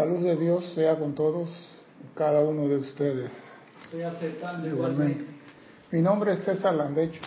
La 0.00 0.06
luz 0.06 0.22
de 0.22 0.34
Dios 0.34 0.64
sea 0.74 0.98
con 0.98 1.14
todos, 1.14 1.50
cada 2.14 2.40
uno 2.40 2.66
de 2.66 2.76
ustedes. 2.78 3.30
igualmente. 4.66 5.26
Mi 5.90 6.00
nombre 6.00 6.32
es 6.32 6.42
César 6.42 6.74
Landecho 6.74 7.20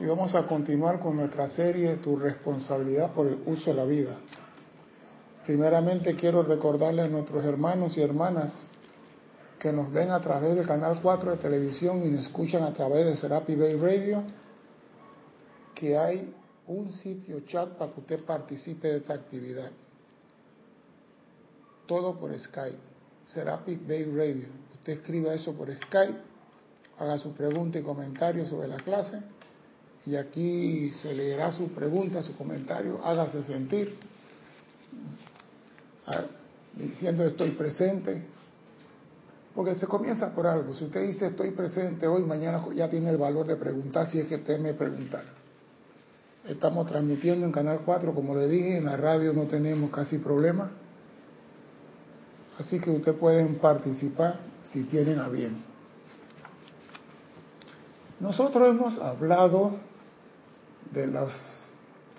y 0.00 0.04
vamos 0.04 0.34
a 0.34 0.48
continuar 0.48 0.98
con 0.98 1.14
nuestra 1.14 1.48
serie 1.50 1.94
Tu 1.98 2.16
responsabilidad 2.16 3.12
por 3.12 3.28
el 3.28 3.38
uso 3.46 3.70
de 3.70 3.76
la 3.76 3.84
vida. 3.84 4.16
Primeramente 5.46 6.16
quiero 6.16 6.42
recordarle 6.42 7.02
a 7.02 7.08
nuestros 7.08 7.44
hermanos 7.44 7.96
y 7.96 8.02
hermanas 8.02 8.68
que 9.60 9.70
nos 9.70 9.92
ven 9.92 10.10
a 10.10 10.20
través 10.20 10.56
del 10.56 10.66
canal 10.66 10.98
4 11.00 11.30
de 11.30 11.36
televisión 11.36 12.02
y 12.02 12.08
nos 12.08 12.26
escuchan 12.26 12.64
a 12.64 12.72
través 12.72 13.06
de 13.06 13.14
Serapi 13.14 13.54
Bay 13.54 13.76
Radio 13.76 14.24
que 15.72 15.96
hay 15.96 16.34
un 16.66 16.92
sitio 16.94 17.38
chat 17.46 17.68
para 17.78 17.92
que 17.92 18.00
usted 18.00 18.24
participe 18.24 18.88
de 18.88 18.96
esta 18.96 19.14
actividad. 19.14 19.70
Todo 21.88 22.20
por 22.20 22.38
Skype. 22.38 22.78
Serapis 23.26 23.84
Bay 23.88 24.04
Radio. 24.04 24.46
Usted 24.74 24.92
escriba 24.92 25.34
eso 25.34 25.52
por 25.54 25.74
Skype, 25.74 26.18
haga 26.98 27.18
su 27.18 27.32
pregunta 27.32 27.80
y 27.80 27.82
comentario 27.82 28.46
sobre 28.46 28.68
la 28.68 28.76
clase 28.76 29.20
y 30.06 30.16
aquí 30.16 30.90
se 31.02 31.12
leerá 31.12 31.52
su 31.52 31.68
pregunta, 31.68 32.22
su 32.22 32.34
comentario, 32.36 33.04
hágase 33.04 33.42
sentir, 33.42 33.96
diciendo 36.74 37.24
estoy 37.24 37.50
presente, 37.50 38.22
porque 39.54 39.74
se 39.74 39.86
comienza 39.86 40.34
por 40.34 40.46
algo. 40.46 40.74
Si 40.74 40.84
usted 40.84 41.06
dice 41.06 41.26
estoy 41.26 41.50
presente 41.50 42.06
hoy, 42.06 42.22
mañana 42.24 42.64
ya 42.74 42.88
tiene 42.88 43.10
el 43.10 43.18
valor 43.18 43.46
de 43.46 43.56
preguntar 43.56 44.08
si 44.08 44.20
es 44.20 44.26
que 44.26 44.38
teme 44.38 44.72
preguntar. 44.72 45.24
Estamos 46.46 46.86
transmitiendo 46.86 47.44
en 47.44 47.52
Canal 47.52 47.82
4, 47.84 48.14
como 48.14 48.34
le 48.34 48.48
dije, 48.48 48.78
en 48.78 48.86
la 48.86 48.96
radio 48.96 49.34
no 49.34 49.44
tenemos 49.44 49.90
casi 49.90 50.16
problema. 50.18 50.70
Así 52.58 52.80
que 52.80 52.90
ustedes 52.90 53.16
pueden 53.18 53.56
participar 53.56 54.40
si 54.64 54.82
tienen 54.84 55.20
a 55.20 55.28
bien. 55.28 55.62
Nosotros 58.20 58.68
hemos 58.68 58.98
hablado 58.98 59.76
de 60.92 61.06
los 61.06 61.32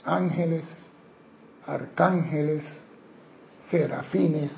ángeles, 0.06 0.64
arcángeles, 1.66 2.64
serafines, 3.70 4.52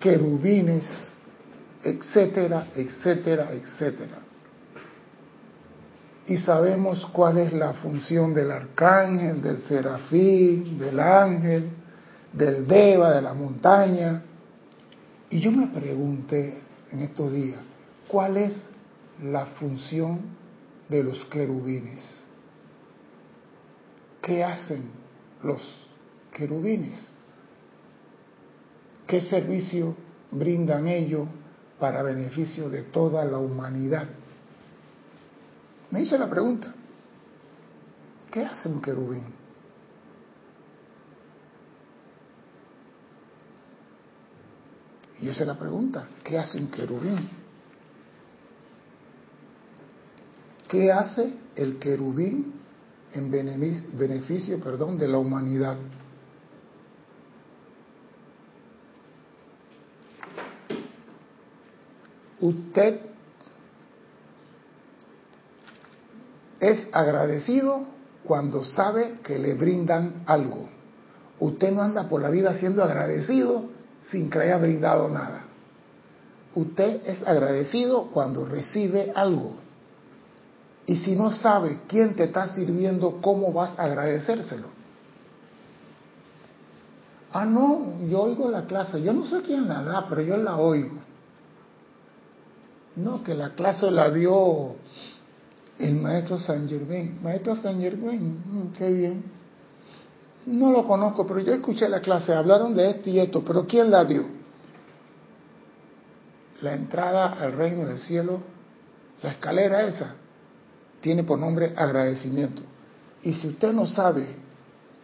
querubines, 0.00 0.84
etcétera, 1.84 2.68
etcétera, 2.74 3.52
etcétera. 3.52 4.18
Y 6.26 6.38
sabemos 6.38 7.06
cuál 7.12 7.38
es 7.38 7.52
la 7.52 7.74
función 7.74 8.32
del 8.32 8.50
arcángel, 8.50 9.42
del 9.42 9.58
serafín, 9.58 10.78
del 10.78 10.98
ángel, 10.98 11.70
del 12.32 12.66
deva, 12.66 13.14
de 13.14 13.22
la 13.22 13.34
montaña, 13.34 14.22
y 15.30 15.40
yo 15.40 15.52
me 15.52 15.66
pregunté 15.68 16.62
en 16.90 17.02
estos 17.02 17.32
días, 17.32 17.60
¿cuál 18.06 18.36
es 18.36 18.68
la 19.22 19.46
función 19.46 20.20
de 20.88 21.02
los 21.02 21.24
querubines? 21.26 22.24
¿Qué 24.22 24.42
hacen 24.42 24.90
los 25.42 25.62
querubines? 26.32 27.10
¿Qué 29.06 29.20
servicio 29.20 29.96
brindan 30.30 30.86
ellos 30.86 31.28
para 31.78 32.02
beneficio 32.02 32.68
de 32.68 32.82
toda 32.82 33.24
la 33.24 33.38
humanidad? 33.38 34.08
Me 35.90 36.02
hice 36.02 36.18
la 36.18 36.28
pregunta, 36.28 36.74
¿qué 38.30 38.44
hace 38.44 38.68
un 38.68 38.80
querubín? 38.80 39.24
Y 45.20 45.28
esa 45.28 45.42
es 45.42 45.46
la 45.48 45.58
pregunta, 45.58 46.06
¿qué 46.22 46.38
hace 46.38 46.58
un 46.58 46.68
querubín? 46.68 47.28
¿Qué 50.68 50.92
hace 50.92 51.32
el 51.56 51.78
querubín 51.78 52.54
en 53.12 53.30
beneficio, 53.30 54.60
perdón, 54.60 54.98
de 54.98 55.08
la 55.08 55.18
humanidad? 55.18 55.76
Usted 62.40 63.00
es 66.60 66.86
agradecido 66.92 67.86
cuando 68.24 68.62
sabe 68.62 69.18
que 69.24 69.38
le 69.38 69.54
brindan 69.54 70.22
algo. 70.26 70.68
Usted 71.40 71.72
no 71.72 71.82
anda 71.82 72.08
por 72.08 72.20
la 72.20 72.30
vida 72.30 72.54
siendo 72.56 72.84
agradecido 72.84 73.77
sin 74.10 74.30
que 74.30 74.38
haya 74.38 74.58
brindado 74.58 75.08
nada. 75.08 75.42
Usted 76.54 77.06
es 77.06 77.22
agradecido 77.26 78.10
cuando 78.12 78.44
recibe 78.44 79.12
algo. 79.14 79.56
Y 80.86 80.96
si 80.96 81.14
no 81.14 81.30
sabe 81.30 81.80
quién 81.86 82.16
te 82.16 82.24
está 82.24 82.48
sirviendo, 82.48 83.20
¿cómo 83.20 83.52
vas 83.52 83.78
a 83.78 83.84
agradecérselo? 83.84 84.68
Ah, 87.30 87.44
no, 87.44 88.06
yo 88.08 88.22
oigo 88.22 88.50
la 88.50 88.64
clase. 88.64 89.02
Yo 89.02 89.12
no 89.12 89.26
sé 89.26 89.42
quién 89.42 89.68
la 89.68 89.82
da, 89.82 90.06
pero 90.08 90.22
yo 90.22 90.36
la 90.38 90.56
oigo. 90.56 90.96
No, 92.96 93.22
que 93.22 93.34
la 93.34 93.50
clase 93.50 93.90
la 93.90 94.10
dio 94.10 94.76
el 95.78 95.94
maestro 95.96 96.38
San 96.38 96.68
Germain. 96.68 97.18
Maestro 97.22 97.54
San 97.56 97.80
Germain, 97.80 98.42
mm, 98.44 98.72
qué 98.76 98.90
bien. 98.90 99.37
No 100.48 100.72
lo 100.72 100.86
conozco, 100.86 101.26
pero 101.26 101.40
yo 101.40 101.52
escuché 101.52 101.90
la 101.90 102.00
clase, 102.00 102.32
hablaron 102.32 102.74
de 102.74 102.88
esto 102.88 103.10
y 103.10 103.20
esto, 103.20 103.44
pero 103.44 103.66
¿quién 103.66 103.90
la 103.90 104.02
dio? 104.06 104.24
La 106.62 106.74
entrada 106.74 107.34
al 107.38 107.52
reino 107.52 107.84
del 107.84 107.98
cielo, 107.98 108.40
la 109.22 109.32
escalera 109.32 109.86
esa, 109.86 110.14
tiene 111.02 111.22
por 111.22 111.38
nombre 111.38 111.74
agradecimiento. 111.76 112.62
Y 113.22 113.34
si 113.34 113.48
usted 113.48 113.74
no 113.74 113.86
sabe 113.86 114.24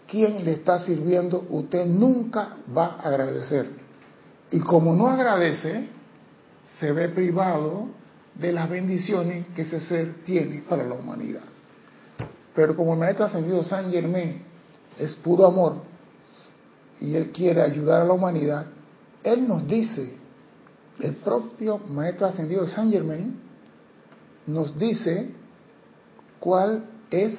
quién 0.09 0.47
le 0.47 0.53
está 0.53 0.79
sirviendo, 0.79 1.45
usted 1.51 1.85
nunca 1.85 2.57
va 2.75 2.97
a 2.99 3.09
agradecer. 3.09 3.69
Y 4.51 4.61
como 4.61 4.95
no 4.95 5.09
agradece, 5.09 5.89
se 6.81 6.91
ve 6.91 7.11
privado 7.11 7.89
de 8.35 8.51
las 8.51 8.71
bendiciones 8.71 9.49
que 9.55 9.61
ese 9.61 9.81
ser 9.81 10.25
tiene 10.25 10.63
para 10.67 10.85
la 10.85 10.95
humanidad. 10.95 11.43
Pero 12.55 12.75
como 12.75 12.95
el 12.95 13.01
maestro 13.01 13.27
ascendido 13.27 13.63
San 13.63 13.93
Germain 13.93 14.54
es 14.99 15.15
puro 15.17 15.47
amor 15.47 15.77
y 17.01 17.15
Él 17.15 17.31
quiere 17.33 17.63
ayudar 17.63 18.03
a 18.03 18.05
la 18.05 18.13
humanidad, 18.13 18.67
Él 19.23 19.47
nos 19.47 19.67
dice, 19.67 20.15
el 21.01 21.17
propio 21.17 21.79
Maestro 21.79 22.27
Ascendido 22.27 22.63
de 22.63 22.69
Saint 22.69 22.93
Germain 22.93 23.37
nos 24.47 24.79
dice 24.79 25.31
cuál 26.39 26.85
es 27.11 27.35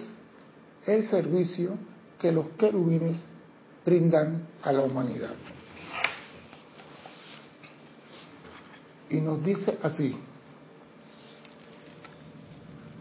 el 0.85 1.07
servicio 1.07 1.77
que 2.19 2.31
los 2.31 2.47
querubines 2.57 3.25
brindan 3.85 4.47
a 4.61 4.71
la 4.71 4.81
humanidad. 4.81 5.33
Y 9.09 9.21
nos 9.21 9.43
dice 9.43 9.77
así, 9.81 10.17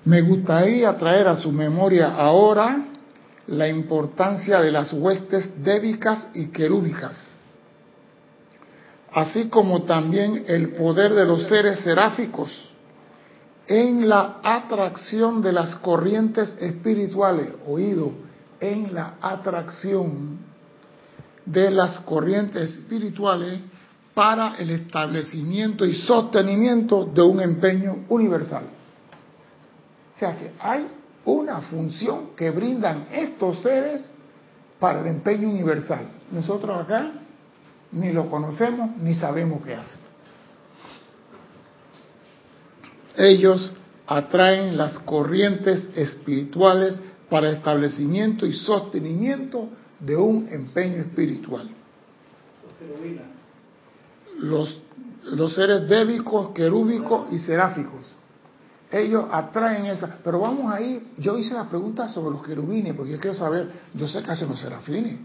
me 0.05 0.21
gustaría 0.21 0.97
traer 0.99 1.27
a 1.27 1.37
su 1.37 1.51
memoria 1.51 2.15
ahora 2.15 2.94
la 3.47 3.69
importancia 3.69 4.61
de 4.61 4.73
las 4.73 4.93
huestes 4.93 5.63
débicas 5.63 6.29
y 6.35 6.47
querúbicas, 6.47 7.29
así 9.13 9.49
como 9.49 9.83
también 9.83 10.45
el 10.49 10.71
poder 10.71 11.15
de 11.15 11.25
los 11.25 11.47
seres 11.49 11.81
seráficos 11.81 12.51
en 13.67 14.09
la 14.09 14.41
atracción 14.43 15.41
de 15.43 15.53
las 15.53 15.77
corrientes 15.77 16.57
espirituales, 16.61 17.49
oído, 17.67 18.13
en 18.61 18.95
la 18.95 19.15
atracción 19.21 20.39
de 21.45 21.71
las 21.71 22.01
corrientes 22.01 22.71
espirituales 22.79 23.61
para 24.15 24.55
el 24.57 24.71
establecimiento 24.71 25.85
y 25.85 25.95
sostenimiento 25.95 27.05
de 27.05 27.23
un 27.23 27.41
empeño 27.41 28.05
universal. 28.09 28.65
O 30.15 30.19
sea 30.19 30.37
que 30.37 30.53
hay 30.61 30.87
una 31.25 31.61
función 31.63 32.31
que 32.37 32.51
brindan 32.51 33.07
estos 33.13 33.63
seres 33.63 34.09
para 34.79 35.01
el 35.01 35.07
empeño 35.07 35.49
universal. 35.49 36.07
Nosotros 36.31 36.79
acá 36.79 37.13
ni 37.93 38.13
lo 38.13 38.29
conocemos 38.29 38.97
ni 38.99 39.15
sabemos 39.15 39.65
qué 39.65 39.75
hacen. 39.75 40.01
Ellos 43.17 43.75
atraen 44.07 44.77
las 44.77 44.99
corrientes 44.99 45.89
espirituales 45.95 46.99
para 47.31 47.49
el 47.49 47.57
establecimiento 47.57 48.47
y 48.47 48.53
sostenimiento 48.53 49.69
de 50.01 50.17
un 50.17 50.49
empeño 50.51 50.97
espiritual. 50.97 51.71
Los, 54.39 54.83
los 55.23 55.55
seres 55.55 55.89
débicos, 55.89 56.51
querúbicos 56.51 57.33
y 57.33 57.39
seráficos 57.39 58.17
ellos 58.91 59.27
atraen 59.31 59.87
esa. 59.87 60.19
Pero 60.23 60.41
vamos 60.41 60.73
ahí, 60.73 61.13
yo 61.17 61.37
hice 61.37 61.55
la 61.55 61.69
pregunta 61.69 62.09
sobre 62.09 62.37
los 62.37 62.47
querubines, 62.47 62.95
porque 62.95 63.13
yo 63.13 63.19
quiero 63.19 63.37
saber, 63.37 63.71
yo 63.95 64.07
sé 64.09 64.23
que 64.23 64.31
hacen 64.31 64.49
los 64.49 64.61
serafines. 64.61 65.19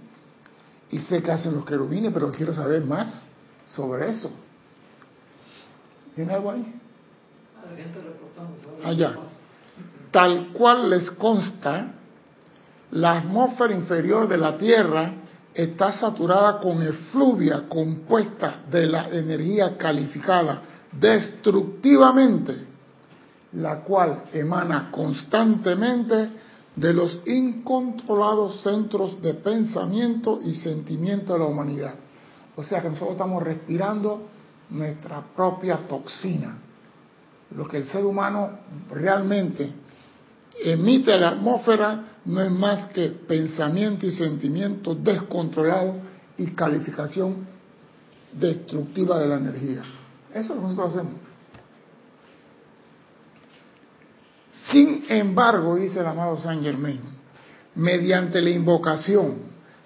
y 0.92 1.00
sé 1.00 1.22
que 1.22 1.32
hacen 1.32 1.54
los 1.54 1.66
querubines, 1.66 2.12
pero 2.12 2.32
quiero 2.32 2.52
saber 2.52 2.84
más 2.84 3.24
sobre 3.68 4.10
eso. 4.10 4.32
¿Tiene 6.16 6.34
algo 6.34 6.52
ahí? 6.52 6.74
Allá. 8.84 9.16
Tal 10.12 10.50
cual 10.54 10.90
les 10.90 11.12
consta, 11.12 11.94
la 12.92 13.20
atmósfera 13.20 13.74
inferior 13.74 14.28
de 14.28 14.38
la 14.38 14.58
Tierra 14.58 15.14
está 15.54 15.92
saturada 15.92 16.60
con 16.60 16.82
efluvia 16.82 17.68
compuesta 17.70 18.62
de 18.70 18.88
la 18.88 19.10
energía 19.10 19.78
calificada 19.78 20.62
destructivamente, 20.92 22.66
la 23.54 23.82
cual 23.82 24.24
emana 24.34 24.92
constantemente 24.92 26.30
de 26.76 26.94
los 26.94 27.20
incontrolados 27.26 28.62
centros 28.62 29.22
de 29.22 29.34
pensamiento 29.34 30.40
y 30.42 30.56
sentimiento 30.56 31.34
de 31.34 31.40
la 31.40 31.46
humanidad. 31.46 31.96
O 32.56 32.64
sea 32.64 32.82
que 32.82 32.90
nosotros 32.90 33.14
estamos 33.14 33.44
respirando 33.44 34.28
nuestra 34.70 35.22
propia 35.36 35.88
toxina. 35.88 36.58
Lo 37.56 37.68
que 37.68 37.78
el 37.78 37.86
ser 37.86 38.06
humano 38.06 38.52
realmente 38.92 39.72
emite 40.64 41.14
a 41.14 41.18
la 41.18 41.30
atmósfera 41.30 42.20
no 42.26 42.42
es 42.42 42.52
más 42.52 42.88
que 42.88 43.10
pensamiento 43.10 44.06
y 44.06 44.12
sentimiento 44.12 44.94
descontrolado 44.94 45.96
y 46.38 46.48
calificación 46.52 47.48
destructiva 48.32 49.20
de 49.20 49.28
la 49.28 49.38
energía. 49.38 49.82
Eso 50.32 50.40
es 50.40 50.48
lo 50.50 50.56
que 50.56 50.62
nosotros 50.62 50.96
hacemos. 50.96 51.29
Sin 54.68 55.06
embargo, 55.10 55.76
dice 55.76 56.00
el 56.00 56.06
amado 56.06 56.38
Saint 56.38 56.64
Germain, 56.64 57.00
mediante 57.76 58.42
la 58.42 58.50
invocación, 58.50 59.36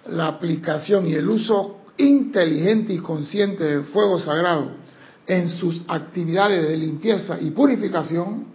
la 0.07 0.27
aplicación 0.27 1.07
y 1.07 1.13
el 1.13 1.29
uso 1.29 1.81
inteligente 1.97 2.93
y 2.93 2.97
consciente 2.97 3.63
del 3.63 3.83
fuego 3.85 4.19
sagrado 4.19 4.71
en 5.27 5.49
sus 5.49 5.85
actividades 5.87 6.67
de 6.67 6.75
limpieza 6.75 7.39
y 7.39 7.51
purificación, 7.51 8.47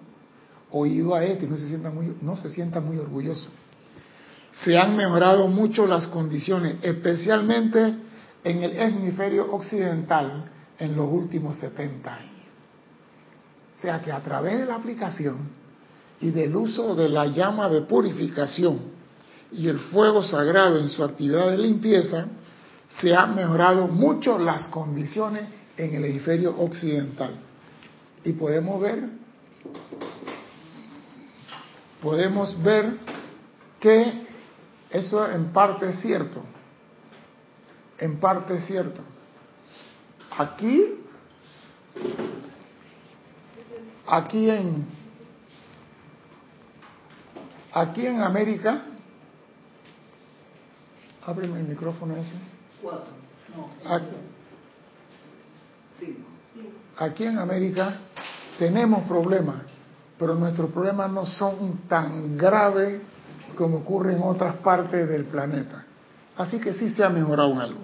oído 0.71 1.15
a 1.15 1.25
este, 1.25 1.47
no 1.47 1.57
se 1.57 1.69
sienta 1.69 1.91
muy, 1.91 2.17
no 2.21 2.37
se 2.37 2.51
sienta 2.51 2.81
muy 2.81 2.99
orgulloso. 2.99 3.49
Se 4.65 4.77
han 4.77 4.97
mejorado 4.97 5.47
mucho 5.47 5.87
las 5.87 6.09
condiciones, 6.09 6.77
especialmente 6.83 7.95
en 8.45 8.63
el 8.63 8.77
hemisferio 8.77 9.53
occidental 9.53 10.51
en 10.79 10.97
los 10.97 11.11
últimos 11.11 11.57
70 11.57 12.15
años. 12.15 12.33
O 13.79 13.81
sea 13.81 14.01
que 14.03 14.11
a 14.11 14.21
través 14.21 14.59
de 14.59 14.67
la 14.67 14.75
aplicación 14.75 15.49
y 16.21 16.31
del 16.31 16.55
uso 16.57 16.95
de 16.95 17.09
la 17.09 17.27
llama 17.27 17.69
de 17.69 17.83
purificación 17.83 18.81
y 19.53 19.69
el 19.69 19.79
fuego 19.79 20.23
sagrado 20.23 20.79
en 20.79 20.89
su 20.89 21.03
actividad 21.03 21.51
de 21.51 21.59
limpieza, 21.59 22.27
se 23.01 23.15
han 23.15 23.35
mejorado 23.35 23.87
mucho 23.87 24.39
las 24.39 24.69
condiciones 24.69 25.45
en 25.77 25.95
el 25.95 26.05
hemisferio 26.05 26.59
occidental. 26.59 27.35
Y 28.25 28.33
podemos 28.33 28.81
ver 28.81 29.19
podemos 32.01 32.61
ver 32.63 32.97
que 33.81 34.27
eso 34.91 35.31
en 35.31 35.53
parte 35.53 35.91
es 35.91 36.01
cierto. 36.01 36.43
En 37.99 38.19
parte 38.19 38.57
es 38.57 38.67
cierto. 38.67 39.03
Aquí, 40.37 40.95
aquí 44.07 44.51
en, 44.51 44.87
aquí 47.73 48.07
en 48.07 48.21
América, 48.21 48.83
ábreme 51.27 51.61
el 51.61 51.69
micrófono 51.69 52.17
ese. 52.17 52.37
aquí 56.97 57.25
en 57.25 57.39
América 57.39 57.99
tenemos 58.59 59.05
problemas 59.05 59.79
pero 60.19 60.35
nuestros 60.35 60.71
problemas 60.73 61.11
no 61.11 61.25
son 61.25 61.83
tan 61.89 62.37
graves 62.37 63.01
como 63.57 63.79
ocurre 63.79 64.15
en 64.15 64.23
otras 64.23 64.57
partes 64.57 65.09
del 65.09 65.25
planeta. 65.27 65.85
Así 66.37 66.59
que 66.61 66.73
sí 66.73 66.91
se 66.91 67.05
ha 67.05 67.09
mejorado 67.09 67.53
en 67.53 67.59
algo. 67.59 67.81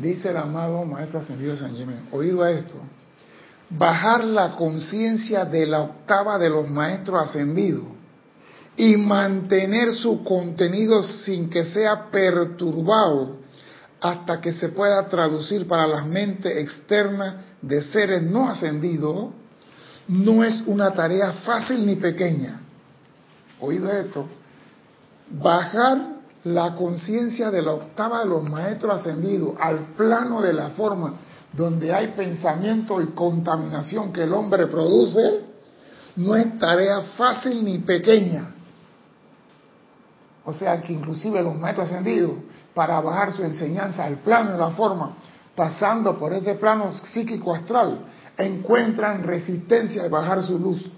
Dice 0.00 0.30
el 0.30 0.36
amado 0.36 0.84
Maestro 0.84 1.20
Ascendido 1.20 1.56
San 1.56 1.74
Jiménez, 1.74 2.04
oído 2.12 2.42
a 2.42 2.50
esto, 2.50 2.76
bajar 3.70 4.24
la 4.24 4.56
conciencia 4.56 5.44
de 5.44 5.66
la 5.66 5.80
octava 5.80 6.38
de 6.38 6.50
los 6.50 6.68
Maestros 6.68 7.28
Ascendidos 7.28 7.84
y 8.76 8.96
mantener 8.96 9.94
su 9.94 10.24
contenido 10.24 11.02
sin 11.02 11.48
que 11.48 11.64
sea 11.64 12.10
perturbado 12.10 13.36
hasta 14.00 14.40
que 14.40 14.52
se 14.52 14.70
pueda 14.70 15.06
traducir 15.08 15.68
para 15.68 15.86
la 15.86 16.04
mente 16.04 16.60
externa 16.60 17.44
de 17.62 17.82
seres 17.82 18.22
no 18.22 18.48
ascendidos 18.48 19.34
no 20.08 20.42
es 20.42 20.62
una 20.66 20.92
tarea 20.92 21.32
fácil 21.44 21.86
ni 21.86 21.96
pequeña. 21.96 22.60
Oído 23.60 23.92
esto, 23.92 24.26
bajar 25.30 25.98
la 26.44 26.74
conciencia 26.74 27.50
de 27.50 27.62
la 27.62 27.72
octava 27.72 28.20
de 28.20 28.26
los 28.26 28.42
maestros 28.42 29.00
ascendidos 29.00 29.54
al 29.60 29.94
plano 29.94 30.40
de 30.40 30.54
la 30.54 30.70
forma 30.70 31.14
donde 31.52 31.92
hay 31.92 32.08
pensamiento 32.08 33.00
y 33.00 33.08
contaminación 33.08 34.12
que 34.12 34.22
el 34.22 34.32
hombre 34.32 34.66
produce, 34.66 35.44
no 36.16 36.36
es 36.36 36.58
tarea 36.58 37.00
fácil 37.16 37.64
ni 37.64 37.78
pequeña. 37.78 38.54
O 40.44 40.52
sea 40.52 40.80
que 40.80 40.92
inclusive 40.92 41.42
los 41.42 41.56
maestros 41.56 41.90
ascendidos, 41.90 42.32
para 42.74 43.00
bajar 43.00 43.32
su 43.32 43.42
enseñanza 43.42 44.04
al 44.04 44.16
plano 44.18 44.52
de 44.52 44.58
la 44.58 44.70
forma 44.70 45.16
pasando 45.54 46.18
por 46.18 46.32
este 46.32 46.54
plano 46.54 46.94
psíquico 46.94 47.54
astral, 47.54 48.06
encuentran 48.38 49.22
resistencia 49.22 50.02
de 50.02 50.08
bajar 50.08 50.42
su 50.42 50.58
luz, 50.58 50.90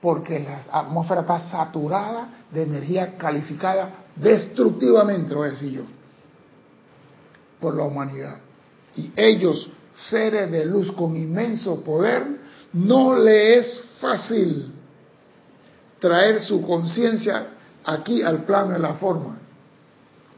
porque 0.00 0.38
la 0.40 0.60
atmósfera 0.70 1.22
está 1.22 1.38
saturada 1.40 2.28
de 2.52 2.62
energía 2.62 3.16
calificada 3.16 3.90
destructivamente, 4.14 5.34
voy 5.34 5.48
a 5.48 5.50
decir 5.50 5.72
yo, 5.72 5.82
por 7.60 7.74
la 7.74 7.84
humanidad. 7.84 8.36
Y 8.96 9.12
ellos, 9.16 9.68
seres 10.08 10.50
de 10.50 10.64
luz 10.64 10.92
con 10.92 11.16
inmenso 11.16 11.82
poder, 11.82 12.26
no 12.72 13.16
le 13.16 13.58
es 13.58 13.82
fácil 14.00 14.72
traer 15.98 16.40
su 16.40 16.60
conciencia 16.60 17.46
aquí 17.84 18.22
al 18.22 18.44
plano 18.44 18.72
de 18.72 18.78
la 18.78 18.94
forma, 18.94 19.38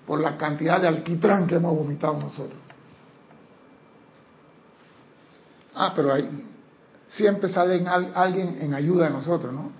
por 0.06 0.20
la 0.20 0.36
cantidad 0.36 0.80
de 0.80 0.88
alquitrán 0.88 1.46
que 1.46 1.56
hemos 1.56 1.74
vomitado 1.74 2.18
nosotros. 2.18 2.60
Ah, 5.74 5.92
pero 5.94 6.12
hay, 6.12 6.28
siempre 7.08 7.48
sale 7.48 7.84
alguien 8.14 8.58
en 8.60 8.74
ayuda 8.74 9.06
de 9.06 9.10
nosotros, 9.12 9.52
¿no? 9.52 9.72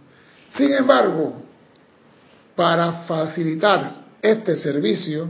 Sin 0.50 0.72
embargo, 0.72 1.34
para 2.54 3.04
facilitar 3.04 4.04
este 4.20 4.56
servicio, 4.56 5.28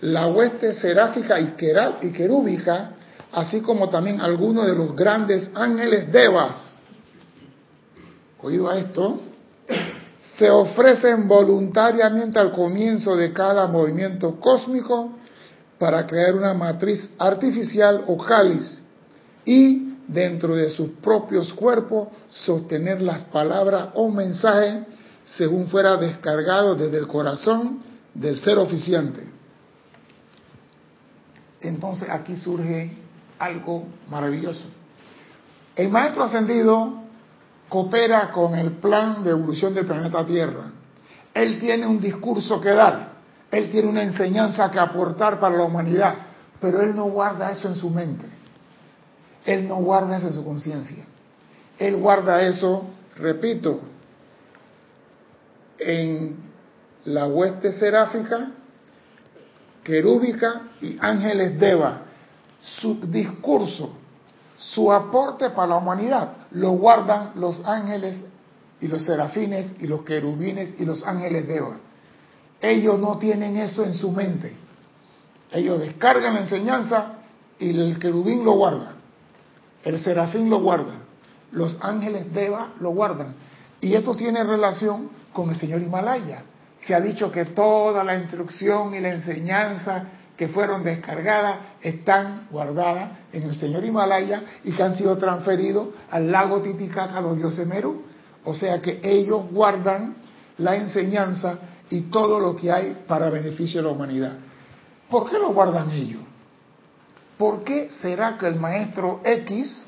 la 0.00 0.26
hueste 0.26 0.74
seráfica 0.74 1.40
y 1.40 2.10
querúbica, 2.12 2.90
así 3.32 3.60
como 3.60 3.88
también 3.88 4.20
algunos 4.20 4.66
de 4.66 4.74
los 4.74 4.94
grandes 4.94 5.50
ángeles 5.54 6.10
devas, 6.12 6.82
oído 8.42 8.68
a 8.68 8.78
esto, 8.78 9.20
se 10.36 10.50
ofrecen 10.50 11.28
voluntariamente 11.28 12.38
al 12.38 12.52
comienzo 12.52 13.16
de 13.16 13.32
cada 13.32 13.66
movimiento 13.66 14.38
cósmico 14.40 15.16
para 15.78 16.06
crear 16.06 16.34
una 16.34 16.54
matriz 16.54 17.10
artificial 17.18 18.04
o 18.06 18.18
cáliz 18.18 18.82
y 19.44 19.94
dentro 20.08 20.54
de 20.54 20.70
sus 20.70 20.90
propios 21.02 21.52
cuerpos 21.54 22.08
sostener 22.30 23.00
las 23.00 23.22
palabras 23.24 23.88
o 23.94 24.10
mensajes 24.10 24.82
según 25.24 25.68
fuera 25.68 25.96
descargado 25.96 26.74
desde 26.74 26.98
el 26.98 27.06
corazón 27.06 27.82
del 28.12 28.40
ser 28.40 28.58
oficiante. 28.58 29.33
Entonces 31.68 32.08
aquí 32.10 32.36
surge 32.36 32.90
algo 33.38 33.86
maravilloso. 34.10 34.64
El 35.74 35.88
maestro 35.88 36.24
ascendido 36.24 37.02
coopera 37.68 38.30
con 38.30 38.54
el 38.54 38.72
plan 38.72 39.24
de 39.24 39.30
evolución 39.30 39.74
del 39.74 39.86
planeta 39.86 40.24
Tierra. 40.24 40.70
Él 41.32 41.58
tiene 41.58 41.86
un 41.86 42.00
discurso 42.00 42.60
que 42.60 42.70
dar, 42.70 43.14
él 43.50 43.70
tiene 43.70 43.88
una 43.88 44.02
enseñanza 44.02 44.70
que 44.70 44.78
aportar 44.78 45.40
para 45.40 45.56
la 45.56 45.64
humanidad, 45.64 46.14
pero 46.60 46.80
él 46.80 46.94
no 46.94 47.04
guarda 47.04 47.50
eso 47.50 47.66
en 47.68 47.74
su 47.74 47.90
mente. 47.90 48.26
Él 49.44 49.66
no 49.66 49.76
guarda 49.76 50.16
eso 50.16 50.28
en 50.28 50.32
su 50.32 50.44
conciencia. 50.44 51.04
Él 51.78 51.96
guarda 51.96 52.40
eso, 52.42 52.84
repito, 53.16 53.80
en 55.78 56.36
la 57.04 57.26
hueste 57.26 57.72
seráfica, 57.72 58.50
querúbica 59.84 60.62
y 60.80 60.96
ángeles 61.00 61.58
deva. 61.58 62.02
Su 62.80 62.94
discurso, 62.94 63.90
su 64.58 64.90
aporte 64.90 65.50
para 65.50 65.68
la 65.68 65.76
humanidad, 65.76 66.48
lo 66.52 66.70
guardan 66.70 67.32
los 67.36 67.60
ángeles 67.64 68.24
y 68.80 68.88
los 68.88 69.04
serafines 69.04 69.74
y 69.78 69.86
los 69.86 70.02
querubines 70.02 70.74
y 70.78 70.84
los 70.84 71.04
ángeles 71.04 71.46
deva. 71.46 71.76
ellos 72.60 72.98
no 72.98 73.18
tienen 73.18 73.58
eso 73.58 73.84
en 73.84 73.94
su 73.94 74.10
mente. 74.10 74.56
Ellos 75.52 75.78
descargan 75.78 76.34
la 76.34 76.40
enseñanza 76.40 77.18
y 77.58 77.70
el 77.78 77.98
querubín 77.98 78.44
lo 78.44 78.52
guarda, 78.52 78.94
el 79.84 80.02
serafín 80.02 80.50
lo 80.50 80.60
guarda, 80.60 80.94
los 81.52 81.76
ángeles 81.80 82.32
Deva 82.32 82.72
lo 82.80 82.90
guardan. 82.90 83.34
Y 83.80 83.94
esto 83.94 84.14
tiene 84.14 84.42
relación 84.42 85.10
con 85.32 85.50
el 85.50 85.56
señor 85.56 85.82
Himalaya. 85.82 86.42
Se 86.80 86.94
ha 86.94 87.00
dicho 87.00 87.30
que 87.32 87.46
toda 87.46 88.04
la 88.04 88.16
instrucción 88.16 88.94
y 88.94 89.00
la 89.00 89.10
enseñanza 89.10 90.04
que 90.36 90.48
fueron 90.48 90.82
descargadas 90.82 91.58
están 91.80 92.48
guardadas 92.50 93.10
en 93.32 93.44
el 93.44 93.54
señor 93.54 93.84
Himalaya 93.84 94.42
y 94.64 94.72
que 94.72 94.82
han 94.82 94.96
sido 94.96 95.16
transferidos 95.16 95.88
al 96.10 96.30
lago 96.30 96.60
Titicaca, 96.60 97.18
a 97.18 97.20
los 97.20 97.36
dioses 97.36 97.66
Meru. 97.66 98.02
O 98.44 98.54
sea 98.54 98.82
que 98.82 99.00
ellos 99.02 99.50
guardan 99.50 100.16
la 100.58 100.76
enseñanza 100.76 101.58
y 101.88 102.02
todo 102.02 102.40
lo 102.40 102.56
que 102.56 102.70
hay 102.70 103.04
para 103.06 103.30
beneficio 103.30 103.80
de 103.80 103.88
la 103.88 103.94
humanidad. 103.94 104.32
¿Por 105.08 105.30
qué 105.30 105.38
lo 105.38 105.52
guardan 105.52 105.90
ellos? 105.92 106.22
¿Por 107.38 107.62
qué 107.62 107.90
será 108.00 108.36
que 108.36 108.46
el 108.46 108.56
maestro 108.56 109.20
X 109.24 109.86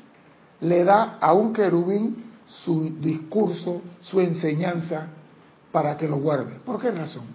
le 0.61 0.83
da 0.83 1.17
a 1.19 1.33
un 1.33 1.53
querubín 1.53 2.25
su 2.47 2.95
discurso, 2.99 3.81
su 4.01 4.19
enseñanza 4.21 5.09
para 5.77 5.95
que 5.95 6.07
lo 6.07 6.17
guarde? 6.17 6.55
¿Por 6.65 6.81
qué 6.81 6.89
razón? 6.89 7.25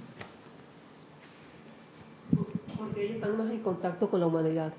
Porque 2.76 3.04
ellos 3.04 3.14
están 3.14 3.38
más 3.38 3.48
en 3.52 3.60
contacto 3.60 4.10
con 4.10 4.18
la 4.18 4.26
humanidad. 4.26 4.72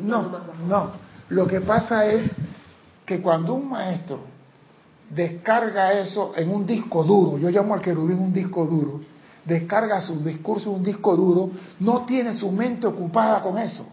No, 0.00 0.30
no. 0.66 0.92
Lo 1.28 1.46
que 1.46 1.60
pasa 1.60 2.06
es 2.06 2.34
que 3.04 3.20
cuando 3.20 3.52
un 3.52 3.68
maestro 3.68 4.20
descarga 5.10 5.92
eso 5.92 6.32
en 6.36 6.48
un 6.48 6.64
disco 6.64 7.04
duro, 7.04 7.36
yo 7.36 7.50
llamo 7.50 7.74
al 7.74 7.82
querubín 7.82 8.18
un 8.18 8.32
disco 8.32 8.64
duro, 8.64 9.02
descarga 9.44 10.00
su 10.00 10.24
discurso 10.24 10.70
en 10.70 10.76
un 10.76 10.82
disco 10.82 11.14
duro, 11.14 11.50
no 11.80 12.06
tiene 12.06 12.32
su 12.32 12.50
mente 12.50 12.86
ocupada 12.86 13.42
con 13.42 13.58
eso. 13.58 13.86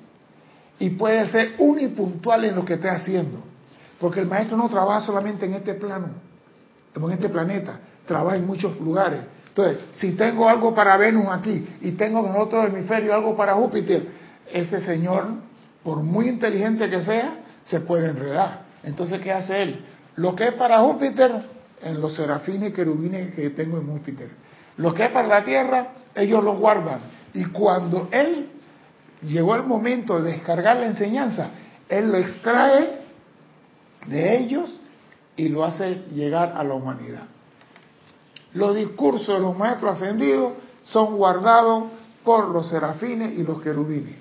Y 0.79 0.91
puede 0.91 1.27
ser 1.27 1.55
unipuntual 1.57 2.45
en 2.45 2.55
lo 2.55 2.63
que 2.63 2.75
esté 2.75 2.89
haciendo. 2.89 3.39
Porque 3.99 4.21
el 4.21 4.27
maestro 4.27 4.55
no 4.55 4.69
trabaja 4.69 5.01
solamente 5.01 5.45
en 5.45 5.55
este 5.55 5.73
plano, 5.73 6.07
en 6.95 7.11
este 7.11 7.27
planeta, 7.27 7.81
trabaja 8.05 8.37
en 8.37 8.45
muchos 8.45 8.79
lugares. 8.79 9.21
Entonces, 9.47 9.79
si 9.93 10.13
tengo 10.13 10.49
algo 10.49 10.73
para 10.73 10.97
Venus 10.97 11.27
aquí 11.29 11.67
y 11.81 11.91
tengo 11.91 12.25
en 12.27 12.35
otro 12.35 12.65
hemisferio 12.65 13.13
algo 13.13 13.35
para 13.35 13.53
Júpiter, 13.53 14.07
ese 14.51 14.81
señor, 14.81 15.25
por 15.83 15.97
muy 16.01 16.27
inteligente 16.27 16.89
que 16.89 17.01
sea, 17.01 17.43
se 17.63 17.81
puede 17.81 18.09
enredar. 18.09 18.63
Entonces, 18.83 19.21
¿qué 19.21 19.31
hace 19.31 19.61
él? 19.61 19.85
Lo 20.15 20.35
que 20.35 20.47
es 20.47 20.53
para 20.53 20.79
Júpiter, 20.79 21.31
en 21.81 22.01
los 22.01 22.15
serafines 22.15 22.69
y 22.69 22.73
querubines 22.73 23.33
que 23.35 23.49
tengo 23.51 23.77
en 23.77 23.87
Júpiter. 23.87 24.29
Lo 24.77 24.93
que 24.93 25.05
es 25.05 25.11
para 25.11 25.27
la 25.27 25.43
Tierra, 25.43 25.87
ellos 26.15 26.43
lo 26.43 26.57
guardan. 26.57 27.01
Y 27.33 27.45
cuando 27.45 28.07
él 28.11 28.49
llegó 29.21 29.55
el 29.55 29.63
momento 29.63 30.21
de 30.21 30.33
descargar 30.33 30.77
la 30.77 30.87
enseñanza, 30.87 31.49
él 31.89 32.11
lo 32.11 32.17
extrae 32.17 33.01
de 34.07 34.37
ellos 34.37 34.81
y 35.35 35.49
lo 35.49 35.63
hace 35.63 36.03
llegar 36.11 36.53
a 36.55 36.63
la 36.63 36.73
humanidad. 36.73 37.32
Los 38.53 38.75
discursos 38.75 39.35
de 39.35 39.39
los 39.39 39.57
maestros 39.57 39.95
ascendidos 39.95 40.53
son 40.83 41.17
guardados 41.17 41.85
por 42.23 42.49
los 42.49 42.67
serafines 42.67 43.37
y 43.37 43.43
los 43.43 43.61
querubines. 43.61 44.15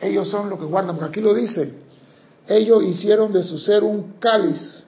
Ellos 0.00 0.28
son 0.28 0.48
los 0.48 0.58
que 0.58 0.64
guardan, 0.64 0.96
porque 0.96 1.10
aquí 1.10 1.20
lo 1.20 1.34
dice, 1.34 1.74
ellos 2.46 2.82
hicieron 2.84 3.32
de 3.32 3.42
su 3.42 3.58
ser 3.58 3.82
un 3.82 4.14
cáliz 4.20 4.86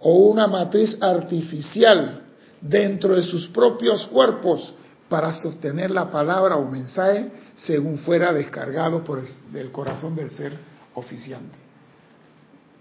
o 0.00 0.14
una 0.26 0.46
matriz 0.48 0.96
artificial 1.00 2.22
dentro 2.60 3.14
de 3.14 3.22
sus 3.22 3.48
propios 3.48 4.04
cuerpos 4.06 4.74
para 5.08 5.32
sostener 5.32 5.90
la 5.90 6.10
palabra 6.10 6.56
o 6.56 6.64
mensaje 6.68 7.30
según 7.56 7.98
fuera 7.98 8.32
descargado 8.32 9.04
por 9.04 9.22
el 9.54 9.70
corazón 9.70 10.16
del 10.16 10.30
ser 10.30 10.52
oficiante. 10.94 11.58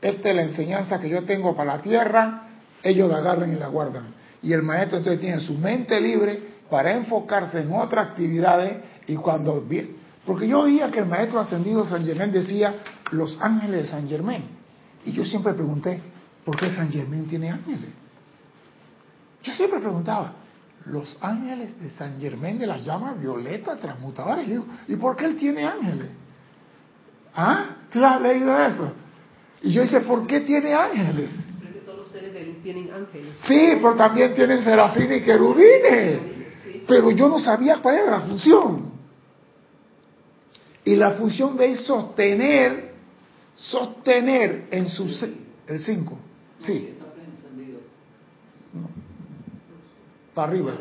Esta 0.01 0.29
es 0.29 0.35
la 0.35 0.41
enseñanza 0.43 0.99
que 0.99 1.09
yo 1.09 1.23
tengo 1.25 1.55
para 1.55 1.77
la 1.77 1.81
tierra, 1.81 2.47
ellos 2.83 3.09
la 3.09 3.17
agarran 3.17 3.51
y 3.51 3.55
la 3.55 3.67
guardan. 3.67 4.13
Y 4.41 4.53
el 4.53 4.63
maestro 4.63 4.97
entonces 4.97 5.21
tiene 5.21 5.39
su 5.41 5.53
mente 5.53 5.99
libre 5.99 6.39
para 6.69 6.93
enfocarse 6.93 7.61
en 7.61 7.71
otras 7.73 8.09
actividades 8.09 8.77
y 9.07 9.15
cuando 9.15 9.63
porque 10.25 10.47
yo 10.47 10.61
oía 10.61 10.91
que 10.91 10.99
el 10.99 11.07
maestro 11.07 11.39
ascendido 11.39 11.85
San 11.85 12.05
Germán 12.05 12.31
decía 12.31 12.75
los 13.11 13.39
ángeles 13.41 13.83
de 13.83 13.89
San 13.89 14.07
Germán. 14.07 14.43
Y 15.03 15.11
yo 15.13 15.25
siempre 15.25 15.53
pregunté, 15.53 15.99
¿por 16.45 16.55
qué 16.57 16.69
San 16.69 16.91
Germán 16.91 17.25
tiene 17.25 17.49
ángeles? 17.49 17.89
Yo 19.43 19.53
siempre 19.53 19.79
preguntaba, 19.79 20.33
los 20.85 21.17
ángeles 21.21 21.79
de 21.79 21.89
San 21.91 22.19
Germán 22.19 22.59
de 22.59 22.67
las 22.67 22.83
llamas 22.83 23.19
violetas 23.19 23.79
transmutadoras. 23.79 24.47
Y, 24.47 24.93
¿y 24.93 24.95
por 24.95 25.15
qué 25.15 25.25
él 25.25 25.35
tiene 25.35 25.65
ángeles? 25.65 26.09
¿Ah? 27.35 27.77
¿Tú 27.91 28.03
has 28.05 28.21
leído 28.21 28.59
eso? 28.63 28.93
Y 29.63 29.71
yo 29.73 29.81
dice, 29.81 30.01
¿por 30.01 30.27
qué 30.27 30.41
tiene 30.41 30.73
ángeles? 30.73 31.31
Porque 31.61 31.79
todos 31.79 31.99
los 31.99 32.07
seres 32.09 32.33
de 32.33 32.45
luz 32.45 32.50
tienen 32.61 32.91
ángeles. 32.91 33.33
Sí, 33.47 33.73
pero 33.81 33.95
también 33.95 34.33
tienen 34.33 34.63
serafines 34.63 35.21
y 35.21 35.23
querubines. 35.23 36.19
Pero 36.87 37.11
yo 37.11 37.29
no 37.29 37.39
sabía 37.39 37.77
cuál 37.81 37.95
era 37.95 38.11
la 38.11 38.21
función. 38.21 38.91
Y 40.83 40.95
la 40.95 41.11
función 41.11 41.57
de 41.57 41.75
sostener, 41.77 42.93
sostener 43.55 44.67
en 44.71 44.87
su... 44.89 45.03
El 45.67 45.79
5, 45.79 46.17
sí. 46.59 46.97
Para 50.33 50.51
arriba. 50.51 50.73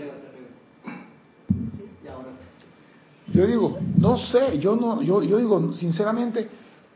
Yo 3.33 3.47
digo, 3.47 3.79
no 3.97 4.19
sé, 4.19 4.59
yo 4.59 4.75
no, 4.75 5.03
yo, 5.03 5.23
yo 5.23 5.39
digo, 5.39 5.73
sinceramente, 5.75 6.49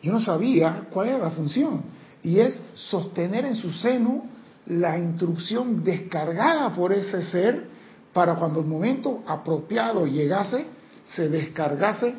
yo 0.03 0.13
no 0.13 0.21
sabía 0.21 0.89
cuál 0.91 1.09
era 1.09 1.19
la 1.19 1.31
función. 1.31 1.83
Y 2.23 2.41
es 2.41 2.61
sostener 2.75 3.45
en 3.45 3.55
su 3.55 3.71
seno 3.71 4.34
la 4.67 4.99
instrucción 4.99 5.85
descargada 5.85 6.73
por 6.75 6.93
ese 6.93 7.23
ser 7.23 7.75
para 8.13 8.37
cuando 8.37 8.61
el 8.61 8.67
momento 8.67 9.23
apropiado 9.27 10.07
llegase, 10.07 10.67
se 11.07 11.29
descargase 11.29 12.15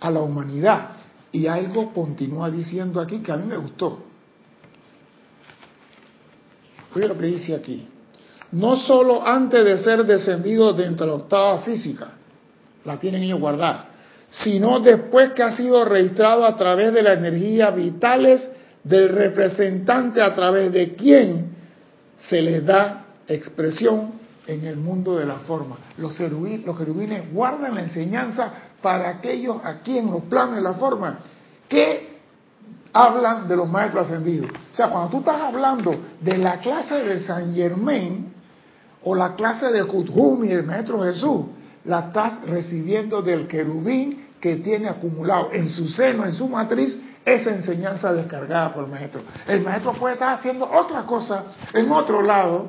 a 0.00 0.10
la 0.10 0.20
humanidad. 0.20 0.90
Y 1.30 1.46
algo 1.46 1.92
continúa 1.92 2.50
diciendo 2.50 3.00
aquí 3.00 3.18
que 3.18 3.32
a 3.32 3.36
mí 3.36 3.44
me 3.46 3.56
gustó. 3.56 4.00
Oye 6.94 7.08
lo 7.08 7.18
que 7.18 7.26
dice 7.26 7.54
aquí. 7.54 7.88
No 8.52 8.76
solo 8.76 9.26
antes 9.26 9.64
de 9.64 9.78
ser 9.78 10.04
descendido 10.04 10.72
dentro 10.72 11.06
de 11.06 11.12
la 11.12 11.18
octava 11.18 11.58
física, 11.58 12.12
la 12.84 12.98
tienen 12.98 13.24
ellos 13.24 13.40
guardada, 13.40 13.88
sino 14.42 14.80
después 14.80 15.32
que 15.32 15.42
ha 15.42 15.56
sido 15.56 15.84
registrado 15.84 16.46
a 16.46 16.56
través 16.56 16.92
de 16.92 17.02
las 17.02 17.18
energías 17.18 17.74
vitales 17.74 18.42
del 18.84 19.08
representante 19.08 20.22
a 20.22 20.34
través 20.34 20.72
de 20.72 20.94
quien 20.94 21.53
se 22.28 22.40
les 22.40 22.64
da 22.64 23.04
expresión 23.26 24.12
en 24.46 24.64
el 24.66 24.76
mundo 24.76 25.16
de 25.16 25.24
la 25.24 25.36
forma. 25.40 25.76
Los, 25.96 26.16
querubines 26.16 27.32
guardan 27.32 27.74
la 27.74 27.82
enseñanza 27.82 28.52
para 28.82 29.08
aquellos 29.08 29.56
aquí 29.64 29.98
en 29.98 30.10
los 30.10 30.22
planos 30.24 30.56
de 30.56 30.62
la 30.62 30.74
forma 30.74 31.18
que 31.68 32.14
hablan 32.92 33.48
de 33.48 33.56
los 33.56 33.68
maestros 33.68 34.06
ascendidos. 34.06 34.50
O 34.72 34.76
sea, 34.76 34.88
cuando 34.88 35.10
tú 35.10 35.18
estás 35.18 35.40
hablando 35.40 35.94
de 36.20 36.38
la 36.38 36.60
clase 36.60 36.94
de 37.02 37.20
San 37.20 37.54
Germain 37.54 38.32
o 39.02 39.14
la 39.14 39.34
clase 39.34 39.70
de 39.70 39.84
Kuthumi, 39.84 40.50
el 40.50 40.64
maestro 40.64 41.02
Jesús, 41.02 41.46
la 41.84 42.00
estás 42.00 42.42
recibiendo 42.46 43.22
del 43.22 43.46
querubín 43.46 44.28
que 44.40 44.56
tiene 44.56 44.88
acumulado 44.88 45.52
en 45.52 45.68
su 45.68 45.88
seno, 45.88 46.24
en 46.24 46.34
su 46.34 46.48
matriz, 46.48 46.98
esa 47.24 47.50
enseñanza 47.50 48.12
descargada 48.12 48.72
por 48.72 48.84
el 48.84 48.90
maestro. 48.90 49.22
El 49.46 49.62
maestro 49.62 49.92
puede 49.94 50.14
estar 50.14 50.38
haciendo 50.38 50.70
otra 50.70 51.02
cosa 51.02 51.44
en 51.72 51.90
otro 51.90 52.22
lado 52.22 52.68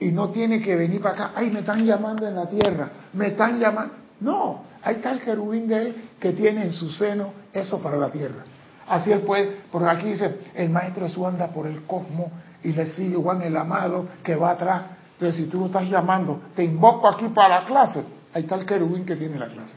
y 0.00 0.08
no 0.08 0.30
tiene 0.30 0.62
que 0.62 0.74
venir 0.76 1.00
para 1.02 1.14
acá. 1.14 1.32
Ay, 1.34 1.50
me 1.50 1.60
están 1.60 1.84
llamando 1.84 2.26
en 2.26 2.34
la 2.34 2.48
tierra, 2.48 2.90
me 3.12 3.28
están 3.28 3.58
llamando. 3.58 3.94
No, 4.20 4.64
ahí 4.82 4.96
está 4.96 5.12
el 5.12 5.20
querubín 5.20 5.68
de 5.68 5.82
él 5.82 6.08
que 6.18 6.32
tiene 6.32 6.64
en 6.64 6.72
su 6.72 6.90
seno 6.90 7.32
eso 7.52 7.80
para 7.82 7.96
la 7.96 8.10
tierra. 8.10 8.44
Así 8.88 9.12
él 9.12 9.20
puede, 9.20 9.60
porque 9.70 9.88
aquí 9.88 10.06
dice, 10.06 10.38
el 10.54 10.70
maestro 10.70 11.06
Jesús 11.06 11.26
anda 11.26 11.48
por 11.48 11.66
el 11.66 11.84
cosmos 11.84 12.28
y 12.62 12.72
le 12.72 12.86
sigue 12.86 13.16
Juan 13.16 13.42
el 13.42 13.56
amado 13.56 14.06
que 14.22 14.34
va 14.34 14.52
atrás. 14.52 14.82
Entonces, 15.12 15.36
si 15.36 15.50
tú 15.50 15.60
lo 15.60 15.66
estás 15.66 15.84
llamando, 15.84 16.40
te 16.54 16.64
invoco 16.64 17.08
aquí 17.08 17.28
para 17.28 17.60
la 17.60 17.66
clase, 17.66 18.04
ahí 18.32 18.42
está 18.42 18.54
el 18.54 18.64
querubín 18.64 19.04
que 19.04 19.16
tiene 19.16 19.38
la 19.38 19.48
clase. 19.48 19.74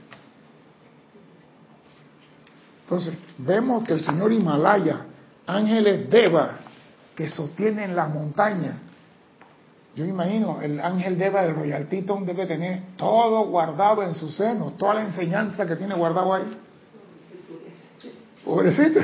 Entonces, 2.92 3.14
vemos 3.38 3.86
que 3.86 3.94
el 3.94 4.04
señor 4.04 4.34
Himalaya, 4.34 5.06
ángeles 5.48 6.10
Deva, 6.10 6.58
que 7.16 7.30
sostienen 7.30 7.96
la 7.96 8.10
montaña, 8.10 8.80
yo 9.96 10.04
me 10.04 10.10
imagino, 10.10 10.62
el 10.62 10.78
ángel 10.78 11.18
Deva 11.18 11.44
del 11.44 11.56
Royal 11.56 11.88
Teton 11.88 12.26
debe 12.26 12.46
tener 12.46 12.98
todo 12.98 13.46
guardado 13.46 14.04
en 14.04 14.14
su 14.14 14.30
seno, 14.30 14.74
toda 14.78 14.96
la 14.96 15.04
enseñanza 15.04 15.66
que 15.66 15.78
tiene 15.78 15.96
guardado 15.96 16.34
ahí. 16.34 16.58
Pobrecito. 18.44 19.00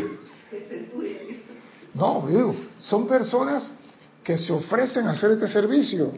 No, 1.94 2.27
digo, 2.27 2.56
son 2.79 3.08
personas 3.08 3.72
que 4.22 4.38
se 4.38 4.51
ofrecen 4.51 5.08
a 5.08 5.12
hacer 5.12 5.32
este 5.32 5.48
servicio. 5.48 6.12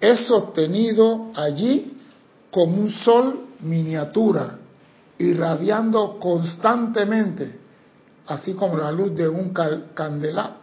es 0.00 0.26
sostenido 0.26 1.30
allí 1.36 1.96
como 2.50 2.80
un 2.80 2.90
sol 2.90 3.46
miniatura, 3.60 4.58
irradiando 5.18 6.18
constantemente, 6.18 7.58
así 8.26 8.54
como 8.54 8.76
la 8.76 8.92
luz 8.92 9.14
de 9.14 9.28
un 9.28 9.52
candelabro, 9.52 10.58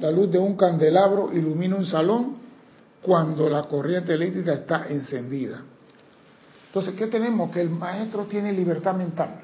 la 0.00 0.10
luz 0.10 0.30
de 0.30 0.38
un 0.38 0.56
candelabro 0.56 1.32
ilumina 1.32 1.76
un 1.76 1.86
salón 1.86 2.36
cuando 3.02 3.48
la 3.48 3.64
corriente 3.64 4.14
eléctrica 4.14 4.52
está 4.52 4.86
encendida. 4.88 5.62
Entonces, 6.66 6.94
¿qué 6.94 7.08
tenemos? 7.08 7.50
Que 7.50 7.60
el 7.60 7.70
maestro 7.70 8.26
tiene 8.26 8.52
libertad 8.52 8.94
mental. 8.94 9.40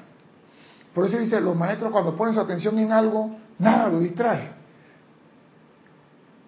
Por 0.93 1.05
eso 1.05 1.17
dice, 1.17 1.41
los 1.41 1.55
maestros 1.55 1.91
cuando 1.91 2.15
ponen 2.15 2.33
su 2.33 2.39
atención 2.39 2.79
en 2.79 2.91
algo, 2.91 3.35
nada 3.59 3.89
lo 3.89 3.99
distrae. 3.99 4.51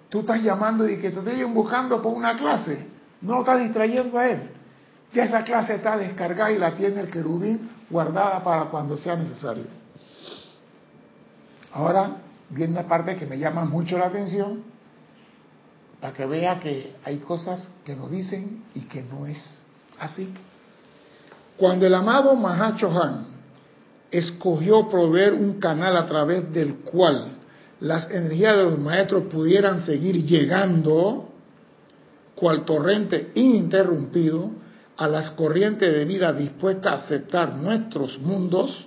Tú 0.10 0.22
estás 0.22 0.42
llamando 0.42 0.88
y 0.88 0.98
que 0.98 1.12
te 1.12 1.20
estén 1.20 1.54
buscando 1.54 2.02
por 2.02 2.14
una 2.14 2.38
clase, 2.38 2.88
no 3.22 3.34
lo 3.34 3.40
estás 3.42 3.60
distrayendo 3.60 4.18
a 4.18 4.28
él. 4.30 4.59
Ya 5.14 5.24
esa 5.24 5.44
clase 5.44 5.76
está 5.76 5.98
descargada 5.98 6.52
y 6.52 6.58
la 6.58 6.76
tiene 6.76 7.02
el 7.02 7.10
querubín 7.10 7.70
guardada 7.90 8.44
para 8.44 8.66
cuando 8.66 8.96
sea 8.96 9.16
necesario. 9.16 9.66
Ahora 11.74 12.18
viene 12.50 12.74
una 12.74 12.88
parte 12.88 13.16
que 13.16 13.26
me 13.26 13.38
llama 13.38 13.66
mucho 13.66 13.98
la 13.98 14.06
atención, 14.06 14.64
para 16.00 16.14
que 16.14 16.26
vea 16.26 16.60
que 16.60 16.96
hay 17.04 17.18
cosas 17.18 17.70
que 17.84 17.96
nos 17.96 18.10
dicen 18.10 18.64
y 18.74 18.82
que 18.82 19.02
no 19.02 19.26
es 19.26 19.40
así. 20.00 20.34
Cuando 21.58 21.86
el 21.86 21.94
amado 21.94 22.36
Mahacho 22.36 22.90
Han 22.90 23.28
escogió 24.12 24.88
proveer 24.90 25.34
un 25.34 25.60
canal 25.60 25.98
a 25.98 26.06
través 26.06 26.52
del 26.54 26.78
cual 26.78 27.38
las 27.80 28.10
energías 28.10 28.58
de 28.58 28.64
los 28.64 28.80
maestros 28.80 29.24
pudieran 29.24 29.86
seguir 29.86 30.26
llegando, 30.26 31.30
cual 32.36 32.66
torrente 32.66 33.32
ininterrumpido, 33.36 34.52
a 35.00 35.08
las 35.08 35.32
corrientes 35.32 35.94
de 35.94 36.04
vida 36.04 36.34
dispuestas 36.34 36.92
a 36.92 37.06
aceptar 37.06 37.56
nuestros 37.56 38.20
mundos, 38.20 38.86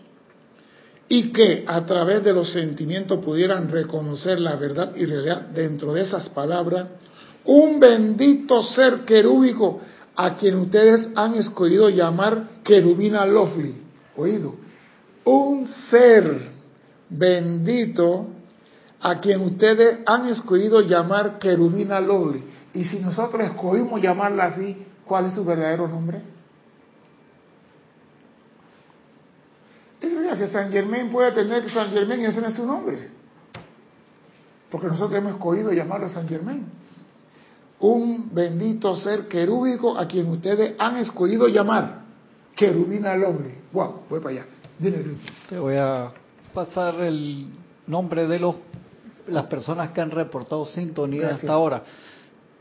y 1.09 1.33
que 1.33 1.65
a 1.67 1.85
través 1.87 2.23
de 2.23 2.35
los 2.35 2.53
sentimientos 2.53 3.25
pudieran 3.25 3.71
reconocer 3.71 4.39
la 4.39 4.57
verdad 4.57 4.95
y 4.95 5.07
realidad 5.07 5.41
dentro 5.55 5.95
de 5.95 6.03
esas 6.03 6.29
palabras, 6.29 6.87
un 7.47 7.81
bendito 7.81 8.63
ser 8.63 9.07
querúbico 9.07 9.81
a 10.15 10.37
quien 10.37 10.57
ustedes 10.57 11.09
han 11.15 11.35
escogido 11.35 11.89
llamar 11.89 12.45
querubina 12.63 13.25
lovely. 13.25 13.75
Oído, 14.15 14.55
un 15.25 15.67
ser 15.91 16.51
bendito 17.09 18.27
a 19.01 19.19
quien 19.19 19.41
ustedes 19.41 20.01
han 20.05 20.29
escogido 20.29 20.83
llamar 20.83 21.39
querubina 21.39 22.01
lovely. 22.01 22.45
Y 22.75 22.85
si 22.85 22.99
nosotros 22.99 23.43
escogimos 23.45 24.01
llamarla 24.01 24.45
así, 24.45 24.77
¿cuál 25.13 25.27
es 25.27 25.35
su 25.35 25.45
verdadero 25.45 25.87
nombre? 25.87 26.23
Ese 30.01 30.39
que 30.39 30.47
San 30.47 30.73
Germán 30.73 31.11
puede 31.11 31.33
tener 31.33 31.63
que 31.63 31.69
San 31.69 31.91
Germán 31.91 32.19
y 32.23 32.25
ese 32.25 32.41
no 32.41 32.47
es 32.47 32.55
su 32.55 32.65
nombre. 32.65 33.11
Porque 34.71 34.87
nosotros 34.87 35.19
hemos 35.19 35.33
escogido 35.35 35.71
llamarlo 35.71 36.09
San 36.09 36.27
Germán. 36.27 36.65
Un 37.81 38.31
bendito 38.33 38.97
ser 38.97 39.29
querúbico 39.29 39.99
a 39.99 40.09
quien 40.09 40.31
ustedes 40.31 40.77
han 40.79 40.97
escogido 40.97 41.47
llamar 41.47 42.05
querubina 42.57 43.13
al 43.13 43.25
hombre. 43.25 43.59
Wow, 43.71 44.05
voy 44.09 44.21
para 44.21 44.37
allá. 44.37 44.47
Dime, 44.79 45.19
Te 45.47 45.59
voy 45.59 45.77
a 45.77 46.11
pasar 46.55 46.99
el 47.03 47.49
nombre 47.87 48.27
de 48.27 48.39
los 48.39 48.55
las 49.27 49.45
personas 49.45 49.91
que 49.91 50.01
han 50.01 50.11
reportado 50.11 50.65
sintonía 50.65 51.35
hasta 51.35 51.53
ahora. 51.53 51.83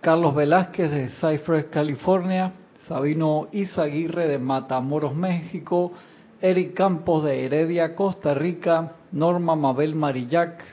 Carlos 0.01 0.33
Velázquez 0.33 0.89
de 0.89 1.09
Cypress, 1.09 1.65
California, 1.65 2.53
Sabino 2.87 3.49
Izaguirre 3.51 4.27
de 4.27 4.39
Matamoros, 4.39 5.15
México, 5.15 5.91
Eric 6.41 6.73
Campos 6.73 7.23
de 7.23 7.45
Heredia, 7.45 7.95
Costa 7.95 8.33
Rica, 8.33 8.93
Norma 9.11 9.55
Mabel 9.55 9.93
Marillac 9.93 10.63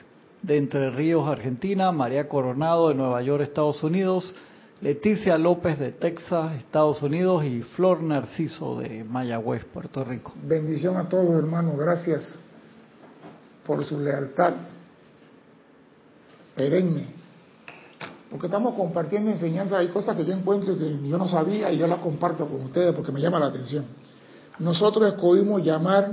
de 0.41 0.57
Entre 0.57 0.89
Ríos, 0.89 1.27
Argentina, 1.27 1.91
María 1.91 2.27
Coronado 2.27 2.89
de 2.89 2.95
Nueva 2.95 3.21
York, 3.21 3.43
Estados 3.43 3.83
Unidos, 3.83 4.35
Leticia 4.81 5.37
López 5.37 5.77
de 5.77 5.91
Texas, 5.91 6.57
Estados 6.57 7.03
Unidos 7.03 7.45
y 7.45 7.61
Flor 7.61 8.01
Narciso 8.01 8.79
de 8.79 9.03
Mayagüez, 9.03 9.63
Puerto 9.65 10.03
Rico. 10.03 10.33
Bendición 10.41 10.97
a 10.97 11.07
todos 11.07 11.37
hermanos, 11.37 11.77
gracias 11.77 12.39
por 13.63 13.85
su 13.85 13.99
lealtad 13.99 14.53
perenne. 16.55 17.18
Porque 18.29 18.45
estamos 18.45 18.75
compartiendo 18.75 19.31
enseñanzas, 19.31 19.79
hay 19.79 19.87
cosas 19.87 20.15
que 20.15 20.25
yo 20.25 20.33
encuentro 20.33 20.77
que 20.77 20.99
yo 21.07 21.17
no 21.17 21.27
sabía 21.27 21.71
y 21.71 21.77
yo 21.77 21.87
las 21.87 21.99
comparto 21.99 22.47
con 22.47 22.61
ustedes 22.61 22.93
porque 22.93 23.11
me 23.11 23.19
llama 23.19 23.39
la 23.39 23.47
atención 23.47 23.85
nosotros 24.59 25.13
escogimos 25.13 25.63
llamar 25.63 26.11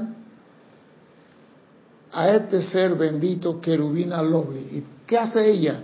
a 2.12 2.30
este 2.30 2.62
ser 2.62 2.94
bendito 2.94 3.60
querubina 3.60 4.22
Lovely. 4.22 4.78
¿Y 4.78 4.84
qué 5.06 5.18
hace 5.18 5.50
ella? 5.50 5.82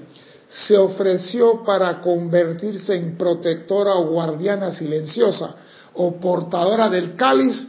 Se 0.49 0.79
ofreció 0.79 1.65
para 1.65 2.01
convertirse 2.01 2.97
en 2.97 3.19
protectora 3.19 3.95
o 3.95 4.11
guardiana 4.11 4.71
silenciosa 4.73 5.57
o 5.95 6.19
portadora 6.21 6.89
del 6.89 7.17
cáliz 7.17 7.69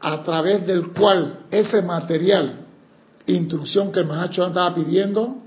a 0.00 0.22
través 0.22 0.66
del 0.66 0.92
cual 0.92 1.46
ese 1.50 1.80
material, 1.82 2.66
instrucción 3.26 3.92
que 3.92 4.04
Mahacho 4.04 4.46
estaba 4.46 4.74
pidiendo, 4.74 5.38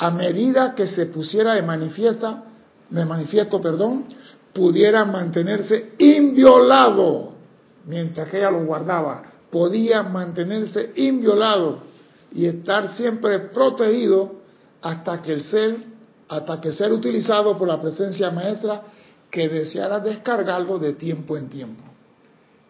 a 0.00 0.10
medida 0.10 0.74
que 0.74 0.86
se 0.86 1.06
pusiera 1.06 1.54
de 1.54 1.62
manifiesta, 1.62 2.42
me 2.88 3.04
manifiesto, 3.04 3.60
perdón, 3.60 4.06
pudiera 4.54 5.04
mantenerse 5.04 5.92
inviolado 5.98 7.34
mientras 7.84 8.32
ella 8.32 8.50
lo 8.50 8.64
guardaba, 8.64 9.22
podía 9.50 10.02
mantenerse 10.02 10.92
inviolado 10.96 11.80
y 12.32 12.46
estar 12.46 12.96
siempre 12.96 13.40
protegido 13.50 14.36
hasta 14.80 15.20
que 15.20 15.34
el 15.34 15.44
ser, 15.44 15.76
hasta 16.28 16.60
que 16.62 16.72
ser 16.72 16.92
utilizado 16.92 17.58
por 17.58 17.68
la 17.68 17.78
presencia 17.78 18.30
maestra 18.30 18.82
que 19.30 19.50
deseara 19.50 20.00
descargarlo 20.00 20.78
de 20.78 20.94
tiempo 20.94 21.36
en 21.36 21.50
tiempo. 21.50 21.84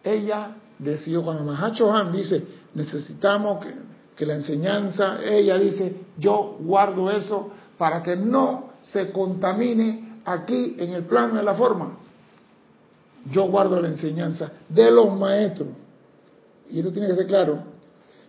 Ella 0.03 0.53
decidió, 0.77 1.23
cuando 1.23 1.45
Mahacho 1.45 1.93
Han 1.93 2.11
dice, 2.11 2.43
necesitamos 2.73 3.63
que, 3.63 3.73
que 4.21 4.27
la 4.27 4.35
enseñanza, 4.35 5.17
ella 5.25 5.57
dice, 5.57 5.95
yo 6.15 6.55
guardo 6.59 7.09
eso 7.09 7.49
para 7.75 8.03
que 8.03 8.15
no 8.15 8.73
se 8.83 9.11
contamine 9.11 10.19
aquí 10.23 10.75
en 10.77 10.93
el 10.93 11.05
plano 11.05 11.37
de 11.37 11.43
la 11.43 11.55
forma. 11.55 11.97
Yo 13.31 13.49
guardo 13.49 13.81
la 13.81 13.87
enseñanza 13.87 14.51
de 14.69 14.91
los 14.91 15.17
maestros, 15.17 15.69
y 16.69 16.77
esto 16.77 16.91
tiene 16.91 17.07
que 17.07 17.15
ser 17.15 17.25
claro, 17.25 17.63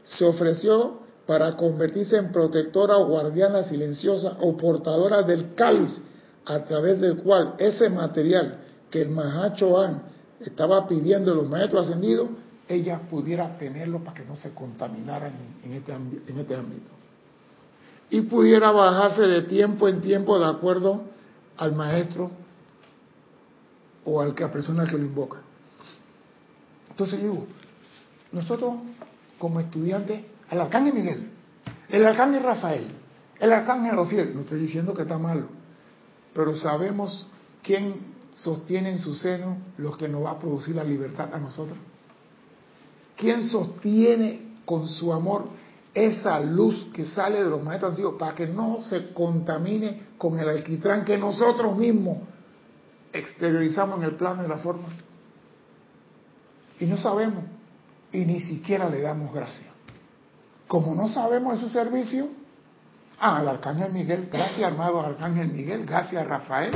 se 0.03 0.25
ofreció 0.25 1.01
para 1.27 1.59
convertirse 1.59 2.17
en 2.17 2.33
protectora 2.33 2.97
o 2.97 3.09
guardiana 3.09 3.63
silenciosa 3.63 4.39
o 4.41 4.57
portadora 4.57 5.23
del 5.23 5.55
cáliz 5.55 6.01
a 6.47 6.61
través 6.61 7.03
del 7.03 7.19
cual 7.19 7.57
ese 7.59 7.91
material 7.91 8.61
que 8.91 9.03
el 9.03 9.11
Mahacho 9.11 9.79
An 9.79 10.05
estaba 10.41 10.89
pidiendo 10.89 11.33
a 11.33 11.35
los 11.35 11.47
maestros 11.47 11.87
ascendidos, 11.87 12.29
ella 12.69 13.01
pudiera 13.11 13.59
tenerlo 13.59 14.01
para 14.01 14.15
que 14.15 14.25
no 14.25 14.37
se 14.37 14.55
contaminaran 14.55 15.33
en 15.65 15.73
este, 15.73 15.93
en 15.93 16.39
este 16.39 16.55
ámbito. 16.55 16.91
Y 18.11 18.23
pudiera 18.23 18.71
bajarse 18.71 19.23
de 19.23 19.43
tiempo 19.43 19.89
en 19.89 20.01
tiempo 20.01 20.39
de 20.39 20.47
acuerdo 20.47 21.05
al 21.57 21.75
maestro 21.75 22.31
o 24.05 24.21
al 24.21 24.35
que 24.35 24.45
a 24.45 24.53
persona 24.53 24.85
que 24.85 24.99
lo 24.99 25.05
invoca. 25.05 25.39
Entonces 26.91 27.21
digo, 27.21 27.47
nosotros 28.33 28.75
como 29.39 29.61
estudiantes, 29.61 30.25
el 30.51 30.61
arcángel 30.61 30.95
Miguel, 30.95 31.31
el 31.89 32.07
arcángel 32.07 32.43
Rafael, 32.43 32.87
el 33.41 33.53
arcángel 33.53 33.99
Ofiel, 33.99 34.35
no 34.35 34.41
estoy 34.41 34.61
diciendo 34.61 34.95
que 34.95 35.03
está 35.03 35.19
malo, 35.19 35.47
pero 36.35 36.55
sabemos 36.55 37.27
quién 37.63 38.13
sostiene 38.35 38.91
en 38.91 38.99
su 38.99 39.15
seno 39.15 39.59
lo 39.79 39.97
que 39.97 40.09
nos 40.09 40.25
va 40.25 40.33
a 40.33 40.39
producir 40.39 40.77
la 40.77 40.85
libertad 40.85 41.35
a 41.35 41.39
nosotros. 41.39 41.77
¿Quién 43.23 43.45
sostiene 43.45 44.57
con 44.65 44.89
su 44.89 45.13
amor 45.13 45.45
esa 45.95 46.41
luz 46.41 46.89
que 46.93 47.05
sale 47.05 47.45
de 47.45 47.49
los 47.49 47.63
maestros 47.63 47.93
antiguos 47.93 48.17
para 48.19 48.35
que 48.35 48.49
no 48.49 48.83
se 48.83 49.13
contamine 49.13 50.09
con 50.19 50.41
el 50.41 50.49
alquitrán 50.49 51.05
que 51.05 51.17
nosotros 51.17 51.79
mismos 51.79 52.19
exteriorizamos 53.13 54.01
en 54.01 54.07
el 54.07 54.17
plano 54.17 54.43
de 54.43 54.49
la 54.49 54.59
forma. 54.59 54.89
Y 56.81 56.87
no 56.87 56.97
sabemos, 56.97 57.45
y 58.11 58.25
ni 58.25 58.41
siquiera 58.41 58.89
le 58.89 59.01
damos 59.01 59.33
gracias. 59.33 59.69
Como 60.67 60.93
no 60.93 61.09
sabemos 61.09 61.61
de 61.61 61.61
su 61.61 61.73
servicio, 61.73 62.27
ah, 63.21 63.37
al 63.37 63.47
Arcángel 63.47 63.93
Miguel, 63.93 64.29
gracias 64.33 64.65
armado 64.65 65.01
Arcángel 65.01 65.53
Miguel, 65.53 65.87
gracias 65.87 66.27
Rafael, 66.27 66.73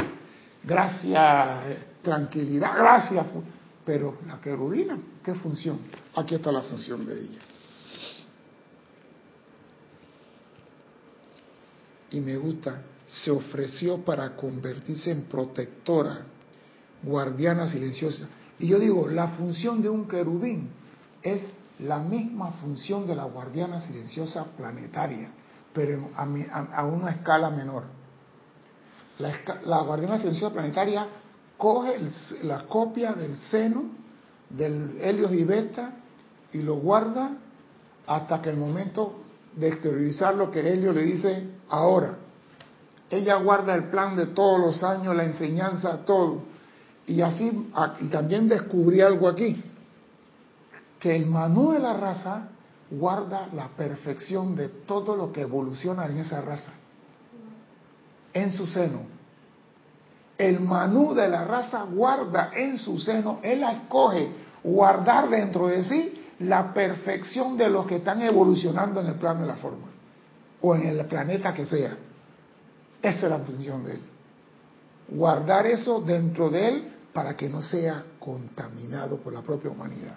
gracias 0.62 1.64
eh, 1.66 1.78
tranquilidad, 2.02 2.70
gracias. 2.78 3.26
Pero 3.87 4.18
la 4.27 4.40
querubina, 4.40 4.99
¿qué 5.25 5.33
función? 5.35 5.79
Aquí 6.14 6.35
está 6.35 6.53
la 6.53 6.62
función 6.62 7.07
de 7.07 7.18
ella. 7.18 7.40
Y 12.11 12.20
me 12.20 12.37
gusta 12.37 12.83
se 13.07 13.31
ofreció 13.31 14.05
para 14.05 14.35
convertirse 14.35 15.11
en 15.11 15.22
protectora, 15.22 16.27
guardiana 17.03 17.68
silenciosa. 17.68 18.29
Y 18.59 18.68
yo 18.68 18.79
digo, 18.79 19.09
la 19.09 19.29
función 19.29 19.81
de 19.81 19.88
un 19.88 20.09
querubín 20.09 20.70
es 21.22 21.42
la 21.79 21.99
misma 21.99 22.53
función 22.53 23.07
de 23.07 23.14
la 23.14 23.25
guardiana 23.25 23.81
silenciosa 23.81 24.44
planetaria, 24.57 25.31
pero 25.72 26.11
a, 26.16 26.85
una 26.85 27.11
escala 27.11 27.51
menor. 27.51 27.85
La, 29.18 29.81
guardiana 29.81 30.18
silenciosa 30.18 30.53
planetaria 30.53 31.07
coge 31.57 31.99
la 32.42 32.64
copia 32.66 33.12
del 33.12 33.37
seno 33.37 33.85
del 34.51 34.99
Helios 35.01 35.33
y 35.33 35.45
Beta 35.45 35.92
y 36.53 36.59
lo 36.59 36.77
guarda 36.77 37.33
hasta 38.07 38.40
que 38.40 38.51
el 38.51 38.57
momento 38.57 39.16
de 39.55 39.69
exteriorizar 39.69 40.35
lo 40.35 40.51
que 40.51 40.61
Helio 40.61 40.92
le 40.92 41.03
dice 41.03 41.49
ahora. 41.69 42.19
Ella 43.11 43.37
guarda 43.37 43.75
el 43.75 43.85
plan 43.85 44.16
de 44.16 44.27
todos 44.27 44.61
los 44.61 44.83
años, 44.83 45.14
la 45.14 45.25
enseñanza, 45.25 46.05
todo. 46.05 46.42
Y 47.07 47.21
así, 47.21 47.71
y 48.01 48.07
también 48.09 48.49
descubrí 48.49 49.01
algo 49.01 49.29
aquí, 49.29 49.62
que 50.99 51.14
el 51.14 51.27
Manú 51.27 51.73
de 51.73 51.79
la 51.79 51.95
raza 51.95 52.49
guarda 52.90 53.49
la 53.53 53.69
perfección 53.69 54.57
de 54.57 54.69
todo 54.69 55.16
lo 55.16 55.33
que 55.33 55.42
evoluciona 55.42 56.07
en 56.07 56.19
esa 56.19 56.40
raza, 56.40 56.73
en 58.33 58.53
su 58.53 58.66
seno. 58.66 59.15
El 60.38 60.61
Manú 60.61 61.14
de 61.14 61.29
la 61.29 61.44
raza 61.44 61.85
guarda 61.85 62.51
en 62.55 62.77
su 62.77 62.99
seno, 62.99 63.40
él 63.42 63.61
la 63.61 63.72
escoge 63.72 64.29
guardar 64.62 65.31
dentro 65.31 65.68
de 65.68 65.83
sí 65.83 66.25
la 66.40 66.75
perfección 66.75 67.57
de 67.57 67.70
los 67.70 67.87
que 67.87 67.96
están 67.96 68.20
evolucionando 68.20 69.01
en 69.01 69.07
el 69.07 69.14
plano 69.14 69.42
de 69.42 69.46
la 69.46 69.57
forma, 69.57 69.87
o 70.61 70.75
en 70.75 70.87
el 70.87 71.07
planeta 71.07 71.55
que 71.55 71.64
sea. 71.64 71.96
Esa 73.01 73.27
es 73.27 73.31
la 73.31 73.38
función 73.38 73.85
de 73.85 73.92
él. 73.92 74.01
Guardar 75.09 75.66
eso 75.66 76.01
dentro 76.01 76.51
de 76.51 76.68
él 76.68 76.92
para 77.12 77.37
que 77.37 77.49
no 77.49 77.62
sea 77.62 78.05
contaminado 78.18 79.16
por 79.18 79.33
la 79.33 79.40
propia 79.40 79.70
humanidad. 79.70 80.16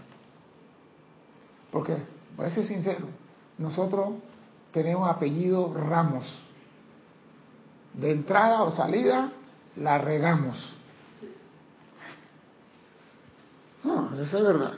Porque, 1.71 1.95
para 2.35 2.49
ser 2.49 2.65
sincero, 2.65 3.05
nosotros 3.57 4.15
tenemos 4.73 5.09
apellido 5.09 5.73
Ramos. 5.73 6.25
De 7.93 8.11
entrada 8.11 8.63
o 8.63 8.71
salida, 8.71 9.31
la 9.77 9.97
regamos. 9.97 10.75
No, 13.83 14.11
esa 14.21 14.37
es 14.37 14.43
verdad. 14.43 14.73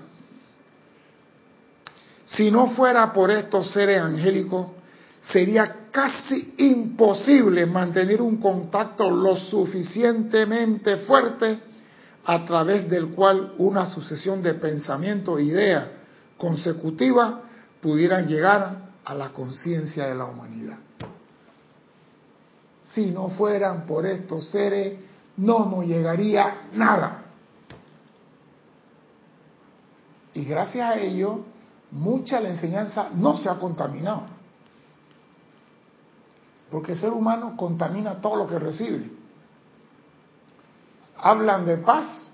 Si 2.28 2.50
no 2.50 2.70
fuera 2.70 3.12
por 3.12 3.30
estos 3.32 3.72
seres 3.72 4.02
angélicos, 4.02 4.68
sería 5.22 5.88
casi 5.92 6.54
imposible 6.58 7.66
mantener 7.66 8.22
un 8.22 8.38
contacto 8.38 9.12
lo 9.12 9.36
suficientemente 9.36 10.98
fuerte 10.98 11.60
a 12.26 12.46
través 12.46 12.90
del 12.90 13.10
cual 13.10 13.54
una 13.58 13.86
sucesión 13.86 14.42
de 14.42 14.54
pensamientos 14.54 15.40
e 15.40 15.44
ideas 15.44 15.86
consecutivas 16.38 17.36
pudieran 17.82 18.28
llegar 18.28 18.92
a 19.04 19.14
la 19.14 19.30
conciencia 19.30 20.08
de 20.08 20.16
la 20.16 20.26
humanidad. 20.26 20.78
Si 22.94 23.12
no 23.12 23.30
fueran 23.30 23.86
por 23.86 24.06
estos 24.06 24.50
seres, 24.50 25.00
no 25.38 25.66
nos 25.66 25.86
llegaría 25.86 26.68
nada. 26.74 27.24
Y 30.34 30.46
gracias 30.46 30.90
a 30.90 31.00
ello, 31.00 31.42
mucha 31.92 32.40
la 32.40 32.50
enseñanza 32.50 33.10
no 33.14 33.36
se 33.38 33.50
ha 33.50 33.56
contaminado. 33.56 34.24
Porque 36.70 36.94
el 36.94 36.98
ser 36.98 37.12
humano 37.12 37.56
contamina 37.58 38.22
todo 38.22 38.38
lo 38.38 38.48
que 38.48 38.58
recibe. 38.58 39.12
Hablan 41.18 41.66
de 41.66 41.78
paz 41.78 42.32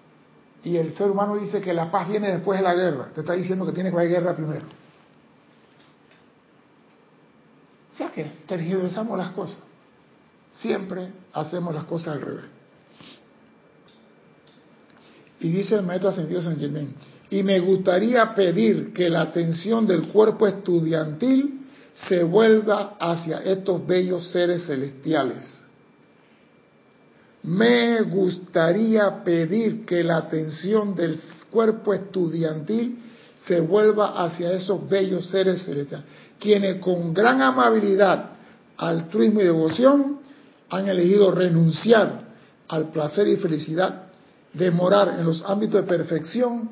y 0.64 0.78
el 0.78 0.94
ser 0.94 1.10
humano 1.10 1.36
dice 1.36 1.60
que 1.60 1.74
la 1.74 1.90
paz 1.92 2.08
viene 2.08 2.32
después 2.32 2.60
de 2.60 2.64
la 2.64 2.76
guerra. 2.76 3.10
Te 3.14 3.22
está 3.22 3.34
diciendo 3.34 3.66
que 3.66 3.74
tiene 3.74 3.90
que 3.90 3.96
haber 3.96 4.10
guerra 4.10 4.36
primero. 4.36 4.66
O 7.92 7.96
sea 7.98 8.12
que 8.12 8.24
tergiversamos 8.46 9.18
las 9.18 9.32
cosas. 9.32 9.67
Siempre 10.60 11.12
hacemos 11.34 11.74
las 11.74 11.84
cosas 11.84 12.16
al 12.16 12.22
revés. 12.22 12.46
Y 15.40 15.50
dice 15.50 15.76
el 15.76 15.84
maestro 15.84 16.10
ascendido 16.10 16.42
San 16.42 16.60
Germán, 16.60 16.96
y 17.30 17.44
me 17.44 17.60
gustaría 17.60 18.34
pedir 18.34 18.94
que 18.94 19.10
la 19.10 19.22
atención 19.22 19.86
del 19.86 20.08
cuerpo 20.08 20.48
estudiantil 20.48 21.68
se 22.08 22.24
vuelva 22.24 22.98
hacia 23.00 23.40
estos 23.40 23.86
bellos 23.86 24.30
seres 24.32 24.66
celestiales. 24.66 25.62
Me 27.44 28.02
gustaría 28.02 29.24
pedir 29.24 29.86
que 29.86 30.04
la 30.04 30.18
atención 30.18 30.96
del 30.96 31.20
cuerpo 31.52 31.94
estudiantil 31.94 32.98
se 33.46 33.60
vuelva 33.62 34.24
hacia 34.24 34.52
esos 34.52 34.90
bellos 34.90 35.28
seres 35.28 35.64
celestiales, 35.64 36.06
quienes 36.40 36.78
con 36.78 37.14
gran 37.14 37.42
amabilidad, 37.42 38.32
altruismo 38.76 39.42
y 39.42 39.46
devoción 39.46 40.27
han 40.70 40.88
elegido 40.88 41.32
renunciar 41.32 42.28
al 42.68 42.90
placer 42.90 43.28
y 43.28 43.38
felicidad 43.38 44.08
de 44.54 44.72
morar 44.72 45.20
en 45.20 45.26
los 45.26 45.44
ámbitos 45.46 45.82
de 45.82 45.88
perfección 45.88 46.70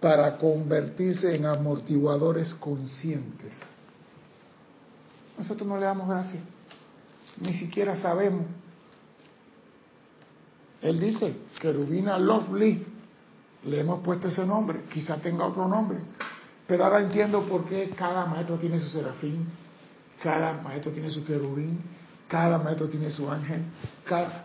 para 0.00 0.36
convertirse 0.36 1.34
en 1.34 1.46
amortiguadores 1.46 2.54
conscientes. 2.54 3.58
Nosotros 5.38 5.66
no 5.66 5.78
le 5.78 5.84
damos 5.84 6.08
gracias, 6.08 6.42
ni 7.40 7.54
siquiera 7.54 7.96
sabemos. 7.96 8.46
Él 10.82 10.98
dice, 10.98 11.34
querubina 11.60 12.18
lovely, 12.18 12.84
le 13.64 13.80
hemos 13.80 14.00
puesto 14.00 14.28
ese 14.28 14.44
nombre, 14.44 14.82
quizá 14.92 15.16
tenga 15.18 15.46
otro 15.46 15.68
nombre, 15.68 15.98
pero 16.66 16.84
ahora 16.84 17.00
entiendo 17.00 17.42
por 17.42 17.64
qué 17.64 17.90
cada 17.96 18.26
maestro 18.26 18.56
tiene 18.56 18.80
su 18.80 18.90
serafín, 18.90 19.46
cada 20.22 20.60
maestro 20.60 20.90
tiene 20.90 21.10
su 21.10 21.24
querubín, 21.24 21.80
cada 22.32 22.56
maestro 22.56 22.88
tiene 22.88 23.10
su 23.10 23.30
ángel, 23.30 23.62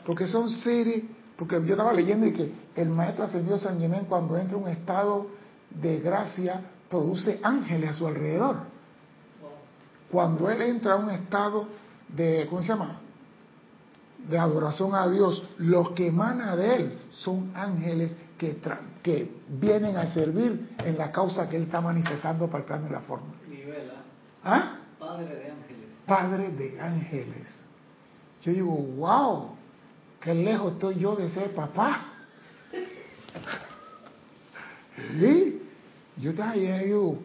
porque 0.06 0.28
son 0.28 0.50
seres, 0.50 1.06
porque 1.38 1.56
yo 1.64 1.72
estaba 1.72 1.94
leyendo 1.94 2.28
y 2.28 2.34
que 2.34 2.52
el 2.76 2.90
maestro 2.90 3.24
ascendió 3.24 3.58
San 3.58 3.80
Germán 3.80 4.08
cuando 4.10 4.38
entra 4.38 4.58
en 4.58 4.64
un 4.66 4.70
estado 4.70 5.28
de 5.70 6.02
gracia 6.02 6.62
produce 6.90 7.40
ángeles 7.42 7.92
a 7.92 7.94
su 7.94 8.06
alrededor. 8.06 8.58
Cuando 10.12 10.50
él 10.50 10.64
entra 10.64 10.96
a 10.96 10.96
un 10.98 11.10
estado 11.12 11.66
de, 12.10 12.46
¿cómo 12.50 12.62
se 12.62 12.68
llama? 12.68 13.00
De 14.28 14.38
adoración 14.38 14.94
a 14.94 15.08
Dios, 15.08 15.42
lo 15.60 15.96
que 15.96 16.08
emana 16.08 16.58
de 16.58 16.76
él 16.76 17.00
son 17.12 17.52
ángeles 17.56 18.14
que, 18.38 18.60
que 19.02 19.32
vienen 19.48 19.96
a 19.96 20.08
servir 20.14 20.76
en 20.84 20.98
la 20.98 21.10
causa 21.10 21.48
que 21.48 21.56
él 21.56 21.64
está 21.64 21.80
manifestando 21.80 22.50
para 22.50 22.80
de 22.80 22.90
la 22.90 23.00
forma. 23.00 23.28
¿Ah? 24.44 24.80
Padre 25.00 25.36
de 25.36 25.52
ángeles. 25.52 25.86
Padre 26.06 26.50
de 26.50 26.82
ángeles. 26.82 27.67
Yo 28.48 28.54
digo, 28.54 28.72
wow, 28.72 29.50
qué 30.22 30.34
lejos 30.34 30.74
estoy 30.74 31.00
yo 31.00 31.18
de 31.18 31.30
ser 31.30 31.54
papá. 31.54 32.14
¿Sí? 35.20 35.62
Yo 36.16 36.34
te 36.34 36.86
digo, 36.86 37.20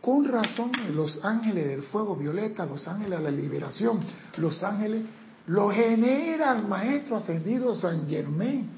con 0.00 0.24
razón 0.24 0.70
los 0.94 1.18
ángeles 1.24 1.66
del 1.66 1.82
fuego 1.82 2.14
violeta, 2.14 2.64
los 2.64 2.86
ángeles 2.86 3.18
de 3.18 3.24
la 3.24 3.30
liberación, 3.32 4.02
los 4.36 4.62
ángeles, 4.62 5.02
lo 5.48 5.68
genera 5.70 6.56
el 6.56 6.68
maestro 6.68 7.16
ascendido 7.16 7.74
San 7.74 8.06
Germán 8.06 8.70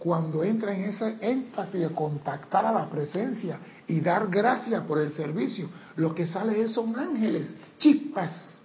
cuando 0.00 0.42
entra 0.42 0.74
en 0.74 0.86
esa 0.86 1.10
énfasis 1.20 1.82
de 1.82 1.90
contactar 1.90 2.66
a 2.66 2.72
la 2.72 2.90
presencia 2.90 3.60
y 3.86 4.00
dar 4.00 4.26
gracias 4.26 4.82
por 4.86 5.00
el 5.00 5.12
servicio. 5.12 5.68
Lo 5.94 6.16
que 6.16 6.26
sale 6.26 6.54
de 6.54 6.62
él 6.62 6.68
son 6.68 6.98
ángeles, 6.98 7.56
chispas, 7.78 8.58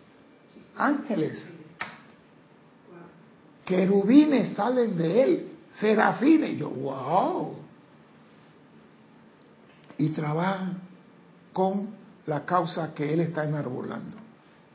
ángeles. 0.75 1.58
Querubines 3.69 4.55
salen 4.55 4.97
de 4.97 5.23
él, 5.23 5.49
serafines. 5.79 6.57
Yo, 6.57 6.69
wow 6.69 7.69
y 9.99 10.09
trabaja 10.09 10.71
con 11.53 11.89
la 12.25 12.45
causa 12.45 12.93
que 12.93 13.13
él 13.13 13.19
está 13.19 13.43
enarbolando. 13.43 14.17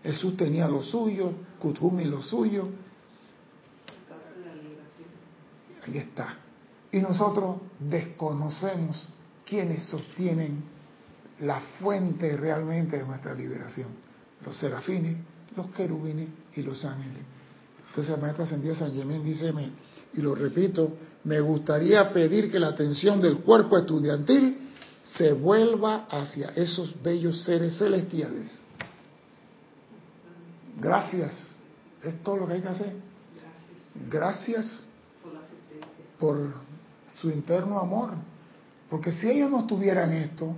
Jesús 0.02 0.36
tenía 0.36 0.68
lo 0.68 0.82
suyo, 0.82 1.32
Kutumi 1.58 2.04
lo 2.04 2.20
suyo. 2.20 2.68
Ahí 5.86 5.98
está. 5.98 6.36
Y 6.92 6.98
nosotros 6.98 7.56
desconocemos 7.80 9.08
quienes 9.46 9.84
sostienen 9.84 10.62
la 11.40 11.60
fuente 11.80 12.36
realmente 12.36 12.98
de 12.98 13.06
nuestra 13.06 13.34
liberación. 13.34 13.88
Los 14.44 14.56
serafines, 14.58 15.16
los 15.56 15.68
querubines 15.68 16.28
y 16.54 16.62
los 16.62 16.84
ángeles. 16.84 17.22
Entonces 17.94 18.12
el 18.12 18.20
maestro 18.20 18.42
ascendido 18.42 18.74
San 18.74 18.92
Germán 18.92 19.22
dice, 19.22 19.54
y 20.14 20.20
lo 20.20 20.34
repito, 20.34 20.96
me 21.22 21.38
gustaría 21.38 22.12
pedir 22.12 22.50
que 22.50 22.58
la 22.58 22.70
atención 22.70 23.20
del 23.20 23.38
cuerpo 23.38 23.78
estudiantil 23.78 24.68
se 25.16 25.32
vuelva 25.32 26.08
hacia 26.10 26.48
esos 26.56 27.00
bellos 27.04 27.44
seres 27.44 27.78
celestiales. 27.78 28.58
Gracias. 30.80 31.54
Es 32.02 32.20
todo 32.24 32.38
lo 32.38 32.48
que 32.48 32.54
hay 32.54 32.62
que 32.62 32.68
hacer. 32.68 32.92
gracias 34.10 34.88
por 36.18 36.52
su 37.20 37.30
interno 37.30 37.78
amor. 37.78 38.10
Porque 38.90 39.12
si 39.12 39.30
ellos 39.30 39.52
no 39.52 39.68
tuvieran 39.68 40.12
esto, 40.12 40.56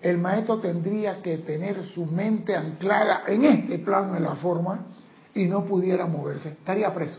el 0.00 0.18
maestro 0.18 0.58
tendría 0.58 1.20
que 1.20 1.38
tener 1.38 1.82
su 1.86 2.06
mente 2.06 2.54
anclada 2.54 3.24
en 3.26 3.44
este 3.44 3.80
plano, 3.80 4.16
en 4.16 4.22
la 4.22 4.36
forma, 4.36 4.86
y 5.36 5.46
no 5.46 5.64
pudiera 5.64 6.06
moverse. 6.06 6.48
Estaría 6.50 6.92
preso. 6.92 7.18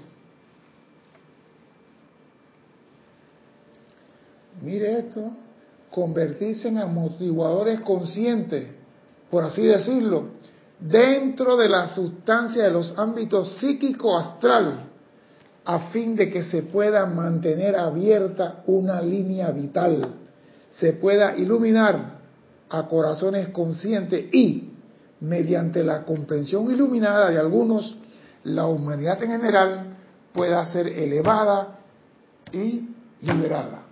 Mire 4.61 4.99
esto, 4.99 5.31
convertirse 5.91 6.67
en 6.67 6.79
amortiguadores 6.79 7.79
conscientes, 7.81 8.67
por 9.29 9.43
así 9.43 9.61
decirlo, 9.61 10.29
dentro 10.79 11.55
de 11.57 11.69
la 11.69 11.87
sustancia 11.93 12.63
de 12.63 12.71
los 12.71 12.97
ámbitos 12.97 13.57
psíquico-astral, 13.59 14.85
a 15.63 15.79
fin 15.89 16.15
de 16.15 16.31
que 16.31 16.43
se 16.43 16.63
pueda 16.63 17.05
mantener 17.05 17.75
abierta 17.75 18.63
una 18.67 19.01
línea 19.01 19.51
vital, 19.51 20.07
se 20.71 20.93
pueda 20.93 21.35
iluminar 21.37 22.17
a 22.69 22.87
corazones 22.87 23.49
conscientes 23.49 24.33
y, 24.33 24.71
mediante 25.19 25.83
la 25.83 26.03
comprensión 26.03 26.71
iluminada 26.71 27.29
de 27.29 27.39
algunos, 27.39 27.95
la 28.47 28.65
humanidad 28.65 29.21
en 29.23 29.31
general 29.31 29.97
pueda 30.33 30.63
ser 30.65 30.87
elevada 30.87 31.79
y 32.51 32.89
liberada. 33.21 33.83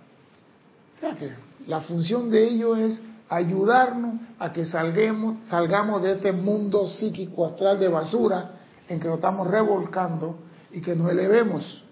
O 0.94 0.98
sea 0.98 1.14
que 1.14 1.30
la 1.66 1.82
función 1.82 2.30
de 2.30 2.44
ello 2.44 2.74
es 2.74 3.02
ayudarnos 3.28 4.14
a 4.38 4.52
que 4.52 4.64
salgamos, 4.64 5.46
salgamos 5.48 6.02
de 6.02 6.12
este 6.12 6.32
mundo 6.32 6.88
psíquico 6.88 7.44
astral 7.44 7.78
de 7.78 7.88
basura 7.88 8.52
en 8.88 8.98
que 8.98 9.08
nos 9.08 9.16
estamos 9.16 9.46
revolcando 9.48 10.38
y 10.72 10.80
que 10.80 10.94
nos 10.94 11.10
elevemos. 11.10 11.84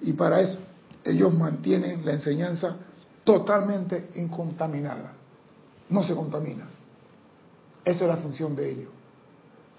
Y 0.00 0.12
para 0.14 0.40
eso 0.40 0.58
ellos 1.04 1.32
mantienen 1.32 2.04
la 2.04 2.14
enseñanza 2.14 2.76
totalmente 3.22 4.08
incontaminada. 4.16 5.12
No 5.88 6.02
se 6.02 6.16
contamina. 6.16 6.66
Esa 7.84 8.04
es 8.04 8.08
la 8.08 8.16
función 8.16 8.56
de 8.56 8.70
ellos. 8.70 8.95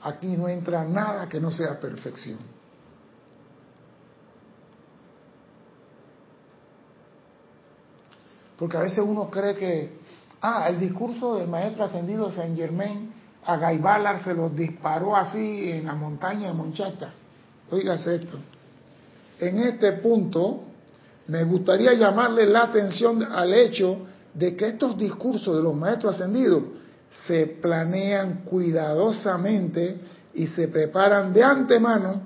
Aquí 0.08 0.38
no 0.38 0.48
entra 0.48 0.86
nada 0.86 1.28
que 1.28 1.38
no 1.38 1.52
sea 1.52 1.78
perfección. 1.80 2.39
Porque 8.58 8.78
a 8.78 8.82
veces 8.82 9.00
uno 9.06 9.30
cree 9.30 9.56
que, 9.56 10.00
ah, 10.41 10.70
el 10.70 10.80
discurso 10.80 11.36
del 11.36 11.50
maestro 11.50 11.84
ascendido 11.84 12.32
Saint 12.32 12.58
Germain 12.58 13.12
a 13.46 13.58
Gaibalar 13.58 14.24
se 14.24 14.34
lo 14.34 14.50
disparó 14.50 15.15
así 15.15 15.72
en 15.72 15.86
la 15.86 15.93
montaña 15.93 16.48
de 16.48 16.54
Monchata. 16.54 17.13
Oígase 17.70 18.15
esto. 18.15 18.38
En 19.39 19.60
este 19.60 19.91
punto, 19.93 20.63
me 21.28 21.43
gustaría 21.43 21.93
llamarle 21.93 22.46
la 22.46 22.63
atención 22.63 23.24
al 23.24 23.54
hecho 23.54 24.08
de 24.34 24.56
que 24.56 24.70
estos 24.70 24.98
discursos 24.98 25.58
de 25.58 25.62
los 25.62 25.76
maestros 25.76 26.15
ascendidos 26.15 26.63
se 27.26 27.48
planean 27.62 28.43
cuidadosamente 28.43 30.00
y 30.34 30.48
se 30.48 30.67
preparan 30.67 31.34
de 31.34 31.43
antemano 31.43 32.22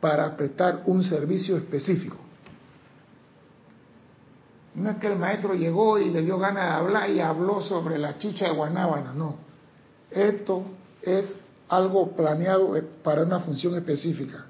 para 0.00 0.36
prestar 0.36 0.82
un 0.86 1.04
servicio 1.04 1.56
específico. 1.56 2.16
No 4.74 4.90
es 4.90 4.96
que 4.96 5.06
el 5.06 5.18
maestro 5.18 5.54
llegó 5.54 5.98
y 5.98 6.10
le 6.10 6.22
dio 6.22 6.38
ganas 6.38 6.64
de 6.64 6.70
hablar 6.70 7.10
y 7.10 7.20
habló 7.20 7.60
sobre 7.60 7.98
la 7.98 8.18
chicha 8.18 8.46
de 8.46 8.52
Guanábana, 8.52 9.12
no. 9.12 9.36
Esto 10.10 10.64
es 11.02 11.34
algo 11.68 12.10
planeado 12.16 12.74
para 13.02 13.22
una 13.22 13.40
función 13.40 13.74
específica. 13.76 14.46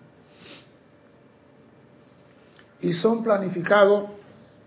Y 2.80 2.92
son 2.94 3.22
planificados 3.22 4.10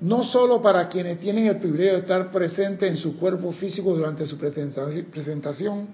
no 0.05 0.23
solo 0.23 0.61
para 0.61 0.87
quienes 0.87 1.19
tienen 1.19 1.47
el 1.47 1.57
privilegio 1.57 1.93
de 1.93 1.99
estar 2.01 2.31
presentes 2.31 2.87
en 2.87 2.95
su 2.95 3.17
cuerpo 3.17 3.51
físico 3.53 3.95
durante 3.95 4.27
su 4.27 4.37
presentación, 4.37 5.87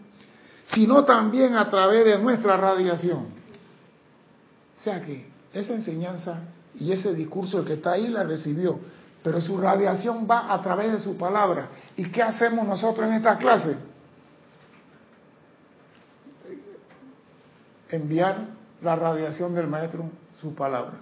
sino 0.66 1.06
también 1.06 1.56
a 1.56 1.70
través 1.70 2.04
de 2.04 2.18
nuestra 2.18 2.58
radiación. 2.58 3.28
O 4.78 4.84
sea 4.84 5.02
que 5.02 5.28
esa 5.54 5.74
enseñanza 5.74 6.42
y 6.78 6.92
ese 6.92 7.14
discurso 7.14 7.60
el 7.60 7.66
que 7.66 7.74
está 7.76 7.94
ahí 7.94 8.10
la 8.10 8.24
recibió, 8.24 8.80
pero 9.24 9.40
su 9.40 9.58
radiación 9.58 10.28
va 10.30 10.54
a 10.54 10.62
través 10.62 10.92
de 10.92 11.00
su 11.00 11.16
palabra. 11.16 11.70
¿Y 11.96 12.12
qué 12.12 12.22
hacemos 12.22 12.68
nosotros 12.68 13.08
en 13.08 13.14
esta 13.14 13.38
clase? 13.38 13.78
Enviar 17.90 18.46
la 18.82 18.98
radiación 18.98 19.56
del 19.56 19.68
maestro, 19.68 20.10
su 20.42 20.54
palabra. 20.54 20.96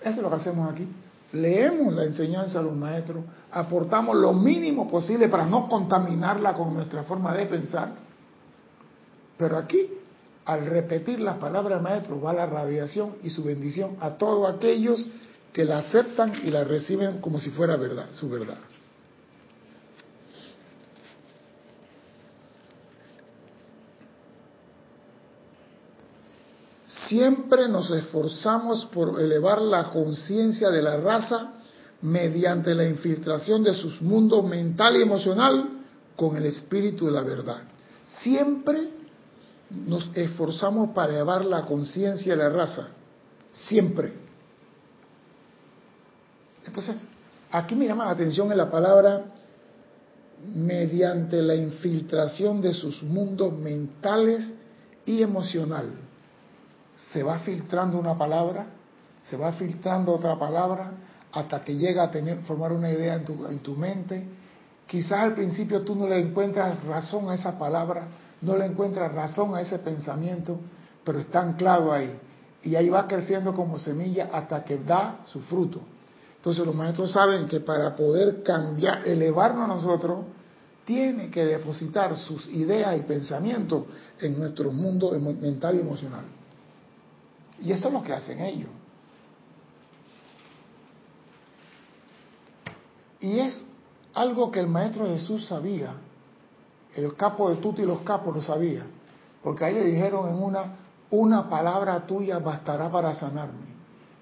Eso 0.00 0.16
es 0.16 0.18
lo 0.18 0.30
que 0.30 0.36
hacemos 0.36 0.68
aquí. 0.72 0.88
Leemos 1.32 1.92
la 1.94 2.04
enseñanza 2.04 2.58
de 2.58 2.64
los 2.64 2.76
maestros, 2.76 3.24
aportamos 3.52 4.16
lo 4.16 4.32
mínimo 4.32 4.90
posible 4.90 5.28
para 5.28 5.46
no 5.46 5.68
contaminarla 5.68 6.54
con 6.54 6.74
nuestra 6.74 7.04
forma 7.04 7.34
de 7.34 7.46
pensar. 7.46 7.92
Pero 9.38 9.56
aquí, 9.56 9.88
al 10.44 10.66
repetir 10.66 11.20
las 11.20 11.36
palabras 11.36 11.74
del 11.74 11.82
maestro, 11.82 12.20
va 12.20 12.32
la 12.32 12.46
radiación 12.46 13.16
y 13.22 13.30
su 13.30 13.44
bendición 13.44 13.96
a 14.00 14.14
todos 14.14 14.52
aquellos 14.52 15.08
que 15.52 15.64
la 15.64 15.78
aceptan 15.78 16.32
y 16.44 16.50
la 16.50 16.64
reciben 16.64 17.20
como 17.20 17.38
si 17.38 17.50
fuera 17.50 17.76
verdad, 17.76 18.06
su 18.12 18.28
verdad. 18.28 18.58
Siempre 27.10 27.66
nos 27.66 27.90
esforzamos 27.90 28.84
por 28.86 29.20
elevar 29.20 29.60
la 29.60 29.90
conciencia 29.90 30.70
de 30.70 30.80
la 30.80 30.96
raza 30.96 31.54
mediante 32.02 32.72
la 32.72 32.86
infiltración 32.86 33.64
de 33.64 33.74
sus 33.74 34.00
mundos 34.00 34.44
mental 34.44 34.96
y 34.96 35.02
emocional 35.02 35.70
con 36.14 36.36
el 36.36 36.46
espíritu 36.46 37.06
de 37.06 37.10
la 37.10 37.22
verdad. 37.22 37.62
Siempre 38.20 38.90
nos 39.70 40.08
esforzamos 40.14 40.90
para 40.90 41.14
elevar 41.14 41.44
la 41.44 41.62
conciencia 41.62 42.36
de 42.36 42.42
la 42.44 42.48
raza. 42.48 42.90
Siempre. 43.50 44.12
Entonces, 46.64 46.94
aquí 47.50 47.74
me 47.74 47.88
llama 47.88 48.04
la 48.04 48.12
atención 48.12 48.52
en 48.52 48.58
la 48.58 48.70
palabra 48.70 49.24
mediante 50.54 51.42
la 51.42 51.56
infiltración 51.56 52.62
de 52.62 52.72
sus 52.72 53.02
mundos 53.02 53.52
mentales 53.52 54.54
y 55.04 55.22
emocional. 55.22 56.09
Se 57.12 57.22
va 57.22 57.38
filtrando 57.40 57.98
una 57.98 58.16
palabra, 58.16 58.66
se 59.28 59.36
va 59.36 59.52
filtrando 59.52 60.12
otra 60.12 60.38
palabra, 60.38 60.92
hasta 61.32 61.60
que 61.60 61.76
llega 61.76 62.04
a 62.04 62.10
tener, 62.10 62.40
formar 62.42 62.72
una 62.72 62.90
idea 62.90 63.14
en 63.14 63.24
tu, 63.24 63.46
en 63.46 63.58
tu 63.60 63.74
mente. 63.74 64.24
Quizás 64.86 65.20
al 65.20 65.34
principio 65.34 65.82
tú 65.82 65.94
no 65.94 66.08
le 66.08 66.18
encuentras 66.18 66.82
razón 66.84 67.30
a 67.30 67.34
esa 67.34 67.58
palabra, 67.58 68.08
no 68.42 68.56
le 68.56 68.66
encuentras 68.66 69.12
razón 69.12 69.54
a 69.54 69.60
ese 69.60 69.78
pensamiento, 69.78 70.58
pero 71.04 71.20
está 71.20 71.40
anclado 71.40 71.92
ahí. 71.92 72.18
Y 72.62 72.74
ahí 72.74 72.88
va 72.88 73.06
creciendo 73.06 73.54
como 73.54 73.78
semilla 73.78 74.28
hasta 74.32 74.64
que 74.64 74.78
da 74.78 75.20
su 75.24 75.40
fruto. 75.40 75.80
Entonces 76.36 76.64
los 76.64 76.74
maestros 76.74 77.12
saben 77.12 77.46
que 77.46 77.60
para 77.60 77.94
poder 77.94 78.42
cambiar, 78.42 79.06
elevarnos 79.06 79.64
a 79.64 79.74
nosotros, 79.74 80.24
tiene 80.84 81.30
que 81.30 81.44
depositar 81.44 82.16
sus 82.16 82.48
ideas 82.48 82.98
y 82.98 83.02
pensamientos 83.02 83.84
en 84.20 84.38
nuestro 84.38 84.72
mundo 84.72 85.12
mental 85.40 85.76
y 85.76 85.80
emocional. 85.80 86.24
Y 87.60 87.72
eso 87.72 87.88
es 87.88 87.94
lo 87.94 88.02
que 88.02 88.12
hacen 88.12 88.40
ellos. 88.40 88.70
Y 93.20 93.38
es 93.38 93.62
algo 94.14 94.50
que 94.50 94.60
el 94.60 94.66
Maestro 94.66 95.06
Jesús 95.06 95.46
sabía. 95.46 95.92
El 96.94 97.14
capo 97.14 97.50
de 97.50 97.56
Tuti 97.56 97.82
y 97.82 97.86
los 97.86 98.00
capos 98.00 98.34
lo 98.34 98.42
sabía. 98.42 98.84
Porque 99.42 99.64
ahí 99.64 99.74
le 99.74 99.84
dijeron 99.84 100.28
en 100.28 100.42
una, 100.42 100.76
una 101.10 101.48
palabra 101.48 102.06
tuya 102.06 102.38
bastará 102.38 102.90
para 102.90 103.14
sanarme 103.14 103.70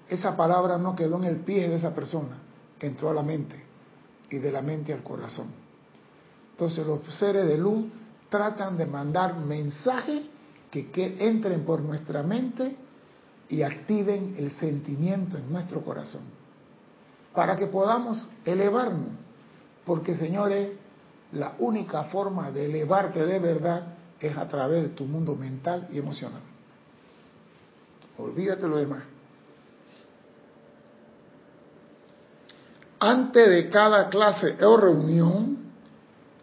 esa 0.09 0.35
palabra 0.35 0.77
no 0.77 0.95
quedó 0.95 1.17
en 1.17 1.25
el 1.25 1.37
pie 1.37 1.69
de 1.69 1.75
esa 1.75 1.93
persona, 1.93 2.39
entró 2.79 3.11
a 3.11 3.13
la 3.13 3.23
mente 3.23 3.63
y 4.29 4.37
de 4.37 4.51
la 4.51 4.61
mente 4.61 4.91
al 4.91 5.03
corazón. 5.03 5.47
Entonces 6.51 6.85
los 6.85 7.01
seres 7.15 7.45
de 7.47 7.57
luz 7.57 7.85
tratan 8.29 8.77
de 8.77 8.85
mandar 8.85 9.37
mensajes 9.37 10.23
que, 10.71 10.89
que 10.91 11.15
entren 11.19 11.63
por 11.63 11.81
nuestra 11.81 12.23
mente 12.23 12.75
y 13.49 13.63
activen 13.63 14.35
el 14.37 14.51
sentimiento 14.51 15.37
en 15.37 15.51
nuestro 15.51 15.81
corazón, 15.81 16.21
para 17.33 17.55
que 17.57 17.67
podamos 17.67 18.29
elevarnos, 18.45 19.09
porque 19.85 20.15
señores, 20.15 20.69
la 21.31 21.55
única 21.59 22.05
forma 22.05 22.51
de 22.51 22.65
elevarte 22.65 23.25
de 23.25 23.39
verdad 23.39 23.95
es 24.19 24.37
a 24.37 24.47
través 24.47 24.83
de 24.83 24.89
tu 24.89 25.05
mundo 25.05 25.35
mental 25.35 25.87
y 25.91 25.97
emocional. 25.97 26.41
Olvídate 28.17 28.67
lo 28.67 28.77
demás. 28.77 29.03
Antes 32.99 33.49
de 33.49 33.69
cada 33.69 34.09
clase 34.09 34.57
o 34.63 34.77
reunión, 34.77 35.57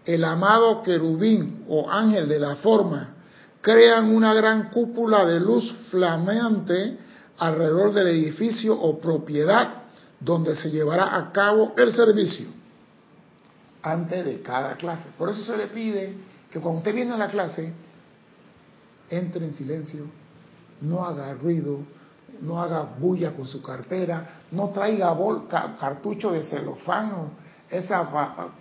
el 0.07 0.25
amado 0.25 0.83
querubín 0.83 1.65
o 1.69 1.91
ángel 1.91 2.29
de 2.29 2.39
la 2.39 2.57
forma 2.57 3.16
crean 3.67 4.15
una 4.15 4.33
gran 4.33 4.71
cúpula 4.71 5.27
de 5.27 5.41
luz 5.41 5.75
flameante 5.91 6.99
alrededor 7.37 7.93
del 7.93 8.07
edificio 8.07 8.81
o 8.81 9.01
propiedad 9.01 9.83
donde 10.21 10.55
se 10.55 10.71
llevará 10.71 11.17
a 11.17 11.33
cabo 11.33 11.75
el 11.77 11.93
servicio 11.93 12.47
antes 13.83 14.25
de 14.25 14.41
cada 14.41 14.77
clase. 14.77 15.09
Por 15.19 15.31
eso 15.31 15.43
se 15.43 15.57
le 15.57 15.67
pide 15.67 16.15
que 16.49 16.61
cuando 16.61 16.79
usted 16.79 16.95
viene 16.95 17.15
a 17.15 17.17
la 17.17 17.27
clase, 17.27 17.73
entre 19.11 19.45
en 19.45 19.53
silencio, 19.53 20.05
no 20.83 21.05
haga 21.05 21.35
ruido, 21.35 21.81
no 22.43 22.63
haga 22.63 22.83
bulla 22.83 23.33
con 23.33 23.47
su 23.47 23.61
cartera, 23.63 24.43
no 24.53 24.71
traiga 24.71 25.13
cartucho 25.81 26.31
de 26.31 26.45
celofán 26.45 27.11
o 27.15 27.31
esas 27.69 28.07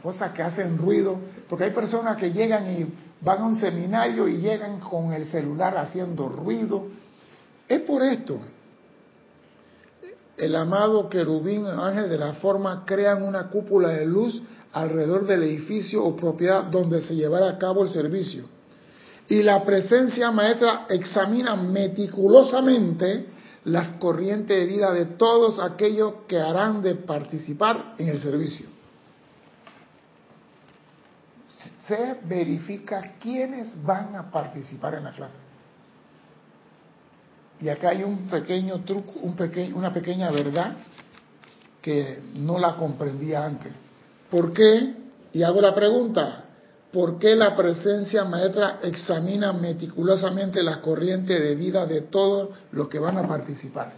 cosas 0.02 0.32
que 0.32 0.41
hacen 0.41 0.80
ruido, 0.80 1.20
porque 1.48 1.65
hay 1.65 1.72
personas 1.72 2.18
que 2.18 2.32
llegan 2.32 2.65
y 2.72 2.91
van 3.25 3.41
a 3.41 3.45
un 3.45 3.55
seminario 3.55 4.27
y 4.27 4.38
llegan 4.38 4.79
con 4.79 5.11
el 5.11 5.25
celular 5.25 5.75
haciendo 5.77 6.29
ruido. 6.29 6.85
Es 7.67 7.81
por 7.81 8.03
esto. 8.03 8.39
El 10.38 10.55
amado 10.55 11.09
querubín, 11.09 11.65
ángel 11.65 12.07
de 12.07 12.19
la 12.19 12.33
forma, 12.33 12.83
crean 12.85 13.23
una 13.23 13.49
cúpula 13.49 13.89
de 13.89 14.05
luz 14.05 14.41
alrededor 14.73 15.25
del 15.25 15.43
edificio 15.43 16.03
o 16.03 16.15
propiedad 16.15 16.65
donde 16.65 17.01
se 17.01 17.15
llevará 17.15 17.49
a 17.49 17.57
cabo 17.57 17.83
el 17.83 17.89
servicio. 17.89 18.45
Y 19.27 19.41
la 19.41 19.65
presencia 19.65 20.29
maestra 20.29 20.85
examina 20.89 21.55
meticulosamente 21.55 23.25
las 23.63 23.97
corrientes 23.97 24.55
de 24.55 24.65
vida 24.67 24.93
de 24.93 25.05
todos 25.05 25.59
aquellos 25.59 26.13
que 26.27 26.39
harán 26.39 26.83
de 26.83 26.93
participar 26.93 27.95
en 27.97 28.09
el 28.09 28.19
servicio. 28.19 28.67
Se 31.88 32.19
verifica 32.24 33.15
quiénes 33.19 33.84
van 33.84 34.15
a 34.15 34.32
participar 34.32 34.95
en 34.95 35.04
la 35.04 35.12
clase. 35.12 35.38
Y 37.60 37.69
acá 37.69 37.89
hay 37.89 38.04
un 38.04 38.28
pequeño 38.28 38.84
truco, 38.84 39.13
una 39.19 39.93
pequeña 39.93 40.30
verdad 40.32 40.76
que 41.82 42.19
no 42.34 42.60
la 42.60 42.76
comprendía 42.76 43.45
antes. 43.45 43.71
¿Por 44.30 44.52
qué? 44.54 44.95
Y 45.32 45.43
hago 45.43 45.62
la 45.62 45.74
pregunta, 45.74 46.45
¿por 46.91 47.19
qué 47.19 47.36
la 47.36 47.56
presencia 47.56 48.26
maestra 48.26 48.80
examina 48.82 49.54
meticulosamente 49.54 50.63
la 50.63 50.82
corriente 50.82 51.39
de 51.39 51.56
vida 51.56 51.86
de 51.86 52.02
todos 52.02 52.50
los 52.71 52.88
que 52.89 53.00
van 53.00 53.17
a 53.17 53.28
participar? 53.28 53.93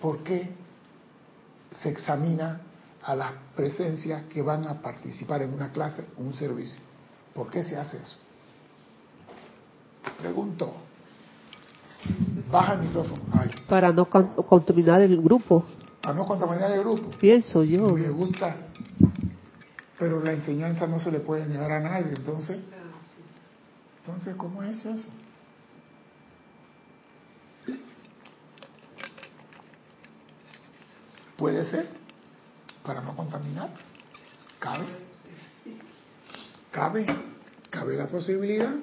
¿Por 0.00 0.22
qué 0.22 0.50
se 1.72 1.88
examina 1.88 2.60
a 3.04 3.14
las 3.14 3.32
presencias 3.54 4.24
que 4.24 4.42
van 4.42 4.66
a 4.66 4.80
participar 4.80 5.42
en 5.42 5.52
una 5.52 5.72
clase 5.72 6.06
o 6.16 6.22
un 6.22 6.34
servicio? 6.34 6.80
¿Por 7.34 7.50
qué 7.50 7.62
se 7.62 7.76
hace 7.76 7.98
eso? 7.98 8.16
Pregunto. 10.18 10.74
Baja 12.50 12.74
el 12.74 12.80
micrófono. 12.80 13.22
Para 13.68 13.92
no 13.92 14.08
contaminar 14.08 15.00
el 15.02 15.20
grupo. 15.20 15.64
Para 16.02 16.14
no 16.14 16.26
contaminar 16.26 16.70
el 16.72 16.80
grupo. 16.80 17.10
Pienso 17.18 17.64
yo. 17.64 17.94
Me 17.94 18.10
gusta. 18.10 18.56
Pero 19.98 20.22
la 20.22 20.32
enseñanza 20.32 20.86
no 20.86 21.00
se 21.00 21.10
le 21.10 21.20
puede 21.20 21.46
negar 21.46 21.72
a 21.72 21.80
nadie. 21.80 22.14
Entonces, 22.14 22.58
entonces 24.00 24.34
¿cómo 24.36 24.62
es 24.62 24.84
eso? 24.84 25.08
Puede 31.36 31.64
ser, 31.64 31.88
para 32.84 33.00
no 33.00 33.16
contaminar. 33.16 33.70
Cabe. 34.58 34.86
Cabe. 36.70 37.06
Cabe 37.70 37.96
la 37.96 38.06
posibilidad. 38.06 38.74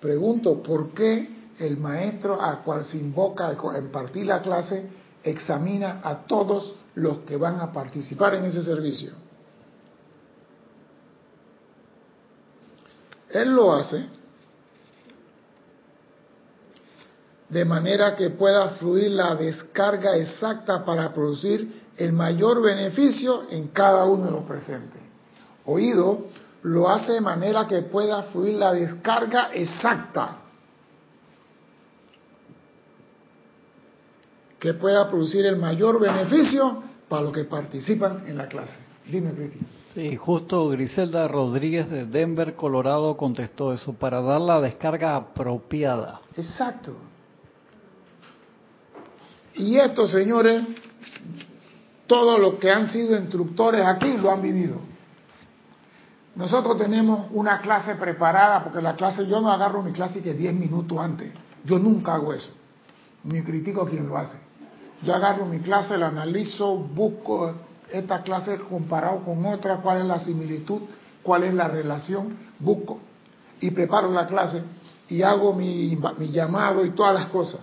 Pregunto, 0.00 0.62
¿por 0.62 0.90
qué 0.90 1.34
el 1.58 1.76
maestro 1.76 2.40
al 2.40 2.62
cual 2.62 2.84
se 2.84 2.98
invoca 2.98 3.48
a 3.48 3.78
impartir 3.78 4.26
la 4.26 4.42
clase 4.42 4.88
examina 5.22 6.00
a 6.02 6.26
todos 6.26 6.74
los 6.96 7.18
que 7.18 7.36
van 7.36 7.60
a 7.60 7.72
participar 7.72 8.34
en 8.34 8.44
ese 8.44 8.62
servicio. 8.62 9.12
Él 13.30 13.54
lo 13.54 13.74
hace 13.74 14.06
de 17.48 17.64
manera 17.64 18.14
que 18.14 18.30
pueda 18.30 18.70
fluir 18.70 19.10
la 19.10 19.34
descarga 19.34 20.16
exacta 20.16 20.84
para 20.84 21.12
producir 21.12 21.83
el 21.96 22.12
mayor 22.12 22.62
beneficio 22.62 23.44
en 23.50 23.68
cada 23.68 24.04
uno 24.04 24.26
de 24.26 24.30
los 24.32 24.44
presentes. 24.44 25.00
Oído, 25.66 26.26
lo 26.62 26.88
hace 26.88 27.12
de 27.12 27.20
manera 27.20 27.66
que 27.66 27.82
pueda 27.82 28.22
fluir 28.24 28.54
la 28.54 28.72
descarga 28.72 29.50
exacta 29.52 30.38
que 34.64 34.72
pueda 34.72 35.06
producir 35.10 35.44
el 35.44 35.58
mayor 35.58 36.00
beneficio 36.00 36.82
para 37.06 37.20
los 37.20 37.34
que 37.34 37.44
participan 37.44 38.26
en 38.26 38.38
la 38.38 38.48
clase. 38.48 38.78
Dime, 39.04 39.32
Cristi. 39.32 39.58
Sí, 39.92 40.16
justo 40.16 40.70
Griselda 40.70 41.28
Rodríguez 41.28 41.90
de 41.90 42.06
Denver, 42.06 42.54
Colorado, 42.54 43.14
contestó 43.18 43.74
eso, 43.74 43.92
para 43.92 44.22
dar 44.22 44.40
la 44.40 44.62
descarga 44.62 45.16
apropiada. 45.16 46.22
Exacto. 46.34 46.96
Y 49.54 49.76
estos 49.76 50.10
señores, 50.10 50.62
todos 52.06 52.38
los 52.38 52.54
que 52.54 52.70
han 52.70 52.90
sido 52.90 53.16
instructores 53.16 53.84
aquí 53.84 54.16
lo 54.16 54.30
han 54.30 54.42
vivido. 54.42 54.76
Nosotros 56.36 56.76
tenemos 56.78 57.26
una 57.32 57.60
clase 57.60 57.94
preparada, 57.94 58.64
porque 58.64 58.82
la 58.82 58.96
clase, 58.96 59.26
yo 59.26 59.40
no 59.40 59.50
agarro 59.50 59.82
mi 59.82 59.92
clase 59.92 60.20
que 60.20 60.34
10 60.34 60.54
minutos 60.54 60.98
antes. 60.98 61.32
Yo 61.64 61.78
nunca 61.78 62.14
hago 62.14 62.32
eso. 62.32 62.50
Ni 63.22 63.42
critico 63.42 63.82
a 63.82 63.88
quien 63.88 64.08
lo 64.08 64.18
hace. 64.18 64.36
Yo 65.02 65.14
agarro 65.14 65.46
mi 65.46 65.60
clase, 65.60 65.96
la 65.96 66.08
analizo, 66.08 66.76
busco 66.76 67.54
esta 67.90 68.22
clase 68.22 68.58
comparado 68.58 69.20
con 69.20 69.44
otra, 69.46 69.76
cuál 69.76 69.98
es 69.98 70.04
la 70.04 70.18
similitud, 70.18 70.82
cuál 71.22 71.44
es 71.44 71.54
la 71.54 71.68
relación, 71.68 72.36
busco 72.58 72.98
y 73.60 73.70
preparo 73.70 74.10
la 74.10 74.26
clase 74.26 74.62
y 75.08 75.22
hago 75.22 75.52
mi, 75.54 75.96
mi 76.18 76.30
llamado 76.30 76.84
y 76.84 76.90
todas 76.90 77.14
las 77.14 77.28
cosas. 77.28 77.60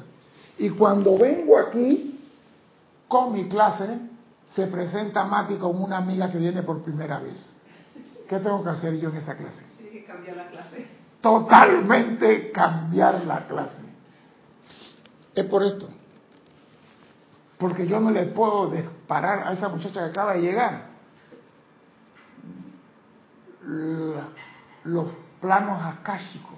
Y 0.58 0.70
cuando 0.70 1.18
vengo 1.18 1.58
aquí 1.58 2.20
con 3.08 3.34
mi 3.34 3.48
clase, 3.50 4.00
se 4.56 4.68
presenta 4.68 5.24
Mati 5.24 5.56
como 5.56 5.86
una 5.86 5.98
amiga 5.98 6.32
que 6.32 6.38
viene 6.38 6.64
por 6.64 6.82
primera 6.84 7.20
vez. 7.20 7.54
¿Qué 8.28 8.40
tengo 8.40 8.64
que 8.64 8.70
hacer 8.70 9.00
yo 9.00 9.10
en 9.10 9.18
esa 9.18 9.36
clase? 9.36 9.66
Tiene 9.78 9.92
que 9.92 10.06
cambiar 10.06 10.38
la 10.38 10.48
clase. 10.48 10.88
Totalmente 11.22 12.52
cambiar 12.52 13.24
la 13.26 13.46
clase. 13.48 13.84
Es 15.36 15.46
por 15.46 15.64
esto 15.64 15.88
porque 17.62 17.88
yo 17.88 18.00
no 18.00 18.10
le 18.10 18.26
puedo 18.26 18.72
disparar 18.72 19.48
a 19.48 19.54
esa 19.54 19.70
muchacha 19.70 20.02
que 20.02 20.10
acaba 20.10 20.34
de 20.34 20.42
llegar 20.42 20.90
los 24.84 25.08
planos 25.40 25.80
akáshicos. 25.80 26.58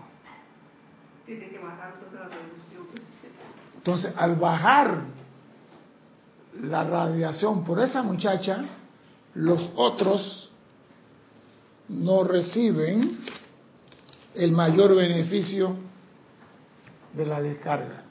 Tiene 1.25 1.49
que 1.49 1.59
bajar 1.59 1.95
toda 1.99 2.23
la 2.23 2.29
radiación. 2.29 2.87
Entonces, 3.75 4.13
al 4.15 4.37
bajar 4.37 5.01
la 6.61 6.83
radiación 6.83 7.63
por 7.63 7.79
esa 7.79 8.03
muchacha, 8.03 8.63
los 9.35 9.69
otros 9.75 10.51
no 11.89 12.23
reciben 12.23 13.19
el 14.35 14.51
mayor 14.51 14.95
beneficio 14.95 15.75
de 17.13 17.25
la 17.25 17.41
descarga. 17.41 18.03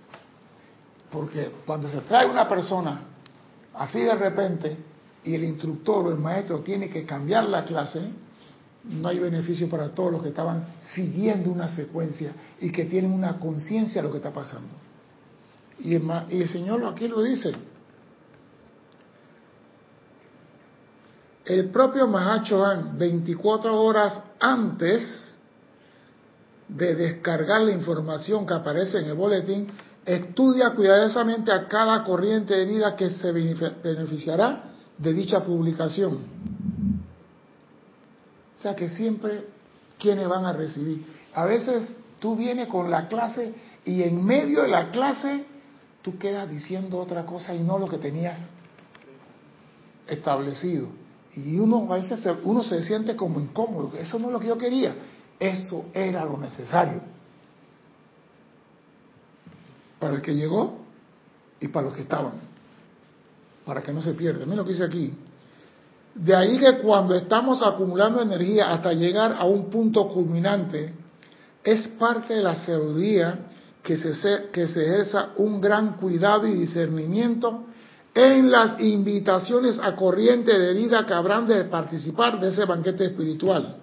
Porque 1.10 1.52
cuando 1.66 1.88
se 1.88 2.00
trae 2.00 2.28
una 2.28 2.48
persona 2.48 3.02
así 3.74 4.00
de 4.00 4.14
repente 4.14 4.76
y 5.24 5.34
el 5.34 5.44
instructor 5.44 6.06
o 6.06 6.10
el 6.10 6.18
maestro 6.18 6.60
tiene 6.60 6.88
que 6.88 7.04
cambiar 7.04 7.48
la 7.48 7.64
clase, 7.64 8.00
no 8.84 9.08
hay 9.08 9.18
beneficio 9.18 9.68
para 9.68 9.90
todos 9.90 10.12
los 10.12 10.22
que 10.22 10.30
estaban 10.30 10.66
siguiendo 10.94 11.50
una 11.50 11.68
secuencia 11.68 12.32
y 12.60 12.70
que 12.70 12.86
tienen 12.86 13.12
una 13.12 13.38
conciencia 13.38 14.02
de 14.02 14.08
lo 14.08 14.12
que 14.12 14.18
está 14.18 14.32
pasando. 14.32 14.70
Y 15.78 15.94
el, 15.94 16.48
Señor 16.48 16.84
aquí 16.84 17.08
lo 17.08 17.22
dice. 17.22 17.52
El 21.44 21.70
propio 21.70 22.06
Mahachohan, 22.06 22.98
24 22.98 23.80
horas 23.80 24.20
antes 24.38 25.36
de 26.68 26.94
descargar 26.94 27.62
la 27.62 27.72
información 27.72 28.46
que 28.46 28.54
aparece 28.54 28.98
en 28.98 29.06
el 29.06 29.14
boletín, 29.14 29.68
Estudia 30.04 30.70
cuidadosamente 30.70 31.52
a 31.52 31.68
cada 31.68 32.02
corriente 32.02 32.54
de 32.54 32.64
vida 32.64 32.96
que 32.96 33.10
se 33.10 33.30
beneficiará 33.30 34.64
de 34.98 35.12
dicha 35.12 35.44
publicación. 35.44 36.18
O 38.56 38.60
sea 38.60 38.74
que 38.74 38.88
siempre 38.88 39.46
quienes 39.98 40.26
van 40.26 40.44
a 40.44 40.52
recibir. 40.52 41.06
A 41.34 41.44
veces 41.44 41.96
tú 42.18 42.34
vienes 42.34 42.66
con 42.66 42.90
la 42.90 43.06
clase 43.06 43.54
y 43.84 44.02
en 44.02 44.24
medio 44.24 44.62
de 44.62 44.68
la 44.68 44.90
clase 44.90 45.44
tú 46.02 46.18
quedas 46.18 46.50
diciendo 46.50 46.98
otra 46.98 47.24
cosa 47.24 47.54
y 47.54 47.60
no 47.60 47.78
lo 47.78 47.88
que 47.88 47.98
tenías 47.98 48.40
establecido. 50.08 50.88
Y 51.34 51.58
uno 51.58 51.86
a 51.90 51.96
veces 51.96 52.26
uno 52.44 52.62
se 52.62 52.82
siente 52.82 53.16
como 53.16 53.40
incómodo. 53.40 53.92
Eso 53.98 54.18
no 54.18 54.26
es 54.26 54.32
lo 54.32 54.40
que 54.40 54.48
yo 54.48 54.58
quería. 54.58 54.94
Eso 55.38 55.86
era 55.94 56.24
lo 56.24 56.36
necesario 56.38 57.00
para 60.02 60.16
el 60.16 60.20
que 60.22 60.34
llegó 60.34 60.78
y 61.60 61.68
para 61.68 61.86
los 61.86 61.94
que 61.94 62.02
estaban, 62.02 62.32
para 63.64 63.80
que 63.82 63.92
no 63.92 64.02
se 64.02 64.14
pierda. 64.14 64.40
Miren 64.40 64.58
lo 64.58 64.64
que 64.64 64.72
dice 64.72 64.84
aquí. 64.84 65.14
De 66.12 66.34
ahí 66.34 66.58
que 66.58 66.78
cuando 66.78 67.14
estamos 67.14 67.62
acumulando 67.62 68.20
energía 68.20 68.72
hasta 68.72 68.92
llegar 68.92 69.36
a 69.38 69.44
un 69.44 69.70
punto 69.70 70.08
culminante, 70.08 70.92
es 71.62 71.86
parte 71.86 72.34
de 72.34 72.42
la 72.42 72.56
sabiduría 72.56 73.46
que 73.80 73.96
se, 73.96 74.50
que 74.52 74.66
se 74.66 74.84
ejerza 74.84 75.30
un 75.36 75.60
gran 75.60 75.96
cuidado 75.96 76.48
y 76.48 76.54
discernimiento 76.54 77.66
en 78.14 78.50
las 78.50 78.78
invitaciones 78.80 79.78
a 79.78 79.96
corriente 79.96 80.58
de 80.58 80.74
vida 80.74 81.06
que 81.06 81.14
habrán 81.14 81.46
de 81.46 81.64
participar 81.64 82.38
de 82.38 82.48
ese 82.48 82.64
banquete 82.64 83.06
espiritual. 83.06 83.76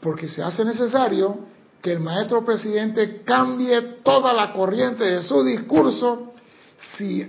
Porque 0.00 0.28
se 0.28 0.42
hace 0.42 0.64
necesario 0.64 1.38
que 1.80 1.92
el 1.92 2.00
maestro 2.00 2.44
presidente 2.44 3.22
cambie 3.24 3.80
toda 4.02 4.32
la 4.32 4.52
corriente 4.52 5.04
de 5.04 5.22
su 5.22 5.42
discurso 5.42 6.34
si 6.96 7.26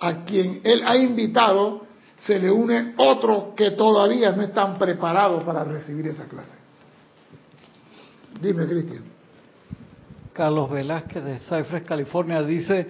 a 0.00 0.24
quien 0.24 0.60
él 0.64 0.82
ha 0.84 0.96
invitado 0.96 1.86
se 2.18 2.38
le 2.38 2.50
une 2.50 2.94
otro 2.98 3.54
que 3.56 3.72
todavía 3.72 4.32
no 4.32 4.42
están 4.42 4.78
preparados 4.78 5.42
para 5.44 5.64
recibir 5.64 6.06
esa 6.08 6.24
clase. 6.24 6.56
Dime, 8.40 8.66
Cristian. 8.66 9.04
Carlos 10.32 10.70
Velázquez 10.70 11.24
de 11.24 11.38
Cypress, 11.38 11.84
California, 11.84 12.42
dice, 12.42 12.88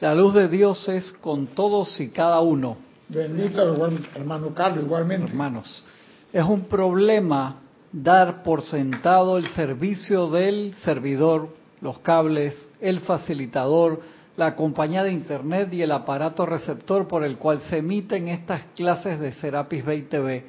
la 0.00 0.14
luz 0.14 0.34
de 0.34 0.48
Dios 0.48 0.88
es 0.88 1.12
con 1.20 1.48
todos 1.48 2.00
y 2.00 2.08
cada 2.08 2.40
uno. 2.40 2.78
Bendito 3.08 3.88
hermano 4.14 4.54
Carlos, 4.54 4.84
igualmente. 4.84 5.28
Hermanos, 5.28 5.84
es 6.32 6.44
un 6.44 6.62
problema 6.62 7.56
dar 7.92 8.42
por 8.42 8.62
sentado 8.62 9.36
el 9.36 9.46
servicio 9.48 10.30
del 10.30 10.74
servidor, 10.84 11.48
los 11.80 11.98
cables, 11.98 12.54
el 12.80 13.00
facilitador, 13.00 14.00
la 14.36 14.54
compañía 14.54 15.02
de 15.02 15.12
Internet 15.12 15.72
y 15.72 15.82
el 15.82 15.92
aparato 15.92 16.46
receptor 16.46 17.06
por 17.06 17.24
el 17.24 17.36
cual 17.36 17.60
se 17.62 17.78
emiten 17.78 18.28
estas 18.28 18.64
clases 18.76 19.20
de 19.20 19.32
Serapis 19.32 19.84
20B, 19.84 20.42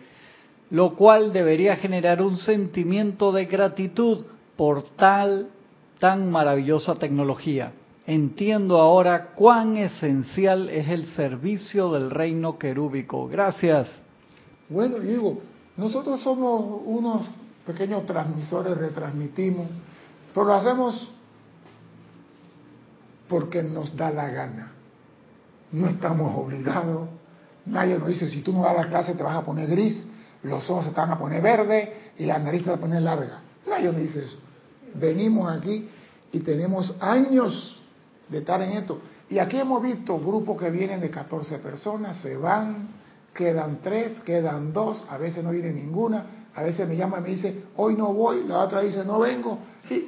lo 0.69 0.95
cual 0.95 1.33
debería 1.33 1.75
generar 1.75 2.21
un 2.21 2.37
sentimiento 2.37 3.31
de 3.31 3.45
gratitud 3.45 4.25
por 4.55 4.83
tal 4.83 5.49
tan 5.99 6.31
maravillosa 6.31 6.95
tecnología. 6.95 7.73
Entiendo 8.11 8.77
ahora 8.77 9.27
cuán 9.35 9.77
esencial 9.77 10.67
es 10.67 10.89
el 10.89 11.05
servicio 11.13 11.93
del 11.93 12.11
reino 12.11 12.59
querúbico. 12.59 13.25
Gracias. 13.29 13.87
Bueno, 14.67 14.99
digo, 14.99 15.39
nosotros 15.77 16.21
somos 16.21 16.81
unos 16.83 17.21
pequeños 17.65 18.05
transmisores, 18.05 18.77
retransmitimos, 18.77 19.67
pero 20.33 20.45
lo 20.45 20.53
hacemos 20.55 21.09
porque 23.29 23.63
nos 23.63 23.95
da 23.95 24.11
la 24.11 24.27
gana. 24.27 24.73
No 25.71 25.87
estamos 25.87 26.37
obligados. 26.37 27.07
Nadie 27.65 27.97
nos 27.97 28.09
dice, 28.09 28.27
si 28.27 28.41
tú 28.41 28.51
no 28.51 28.63
das 28.63 28.75
la 28.75 28.89
clase 28.89 29.13
te 29.13 29.23
vas 29.23 29.37
a 29.37 29.45
poner 29.45 29.69
gris, 29.69 30.05
los 30.43 30.69
ojos 30.69 30.83
se 30.83 30.91
te 30.91 30.97
van 30.97 31.11
a 31.11 31.17
poner 31.17 31.41
verde 31.41 32.11
y 32.17 32.25
la 32.25 32.39
nariz 32.39 32.65
te 32.65 32.71
va 32.71 32.75
a 32.75 32.79
poner 32.81 33.03
larga. 33.03 33.39
Nadie 33.65 33.85
nos 33.85 34.01
dice 34.01 34.25
eso. 34.25 34.37
Venimos 34.95 35.49
aquí 35.49 35.87
y 36.33 36.39
tenemos 36.41 36.93
años 36.99 37.77
de 38.31 38.39
estar 38.39 38.61
en 38.61 38.71
esto. 38.71 38.99
Y 39.29 39.39
aquí 39.39 39.57
hemos 39.57 39.83
visto 39.83 40.17
grupos 40.19 40.59
que 40.59 40.71
vienen 40.71 41.01
de 41.01 41.09
14 41.09 41.59
personas, 41.59 42.17
se 42.17 42.37
van, 42.37 42.87
quedan 43.33 43.79
tres, 43.83 44.19
quedan 44.21 44.73
dos, 44.73 45.03
a 45.09 45.17
veces 45.17 45.43
no 45.43 45.51
viene 45.51 45.71
ninguna, 45.71 46.25
a 46.55 46.63
veces 46.63 46.87
me 46.87 46.95
llama 46.95 47.19
y 47.19 47.21
me 47.21 47.29
dice, 47.29 47.63
hoy 47.75 47.95
no 47.95 48.13
voy, 48.13 48.45
la 48.47 48.59
otra 48.59 48.81
dice, 48.81 49.03
no 49.05 49.19
vengo. 49.19 49.59
Y 49.89 50.05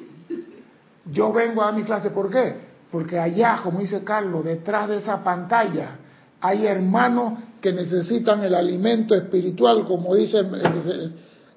yo 1.11 1.31
vengo 1.31 1.61
a 1.61 1.71
mi 1.71 1.83
clase, 1.83 2.09
¿por 2.11 2.29
qué? 2.29 2.55
Porque 2.91 3.19
allá, 3.19 3.59
como 3.63 3.79
dice 3.79 4.03
Carlos, 4.03 4.45
detrás 4.45 4.89
de 4.89 4.97
esa 4.97 5.23
pantalla 5.23 5.97
hay 6.39 6.65
hermanos 6.65 7.33
que 7.61 7.71
necesitan 7.71 8.43
el 8.43 8.53
alimento 8.53 9.15
espiritual, 9.15 9.85
como 9.85 10.15
dice 10.15 10.39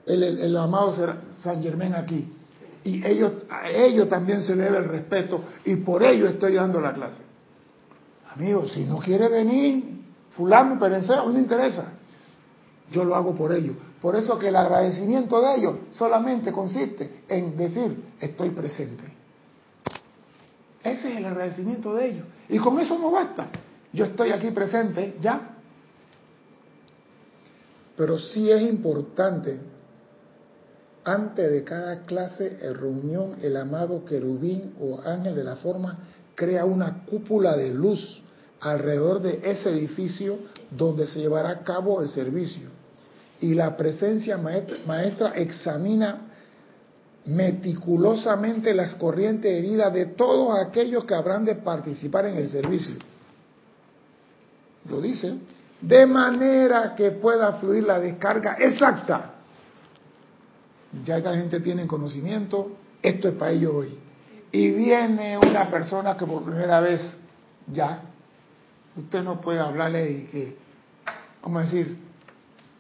el, 0.07 0.57
amado 0.57 0.95
San 1.43 1.63
Germán 1.63 1.95
aquí. 1.95 2.33
Y 2.87 3.05
ellos, 3.05 3.33
a 3.51 3.69
ellos 3.69 4.09
también 4.09 4.43
se 4.43 4.55
debe 4.55 4.79
el 4.79 4.85
respeto 4.85 5.43
y 5.65 5.75
por 5.75 6.05
ello 6.05 6.29
estoy 6.29 6.55
dando 6.55 6.81
la 6.81 6.93
clase. 6.95 7.25
Amigos, 8.33 8.75
si 8.75 8.85
no 8.85 8.99
quiere 8.99 9.29
venir, 9.29 10.05
fulano, 10.31 10.79
perencero, 10.79 11.27
no 11.27 11.33
me 11.33 11.41
interesa. 11.41 11.95
Yo 12.93 13.05
lo 13.05 13.17
hago 13.17 13.35
por 13.35 13.53
ellos. 13.53 13.75
Por 14.01 14.15
eso 14.15 14.39
que 14.39 14.51
el 14.51 14.55
agradecimiento 14.55 15.43
de 15.43 15.57
ellos 15.57 15.75
solamente 15.91 16.53
consiste 16.53 17.25
en 17.27 17.57
decir, 17.57 18.05
estoy 18.21 18.51
presente. 18.51 19.03
Ese 20.85 21.11
es 21.11 21.19
el 21.19 21.25
agradecimiento 21.25 21.93
de 21.93 22.09
ellos. 22.09 22.27
Y 22.49 22.59
con 22.59 22.79
eso 22.79 22.97
no 23.01 23.11
basta. 23.11 23.49
Yo 23.93 24.05
estoy 24.05 24.31
aquí 24.31 24.53
presente, 24.53 25.17
ya. 25.21 25.57
Pero 27.97 28.17
sí 28.17 28.49
es 28.49 28.63
importante, 28.63 29.59
antes 31.07 31.53
de 31.53 31.63
cada 31.63 32.01
clase 32.01 32.59
reunión, 32.75 33.37
el 33.41 33.57
amado 33.57 34.05
querubín 34.05 34.75
o 34.81 35.01
ángel 35.01 35.37
de 35.37 35.45
la 35.45 35.55
forma 35.55 35.99
crea 36.35 36.65
una 36.65 37.05
cúpula 37.05 37.57
de 37.57 37.73
luz 37.73 38.21
alrededor 38.61 39.23
de 39.23 39.41
ese 39.45 39.71
edificio 39.71 40.37
donde 40.69 41.07
se 41.07 41.21
llevará 41.21 41.51
a 41.51 41.61
cabo 41.61 42.03
el 42.03 42.09
servicio. 42.09 42.69
Y 43.41 43.55
la 43.55 43.77
presencia 43.77 44.37
maestra, 44.37 44.79
maestra 44.85 45.29
examina 45.37 46.23
meticulosamente 47.27 48.75
las 48.75 48.97
corrientes 48.97 49.55
de 49.55 49.61
vida 49.61 49.91
de 49.91 50.07
todos 50.07 50.59
aquellos 50.59 51.05
que 51.05 51.15
habrán 51.15 51.45
de 51.45 51.55
participar 51.55 52.27
en 52.27 52.37
el 52.37 52.49
servicio. 52.49 52.97
Lo 54.91 55.01
dice, 55.01 55.35
de 55.81 56.05
manera 56.05 56.97
que 56.97 57.13
pueda 57.13 57.53
fluir 57.55 57.85
la 57.85 58.01
descarga 58.01 58.57
exacta. 58.59 59.35
Ya 61.05 61.19
esta 61.19 61.35
gente 61.35 61.61
tiene 61.61 61.87
conocimiento, 61.87 62.73
esto 63.03 63.29
es 63.29 63.35
para 63.35 63.53
ellos 63.53 63.75
hoy. 63.75 63.99
Y 64.53 64.71
viene 64.71 65.37
una 65.39 65.69
persona 65.69 66.17
que 66.17 66.27
por 66.27 66.43
primera 66.43 66.81
vez 66.81 67.17
ya, 67.67 68.03
usted 68.97 69.23
no 69.23 69.41
puede 69.41 69.61
hablarle 69.61 70.11
y 70.11 70.25
que, 70.27 70.59
vamos 71.43 71.63
a 71.63 71.65
decir, 71.65 71.99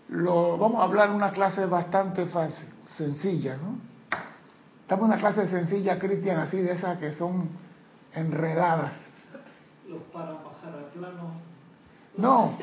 lo, 0.09 0.57
vamos 0.57 0.81
a 0.81 0.85
hablar 0.85 1.11
una 1.11 1.33
clase 1.33 1.67
bastante 1.67 2.27
fácil, 2.27 2.69
sencilla, 2.97 3.57
¿no? 3.57 3.79
Estamos 4.83 5.07
en 5.07 5.13
una 5.13 5.19
clase 5.19 5.49
sencilla, 5.49 5.99
Cristian, 5.99 6.39
así 6.39 6.59
de 6.59 6.73
esas 6.73 6.99
que 6.99 7.11
son 7.13 7.49
enredadas. 8.15 8.93
Los 9.89 10.03
para 10.13 10.33
bajar 10.33 10.75
al 10.79 10.85
plano. 10.93 11.47
No, 12.17 12.57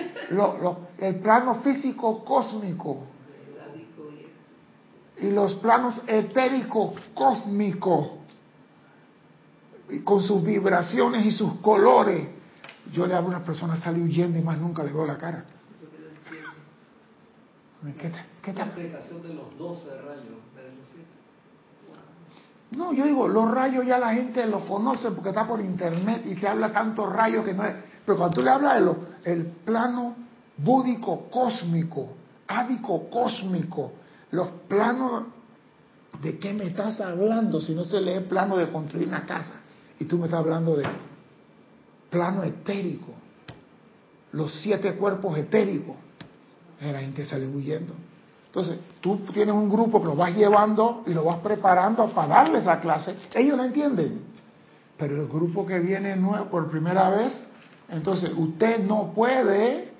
el 0.98 1.16
plano 1.18 1.56
físico 1.56 2.24
cósmico. 2.24 3.08
Y 5.18 5.30
los 5.30 5.56
planos 5.56 6.02
etéricos 6.08 6.94
cósmicos. 7.14 8.10
Y 9.90 10.00
con 10.00 10.22
sus 10.24 10.44
vibraciones 10.44 11.26
y 11.26 11.32
sus 11.32 11.54
colores. 11.60 12.28
Yo 12.92 13.06
le 13.06 13.14
hablo 13.14 13.30
a 13.30 13.38
una 13.38 13.46
persona, 13.46 13.76
sale 13.76 14.02
huyendo 14.02 14.38
y 14.38 14.42
más 14.42 14.58
nunca 14.58 14.84
le 14.84 14.92
veo 14.92 15.06
la 15.06 15.18
cara. 15.18 15.46
¿Qué, 18.00 18.12
qué 18.42 18.54
tal? 18.54 18.56
La 18.58 18.66
explicación 18.66 19.22
de 19.24 19.34
los 19.34 19.58
12 19.58 20.02
rayos 20.02 20.44
no, 22.76 22.92
yo 22.92 23.06
digo, 23.06 23.28
los 23.28 23.52
rayos 23.52 23.86
ya 23.86 24.00
la 24.00 24.14
gente 24.14 24.46
los 24.48 24.64
conoce 24.64 25.12
porque 25.12 25.30
está 25.30 25.48
por 25.48 25.62
internet 25.62 26.26
y 26.26 26.36
se 26.36 26.48
habla 26.48 26.72
tanto 26.72 27.08
rayos 27.08 27.46
que 27.46 27.54
no 27.54 27.64
es. 27.66 27.76
Pero 28.06 28.18
cuando 28.18 28.36
tú 28.36 28.42
le 28.42 28.50
hablas 28.50 28.84
de 28.84 29.32
el 29.32 29.46
plano 29.46 30.16
búdico 30.58 31.30
cósmico, 31.30 32.10
ádico 32.48 33.10
cósmico, 33.10 33.92
los 34.34 34.50
planos, 34.68 35.26
¿de 36.24 36.40
qué 36.40 36.54
me 36.54 36.66
estás 36.66 37.00
hablando 37.00 37.62
si 37.62 37.76
no 37.76 37.86
se 37.86 38.02
lee 38.02 38.22
plano 38.28 38.58
de 38.58 38.68
construir 38.70 39.08
una 39.08 39.28
casa? 39.28 39.54
Y 40.00 40.06
tú 40.06 40.18
me 40.18 40.26
estás 40.26 40.40
hablando 40.40 40.76
de 40.76 40.86
plano 42.10 42.44
etérico, 42.44 43.14
los 44.32 44.52
siete 44.62 44.96
cuerpos 44.96 45.38
etéricos. 45.38 45.96
Y 46.82 46.92
la 46.92 47.00
gente 47.02 47.24
sale 47.26 47.48
huyendo. 47.48 47.94
Entonces, 48.48 48.80
tú 49.02 49.20
tienes 49.32 49.54
un 49.54 49.70
grupo 49.70 50.02
que 50.02 50.08
lo 50.08 50.16
vas 50.16 50.36
llevando 50.36 51.04
y 51.06 51.14
lo 51.14 51.24
vas 51.26 51.38
preparando 51.38 52.08
para 52.10 52.28
darle 52.30 52.58
esa 52.58 52.80
clase. 52.82 53.16
Ellos 53.36 53.56
la 53.56 53.68
entienden. 53.68 54.22
Pero 54.98 55.22
el 55.22 55.28
grupo 55.28 55.64
que 55.64 55.80
viene 55.80 56.16
nuevo 56.16 56.46
por 56.46 56.72
primera 56.72 57.12
vez, 57.12 57.40
entonces 57.88 58.32
usted 58.36 58.80
no 58.80 59.14
puede, 59.14 59.93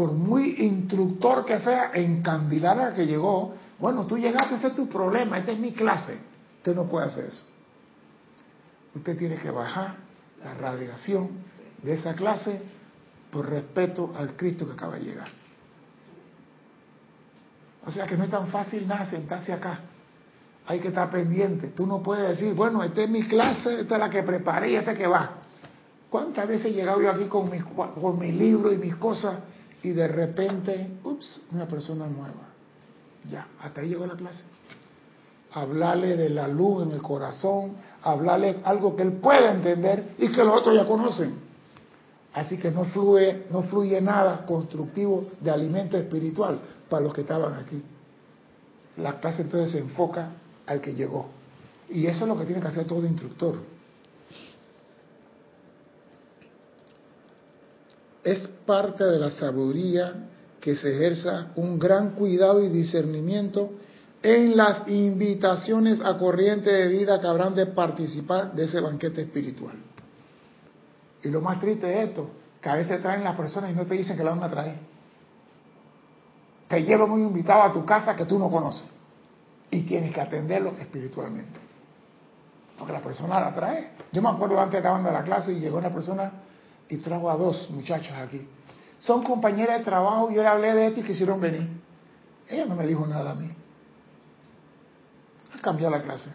por 0.00 0.12
muy 0.12 0.54
instructor 0.60 1.44
que 1.44 1.58
sea, 1.58 1.90
encandilar 1.92 2.80
a 2.80 2.94
que 2.94 3.04
llegó. 3.04 3.52
Bueno, 3.78 4.06
tú 4.06 4.16
llegaste, 4.16 4.54
ese 4.54 4.68
es 4.68 4.74
tu 4.74 4.88
problema, 4.88 5.36
esta 5.36 5.52
es 5.52 5.58
mi 5.58 5.72
clase. 5.72 6.16
Usted 6.56 6.74
no 6.74 6.86
puede 6.86 7.08
hacer 7.08 7.26
eso. 7.26 7.42
Usted 8.94 9.18
tiene 9.18 9.36
que 9.36 9.50
bajar 9.50 9.96
la 10.42 10.54
radiación 10.54 11.28
de 11.82 11.92
esa 11.92 12.14
clase 12.14 12.62
por 13.30 13.50
respeto 13.50 14.14
al 14.16 14.36
Cristo 14.36 14.66
que 14.66 14.72
acaba 14.72 14.94
de 14.96 15.04
llegar. 15.04 15.28
O 17.84 17.90
sea 17.90 18.06
que 18.06 18.16
no 18.16 18.24
es 18.24 18.30
tan 18.30 18.46
fácil 18.46 18.88
nada 18.88 19.04
sentarse 19.04 19.52
acá. 19.52 19.80
Hay 20.66 20.80
que 20.80 20.88
estar 20.88 21.10
pendiente. 21.10 21.68
Tú 21.68 21.84
no 21.84 22.02
puedes 22.02 22.26
decir, 22.26 22.54
bueno, 22.54 22.82
esta 22.82 23.02
es 23.02 23.10
mi 23.10 23.24
clase, 23.24 23.82
esta 23.82 23.96
es 23.96 24.00
la 24.00 24.08
que 24.08 24.22
preparé 24.22 24.70
y 24.70 24.76
esta 24.76 24.92
es 24.92 24.98
que 24.98 25.06
va. 25.06 25.32
¿Cuántas 26.08 26.48
veces 26.48 26.68
he 26.68 26.72
llegado 26.72 27.02
yo 27.02 27.10
aquí 27.10 27.26
con 27.26 28.18
mi 28.18 28.32
libro 28.32 28.72
y 28.72 28.78
mis 28.78 28.96
cosas 28.96 29.40
y 29.82 29.90
de 29.90 30.08
repente, 30.08 30.98
ups, 31.04 31.42
una 31.52 31.66
persona 31.66 32.06
nueva? 32.06 32.48
Ya, 33.28 33.48
hasta 33.60 33.80
ahí 33.80 33.88
llegó 33.88 34.06
la 34.06 34.14
clase. 34.14 34.44
Hablarle 35.52 36.16
de 36.16 36.30
la 36.30 36.46
luz 36.48 36.84
en 36.84 36.92
el 36.92 37.02
corazón, 37.02 37.72
hablarle 38.02 38.60
algo 38.64 38.94
que 38.94 39.02
él 39.02 39.14
pueda 39.14 39.52
entender 39.52 40.14
y 40.18 40.30
que 40.30 40.44
los 40.44 40.56
otros 40.56 40.76
ya 40.76 40.86
conocen. 40.86 41.34
Así 42.32 42.58
que 42.58 42.70
no 42.70 42.84
fluye, 42.84 43.46
no 43.50 43.62
fluye 43.64 44.00
nada 44.00 44.46
constructivo 44.46 45.26
de 45.40 45.50
alimento 45.50 45.96
espiritual 45.96 46.60
para 46.88 47.02
los 47.02 47.12
que 47.12 47.22
estaban 47.22 47.54
aquí. 47.54 47.82
La 48.98 49.18
clase 49.18 49.42
entonces 49.42 49.72
se 49.72 49.78
enfoca 49.78 50.30
al 50.66 50.80
que 50.80 50.94
llegó. 50.94 51.28
Y 51.88 52.06
eso 52.06 52.24
es 52.24 52.28
lo 52.28 52.38
que 52.38 52.44
tiene 52.44 52.60
que 52.60 52.68
hacer 52.68 52.86
todo 52.86 53.04
instructor. 53.04 53.56
Es 58.24 58.46
parte 58.66 59.04
de 59.04 59.18
la 59.18 59.30
sabiduría 59.30 60.28
que 60.60 60.74
se 60.74 60.90
ejerza 60.90 61.48
un 61.56 61.78
gran 61.78 62.10
cuidado 62.10 62.62
y 62.62 62.68
discernimiento 62.68 63.70
en 64.22 64.56
las 64.56 64.86
invitaciones 64.88 66.00
a 66.00 66.18
corriente 66.18 66.70
de 66.70 66.88
vida 66.88 67.20
que 67.20 67.26
habrán 67.26 67.54
de 67.54 67.66
participar 67.66 68.52
de 68.52 68.64
ese 68.64 68.80
banquete 68.80 69.22
espiritual. 69.22 69.76
Y 71.22 71.28
lo 71.28 71.40
más 71.40 71.58
triste 71.58 71.90
es 71.90 72.08
esto, 72.08 72.30
que 72.60 72.68
a 72.68 72.74
veces 72.74 73.00
traen 73.00 73.24
las 73.24 73.36
personas 73.36 73.70
y 73.70 73.74
no 73.74 73.86
te 73.86 73.94
dicen 73.94 74.16
que 74.16 74.24
la 74.24 74.30
van 74.30 74.42
a 74.42 74.50
traer. 74.50 74.76
Te 76.68 76.82
llevan 76.82 77.10
un 77.10 77.22
invitado 77.22 77.62
a 77.62 77.72
tu 77.72 77.84
casa 77.84 78.14
que 78.14 78.26
tú 78.26 78.38
no 78.38 78.50
conoces 78.50 78.88
y 79.70 79.82
tienes 79.82 80.12
que 80.12 80.20
atenderlo 80.20 80.74
espiritualmente. 80.78 81.58
Porque 82.78 82.92
la 82.92 83.00
persona 83.00 83.40
la 83.40 83.54
trae. 83.54 83.92
Yo 84.12 84.22
me 84.22 84.28
acuerdo 84.28 84.60
antes 84.60 84.78
estaban 84.78 85.02
de 85.02 85.12
la 85.12 85.22
clase 85.22 85.52
y 85.52 85.60
llegó 85.60 85.78
una 85.78 85.92
persona 85.92 86.32
y 86.90 86.96
trajo 86.96 87.30
a 87.30 87.36
dos 87.36 87.70
muchachos 87.70 88.12
aquí. 88.16 88.46
Son 88.98 89.22
compañeras 89.22 89.78
de 89.78 89.84
trabajo, 89.84 90.30
yo 90.30 90.42
le 90.42 90.48
hablé 90.48 90.74
de 90.74 90.88
esto 90.88 91.00
y 91.00 91.04
quisieron 91.04 91.40
venir. 91.40 91.68
Ella 92.48 92.66
no 92.66 92.74
me 92.74 92.86
dijo 92.86 93.06
nada 93.06 93.30
a 93.30 93.34
mí. 93.34 93.50
A 95.56 95.60
cambiar 95.62 95.92
la 95.92 96.02
clase. 96.02 96.30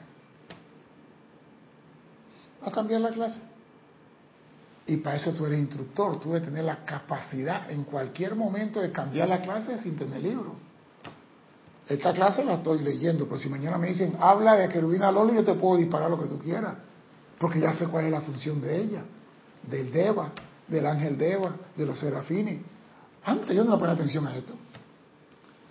A 2.64 2.72
cambiar 2.72 3.01
la 3.01 3.12
clase. 3.12 3.41
Y 4.88 4.97
para 4.97 5.18
eso 5.18 5.32
tú 5.34 5.45
eres 5.45 5.60
instructor, 5.60 6.20
tú 6.20 6.30
debes 6.30 6.47
tener 6.47 6.64
la 6.64 6.86
capacidad 6.86 7.70
en 7.70 7.84
cualquier 7.84 8.36
momento 8.36 8.82
de 8.82 8.91
cambiar 8.91 9.28
la 9.28 9.41
clase 9.41 9.78
sin 9.80 9.97
tener 9.97 10.22
libro. 10.22 10.56
Esta 11.88 12.14
clase 12.14 12.43
la 12.43 12.56
estoy 12.56 12.80
leyendo, 12.80 13.26
pero 13.26 13.38
si 13.38 13.49
mañana 13.49 13.78
me 13.78 13.88
dicen, 13.88 14.18
habla 14.20 14.56
de 14.56 14.70
Querubina 14.70 15.12
Loli, 15.12 15.36
yo 15.36 15.43
te 15.43 15.53
puedo 15.53 15.78
disparar 15.78 16.10
lo 16.10 16.20
que 16.20 16.28
tú 16.28 16.39
quieras, 16.39 16.76
porque 17.38 17.60
ya 17.60 17.74
sé 17.74 17.88
cuál 17.88 18.06
es 18.06 18.12
la 18.12 18.22
función 18.22 18.62
de 18.62 18.82
ella, 18.82 19.03
del 19.70 19.91
Deva, 19.91 20.32
del 20.68 20.86
ángel 20.86 21.18
Deva, 21.18 21.55
de 21.76 21.86
los 21.86 21.99
serafines. 21.99 22.59
Antes 23.24 23.55
yo 23.55 23.63
no 23.63 23.72
le 23.72 23.78
ponía 23.78 23.93
atención 23.93 24.26
a 24.28 24.36
esto. 24.36 24.53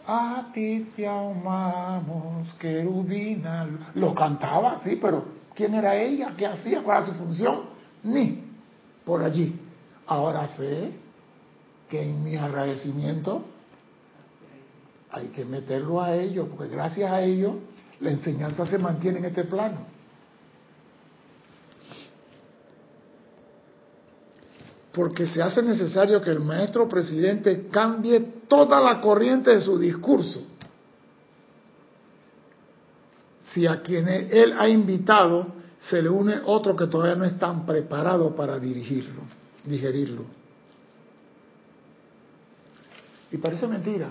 A 0.06 0.50
ti 0.52 0.92
te 0.94 1.08
amamos, 1.08 2.52
querubina. 2.54 3.66
Lo 3.94 4.14
cantaba, 4.14 4.76
sí, 4.78 4.98
pero 5.00 5.24
¿quién 5.54 5.74
era 5.74 5.96
ella? 5.96 6.34
¿Qué 6.36 6.46
hacía? 6.46 6.82
¿Cuál 6.82 7.04
era 7.04 7.06
su 7.06 7.18
función? 7.18 7.62
Ni 8.02 8.44
por 9.04 9.22
allí. 9.22 9.58
Ahora 10.06 10.46
sé 10.48 10.92
que 11.88 12.02
en 12.02 12.22
mi 12.22 12.36
agradecimiento 12.36 13.44
hay 15.10 15.28
que 15.28 15.44
meterlo 15.44 16.02
a 16.02 16.14
ellos, 16.14 16.48
porque 16.54 16.72
gracias 16.72 17.10
a 17.10 17.22
ellos 17.22 17.54
la 18.00 18.10
enseñanza 18.10 18.66
se 18.66 18.78
mantiene 18.78 19.18
en 19.18 19.26
este 19.26 19.44
plano. 19.44 19.93
Porque 24.94 25.26
se 25.26 25.42
hace 25.42 25.62
necesario 25.62 26.22
que 26.22 26.30
el 26.30 26.40
maestro 26.40 26.88
presidente 26.88 27.66
cambie 27.68 28.20
toda 28.48 28.80
la 28.80 29.00
corriente 29.00 29.50
de 29.50 29.60
su 29.60 29.78
discurso. 29.78 30.42
Si 33.52 33.66
a 33.66 33.82
quienes 33.82 34.32
él 34.32 34.54
ha 34.58 34.68
invitado 34.68 35.46
se 35.80 36.00
le 36.00 36.08
une 36.08 36.40
otro 36.46 36.74
que 36.74 36.86
todavía 36.86 37.16
no 37.16 37.24
están 37.24 37.66
preparados 37.66 38.34
para 38.34 38.58
dirigirlo, 38.58 39.22
digerirlo. 39.64 40.24
Y 43.30 43.36
parece 43.36 43.66
mentira, 43.66 44.10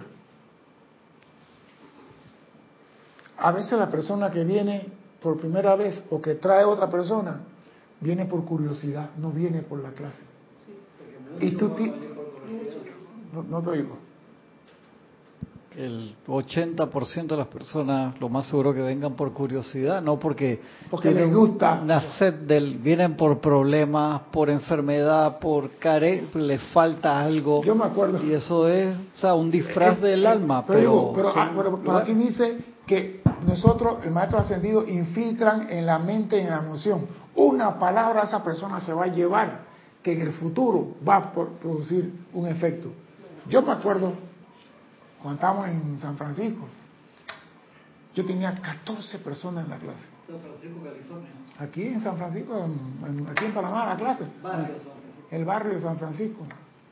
A 3.44 3.52
veces 3.52 3.74
la 3.74 3.90
persona 3.90 4.32
que 4.32 4.46
viene 4.46 4.88
por 5.22 5.38
primera 5.38 5.76
vez 5.76 6.02
o 6.12 6.22
que 6.22 6.36
trae 6.36 6.64
otra 6.64 6.90
persona 6.90 7.42
viene 8.00 8.26
por 8.26 8.46
curiosidad, 8.46 9.10
no 9.18 9.32
viene 9.32 9.62
por 9.64 9.80
la 9.80 9.92
clase. 9.92 10.24
Y 11.40 11.52
tú 11.52 11.72
no, 13.34 13.44
no 13.44 13.62
te 13.62 13.78
digo. 13.78 13.98
El 15.76 16.16
80% 16.28 17.28
de 17.28 17.38
las 17.38 17.48
personas, 17.48 18.20
lo 18.22 18.30
más 18.30 18.46
seguro 18.46 18.76
que 18.76 18.82
vengan 18.82 19.16
por 19.16 19.34
curiosidad, 19.34 20.04
no 20.04 20.20
porque, 20.20 20.62
porque 20.92 21.10
les 21.10 21.34
gusta. 21.34 21.80
Una 21.82 22.00
sed 22.20 22.34
del, 22.46 22.78
vienen 22.78 23.18
por 23.18 23.40
problemas, 23.40 24.22
por 24.32 24.52
enfermedad, 24.52 25.40
por 25.40 25.72
care, 25.80 26.28
les 26.36 26.62
falta 26.72 27.20
algo. 27.20 27.64
Yo 27.64 27.74
me 27.74 27.86
acuerdo. 27.86 28.24
Y 28.24 28.34
eso 28.34 28.68
es, 28.68 28.96
o 28.96 29.18
sea, 29.18 29.34
un 29.34 29.50
disfraz 29.50 30.00
del 30.00 30.28
alma. 30.28 30.64
Pero, 30.68 31.12
pero, 31.16 31.30
ah, 31.36 31.52
pero 31.84 31.98
aquí 31.98 32.14
dice 32.14 32.60
que 32.86 33.24
nosotros, 33.48 33.98
el 34.06 34.12
maestro 34.12 34.38
ascendido, 34.38 34.88
infiltran 34.88 35.72
en 35.72 35.88
la 35.88 35.98
mente, 35.98 36.40
en 36.40 36.52
la 36.52 36.60
emoción. 36.60 37.08
Una 37.36 37.80
palabra 37.80 38.22
esa 38.26 38.44
persona 38.44 38.80
se 38.80 38.94
va 38.94 39.06
a 39.06 39.08
llevar 39.08 39.73
que 40.04 40.12
en 40.14 40.22
el 40.22 40.34
futuro 40.34 40.96
va 41.08 41.16
a 41.16 41.32
producir 41.32 42.14
un 42.34 42.48
efecto. 42.48 42.92
Yo 43.48 43.62
me 43.62 43.72
acuerdo 43.72 44.14
cuando 45.22 45.36
estábamos 45.36 45.70
en 45.70 46.00
San 46.00 46.18
Francisco, 46.18 46.68
yo 48.14 48.26
tenía 48.26 48.54
14 48.54 49.20
personas 49.20 49.64
en 49.64 49.72
la 49.72 49.78
clase. 49.78 50.06
San 50.28 50.40
Francisco, 50.40 50.84
California. 50.84 51.30
Aquí 51.58 51.84
en 51.84 52.00
San 52.00 52.18
Francisco, 52.18 52.70
aquí 53.32 53.46
en 53.46 53.54
Panamá, 53.54 53.86
la 53.86 53.96
clase. 53.96 54.26
El 55.32 55.46
barrio 55.46 55.74
de 55.74 55.82
San 55.82 55.98
Francisco, 55.98 56.46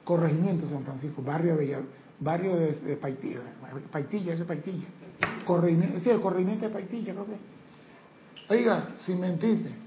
corregimiento 0.03 0.67
San 0.67 0.83
Francisco, 0.83 1.21
barrio 1.21 1.57
Bella, 1.57 1.81
barrio 2.19 2.55
de, 2.55 2.95
Paitilla, 2.95 3.39
Paitilla, 3.91 4.33
ese 4.33 4.45
Paitilla. 4.45 4.87
Corregimiento, 5.45 5.99
sí, 5.99 6.09
el 6.09 6.21
corregimiento 6.21 6.65
de 6.65 6.71
Paitilla, 6.71 7.13
creo 7.13 7.25
que. 7.25 8.53
Oiga, 8.53 8.95
sin 8.99 9.19
mentirte. 9.19 9.80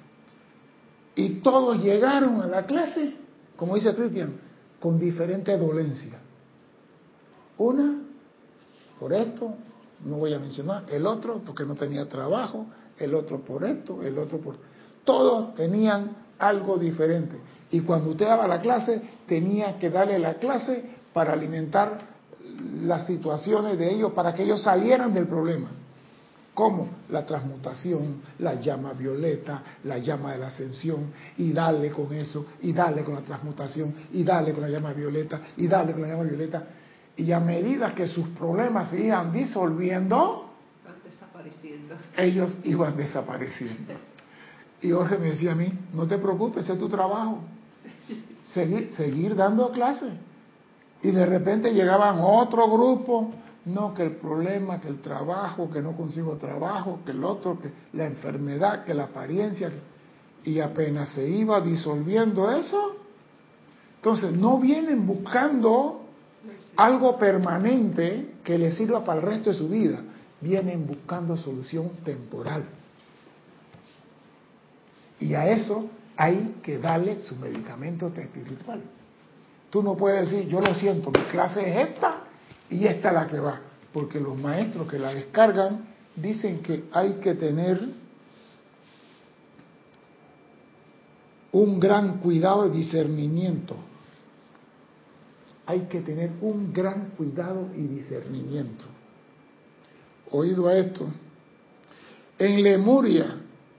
Y 1.17 1.41
todos 1.41 1.83
llegaron 1.83 2.41
a 2.43 2.47
la 2.47 2.67
clase, 2.67 3.15
como 3.57 3.77
dice 3.77 3.95
Cristian, 3.95 4.35
con 4.81 4.99
diferentes 4.99 5.59
dolencias. 5.59 6.21
Una, 7.57 8.03
por 8.99 9.13
esto, 9.13 9.55
no 10.05 10.17
voy 10.17 10.35
a 10.35 10.39
mencionar, 10.39 10.85
el 10.91 11.07
otro 11.07 11.41
porque 11.45 11.65
no 11.65 11.75
tenía 11.75 12.09
trabajo, 12.09 12.67
el 12.99 13.15
otro 13.15 13.41
por 13.41 13.65
esto, 13.65 14.03
el 14.03 14.19
otro 14.19 14.39
por... 14.39 14.57
Todos 15.05 15.55
tenían 15.55 16.17
algo 16.39 16.79
diferente. 16.79 17.37
Y 17.71 17.81
cuando 17.81 18.11
usted 18.11 18.27
daba 18.27 18.49
la 18.49 18.61
clase, 18.61 19.01
tenía 19.27 19.79
que 19.79 19.91
darle 19.91 20.19
la 20.19 20.35
clase 20.35 20.85
para 21.13 21.33
alimentar 21.33 22.15
las 22.83 23.07
situaciones 23.07 23.79
de 23.79 23.93
ellos 23.93 24.13
para 24.13 24.35
que 24.35 24.43
ellos 24.43 24.63
salieran 24.63 25.15
del 25.15 25.27
problema. 25.27 25.71
Como 26.55 26.89
La 27.11 27.27
transmutación, 27.27 28.23
la 28.39 28.55
llama 28.61 28.93
violeta, 28.93 29.63
la 29.85 29.99
llama 29.99 30.33
de 30.33 30.39
la 30.39 30.47
ascensión, 30.47 31.13
y 31.37 31.53
darle 31.53 31.91
con 31.91 32.13
eso, 32.15 32.47
y 32.63 32.73
darle 32.73 33.03
con 33.03 33.15
la 33.15 33.23
transmutación, 33.23 33.95
y 34.13 34.23
darle 34.23 34.53
con 34.53 34.63
la 34.63 34.69
llama 34.69 34.93
violeta, 34.93 35.41
y 35.57 35.67
darle 35.67 35.93
con 35.93 36.03
la 36.03 36.09
llama 36.09 36.23
violeta. 36.23 36.65
Y 37.17 37.31
a 37.33 37.41
medida 37.41 37.95
que 37.95 38.07
sus 38.07 38.29
problemas 38.29 38.91
se 38.91 39.05
iban 39.05 39.33
disolviendo, 39.33 40.53
desapareciendo. 41.05 41.97
ellos 42.17 42.59
iban 42.65 42.97
desapareciendo. 42.97 43.95
Y 44.81 44.91
Jorge 44.91 45.19
me 45.19 45.31
decía 45.31 45.53
a 45.53 45.55
mí, 45.55 45.73
no 45.93 46.07
te 46.07 46.19
preocupes, 46.19 46.69
es 46.69 46.79
tu 46.79 46.89
trabajo. 46.89 47.41
Seguir, 48.45 48.93
seguir 48.93 49.35
dando 49.35 49.73
clases. 49.73 50.13
Y 51.03 51.11
de 51.11 51.27
repente 51.27 51.73
llegaban 51.73 52.19
otro 52.21 52.71
grupo, 52.71 53.33
no 53.67 53.95
que 53.95 54.03
el 54.03 54.17
problema, 54.17 54.81
que 54.81 54.89
el 54.89 55.01
trabajo, 55.01 55.71
que 55.71 55.81
no 55.81 55.97
consigo 55.97 56.37
trabajo, 56.37 57.01
que 57.05 57.13
el 57.13 57.25
otro, 57.25 57.59
que 57.59 57.71
la 57.93 58.07
enfermedad, 58.07 58.85
que 58.85 58.93
la 58.93 59.05
apariencia. 59.05 59.71
Y 60.45 60.61
apenas 60.61 61.11
se 61.11 61.27
iba 61.27 61.61
disolviendo 61.61 62.51
eso, 62.51 62.97
entonces 63.97 64.33
no 64.33 64.59
vienen 64.59 65.07
buscando 65.07 66.03
algo 66.77 67.17
permanente 67.19 68.35
que 68.45 68.59
les 68.59 68.77
sirva 68.77 69.03
para 69.03 69.21
el 69.21 69.27
resto 69.27 69.51
de 69.51 69.57
su 69.57 69.69
vida, 69.69 70.01
vienen 70.41 70.87
buscando 70.87 71.37
solución 71.37 71.91
temporal. 72.05 72.65
Y 75.21 75.33
a 75.33 75.49
eso 75.49 75.89
hay 76.17 76.57
que 76.63 76.79
darle 76.79 77.21
su 77.21 77.37
medicamento 77.37 78.09
espiritual. 78.09 78.83
Tú 79.71 79.83
no 79.83 79.97
puedes 79.97 80.31
decir, 80.31 80.47
yo 80.49 80.61
lo 80.61 80.75
siento, 80.75 81.11
mi 81.11 81.25
clase 81.31 81.61
es 81.61 81.89
esta 81.89 82.24
y 82.71 82.87
esta 82.87 83.09
es 83.09 83.15
la 83.15 83.27
que 83.27 83.39
va. 83.39 83.61
Porque 83.93 84.19
los 84.19 84.37
maestros 84.37 84.89
que 84.89 84.99
la 84.99 85.15
descargan 85.15 85.87
dicen 86.17 86.61
que 86.61 86.85
hay 86.93 87.15
que 87.15 87.35
tener 87.35 87.81
un 91.53 91.79
gran 91.79 92.19
cuidado 92.19 92.67
y 92.67 92.77
discernimiento. 92.77 93.77
Hay 95.67 95.83
que 95.83 96.01
tener 96.01 96.33
un 96.41 96.73
gran 96.73 97.11
cuidado 97.11 97.69
y 97.75 97.83
discernimiento. 97.83 98.85
Oído 100.31 100.67
a 100.67 100.77
esto. 100.77 101.09
En 102.39 102.63
Lemuria, 102.63 103.37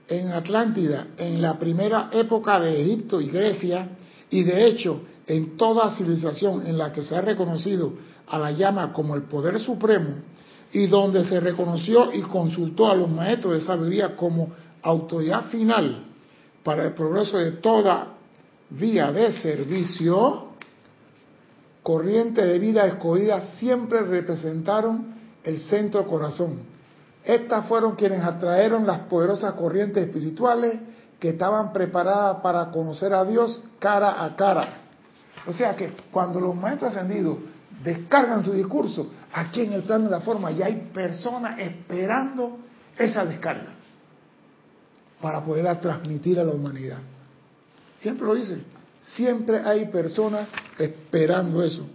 en 0.08 0.28
Atlántida, 0.28 1.08
en 1.18 1.42
la 1.42 1.58
primera 1.58 2.08
época 2.12 2.58
de 2.58 2.80
Egipto 2.80 3.20
y 3.20 3.28
Grecia, 3.28 3.90
y 4.30 4.42
de 4.42 4.66
hecho 4.66 5.02
en 5.26 5.56
toda 5.56 5.94
civilización 5.96 6.66
en 6.66 6.78
la 6.78 6.92
que 6.92 7.02
se 7.02 7.16
ha 7.16 7.20
reconocido 7.20 7.92
a 8.28 8.38
la 8.38 8.50
llama 8.50 8.92
como 8.92 9.14
el 9.14 9.22
poder 9.22 9.60
supremo, 9.60 10.16
y 10.72 10.86
donde 10.86 11.24
se 11.24 11.40
reconoció 11.40 12.12
y 12.12 12.22
consultó 12.22 12.90
a 12.90 12.94
los 12.94 13.08
maestros 13.08 13.54
de 13.54 13.60
sabiduría 13.60 14.16
como 14.16 14.50
autoridad 14.82 15.44
final 15.46 16.04
para 16.62 16.84
el 16.84 16.94
progreso 16.94 17.38
de 17.38 17.52
toda 17.52 18.14
vía 18.70 19.12
de 19.12 19.32
servicio, 19.32 20.48
corriente 21.82 22.44
de 22.44 22.58
vida 22.58 22.84
escogida 22.86 23.40
siempre 23.56 24.00
representaron 24.00 25.14
el 25.44 25.58
centro 25.60 26.04
corazón. 26.06 26.58
Estas 27.24 27.66
fueron 27.66 27.94
quienes 27.94 28.24
atrajeron 28.24 28.86
las 28.86 29.00
poderosas 29.00 29.54
corrientes 29.54 30.04
espirituales 30.06 30.80
que 31.20 31.30
estaban 31.30 31.72
preparadas 31.72 32.38
para 32.42 32.70
conocer 32.70 33.12
a 33.12 33.24
Dios 33.24 33.62
cara 33.78 34.24
a 34.24 34.34
cara. 34.34 34.82
O 35.46 35.52
sea 35.52 35.76
que 35.76 35.92
cuando 36.10 36.40
los 36.40 36.54
maestros 36.56 36.96
ascendidos 36.96 37.38
descargan 37.82 38.42
su 38.42 38.52
discurso, 38.52 39.08
aquí 39.32 39.62
en 39.62 39.72
el 39.72 39.82
plano 39.82 40.04
de 40.04 40.10
la 40.10 40.20
forma 40.20 40.50
ya 40.50 40.66
hay 40.66 40.90
personas 40.92 41.58
esperando 41.58 42.58
esa 42.96 43.24
descarga 43.24 43.74
para 45.20 45.44
poderla 45.44 45.80
transmitir 45.80 46.38
a 46.38 46.44
la 46.44 46.52
humanidad. 46.52 46.98
Siempre 47.98 48.26
lo 48.26 48.34
dice, 48.34 48.58
siempre 49.00 49.60
hay 49.60 49.86
personas 49.86 50.48
esperando 50.78 51.62
eso. 51.62 51.86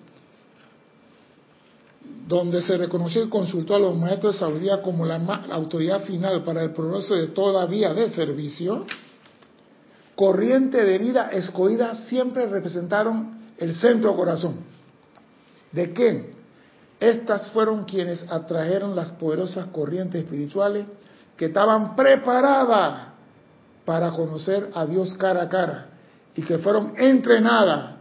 Donde 2.28 2.62
se 2.64 2.78
reconoció 2.78 3.24
y 3.24 3.30
consultó 3.30 3.76
a 3.76 3.80
los 3.80 3.98
maestros 3.98 4.36
de 4.36 4.40
sabiduría 4.40 4.82
como 4.82 5.06
la, 5.06 5.16
autoridad 5.52 6.02
final 6.04 6.44
para 6.44 6.64
el 6.64 6.72
progreso 6.72 7.16
de 7.16 7.28
toda 7.28 7.66
vía 7.66 7.94
de 7.94 8.10
servicio, 8.10 8.86
corriente 10.16 10.84
de 10.84 10.98
vida 10.98 11.30
escogida 11.30 11.96
siempre 11.96 12.48
representaron 12.48 13.40
el 13.58 13.76
centro 13.76 14.16
corazón. 14.16 14.71
¿De 15.72 15.94
qué? 15.94 16.34
Estas 17.00 17.50
fueron 17.50 17.84
quienes 17.86 18.24
atrajeron 18.32 18.96
las 18.96 19.12
poderosas 19.12 19.68
corrientes 19.68 20.24
espirituales 20.24 20.86
que 21.36 21.46
estaban 21.46 21.96
preparadas 21.96 23.08
para 23.86 24.12
conocer 24.12 24.70
a 24.76 24.86
Dios 24.86 25.16
cara 25.16 25.44
a 25.44 25.50
cara 25.50 25.88
y 26.36 26.44
que 26.44 26.60
fueron 26.60 26.94
entrenadas 26.98 27.96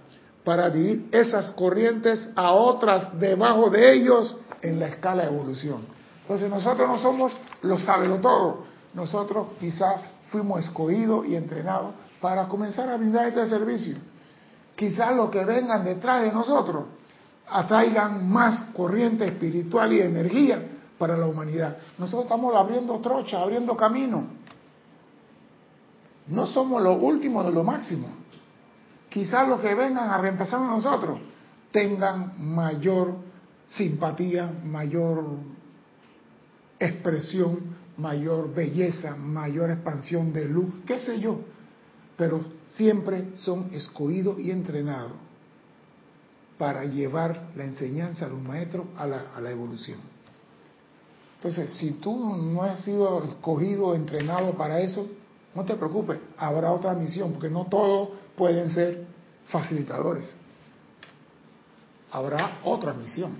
para 0.45 0.69
dirigir 0.69 1.09
esas 1.13 1.51
corrientes 1.53 2.29
a 2.35 2.53
otras 2.53 3.19
debajo 3.19 3.71
de 3.71 3.95
ellos 3.95 4.37
en 4.63 4.79
la 4.79 4.89
escala 4.89 5.23
de 5.23 5.29
evolución. 5.29 5.87
Entonces 6.23 6.51
nosotros 6.51 6.87
no 6.87 6.99
somos 6.99 7.37
los 7.63 7.83
sabelo 7.83 8.21
todo, 8.21 8.65
nosotros 8.95 9.49
quizás 9.59 10.03
fuimos 10.29 10.65
escogidos 10.65 11.27
y 11.27 11.37
entrenados 11.37 11.93
para 12.21 12.47
comenzar 12.49 12.89
a 12.89 12.97
brindar 12.97 13.29
este 13.29 13.47
servicio. 13.47 13.97
Quizás 14.77 15.15
los 15.17 15.31
que 15.31 15.45
vengan 15.45 15.85
detrás 15.85 16.23
de 16.23 16.33
nosotros 16.33 16.85
atraigan 17.51 18.31
más 18.31 18.63
corriente 18.75 19.27
espiritual 19.27 19.93
y 19.93 20.01
energía 20.01 20.63
para 20.99 21.17
la 21.17 21.27
humanidad. 21.27 21.79
Nosotros 21.99 22.25
estamos 22.25 22.55
abriendo 22.55 22.99
trocha, 23.01 23.41
abriendo 23.41 23.77
camino. 23.77 24.27
No 26.29 26.47
somos 26.47 26.83
los 26.83 27.01
últimos 27.01 27.45
de 27.45 27.53
lo 27.53 27.65
máximo. 27.65 28.09
Quizás 29.09 29.49
los 29.49 29.61
que 29.61 29.75
vengan 29.75 30.11
a 30.11 30.19
reemplazar 30.19 30.63
a 30.63 30.67
nosotros 30.69 31.19
tengan 31.73 32.35
mayor 32.39 33.15
simpatía, 33.67 34.51
mayor 34.65 35.25
expresión, 36.79 37.77
mayor 37.97 38.55
belleza, 38.55 39.17
mayor 39.17 39.71
expansión 39.71 40.33
de 40.33 40.45
luz, 40.45 40.67
qué 40.87 40.99
sé 40.99 41.19
yo. 41.19 41.41
Pero 42.17 42.41
siempre 42.71 43.35
son 43.35 43.71
escogidos 43.73 44.39
y 44.39 44.51
entrenados 44.51 45.30
para 46.61 46.85
llevar 46.85 47.53
la 47.57 47.65
enseñanza 47.65 48.27
a 48.27 48.29
los 48.29 48.43
maestros 48.43 48.85
a 48.95 49.07
la, 49.07 49.51
evolución. 49.51 49.99
Entonces, 51.37 51.73
si 51.79 51.93
tú 51.93 52.37
no 52.37 52.63
has 52.63 52.81
sido 52.85 53.25
escogido 53.25 53.95
entrenado 53.95 54.53
para 54.59 54.79
eso, 54.79 55.07
no 55.55 55.65
te 55.65 55.75
preocupes, 55.75 56.19
habrá 56.37 56.71
otra 56.71 56.93
misión, 56.93 57.33
porque 57.33 57.49
no 57.49 57.65
todos 57.65 58.11
pueden 58.37 58.69
ser 58.75 59.07
facilitadores. 59.49 60.31
Habrá 62.11 62.59
otra 62.63 62.93
misión. 62.93 63.39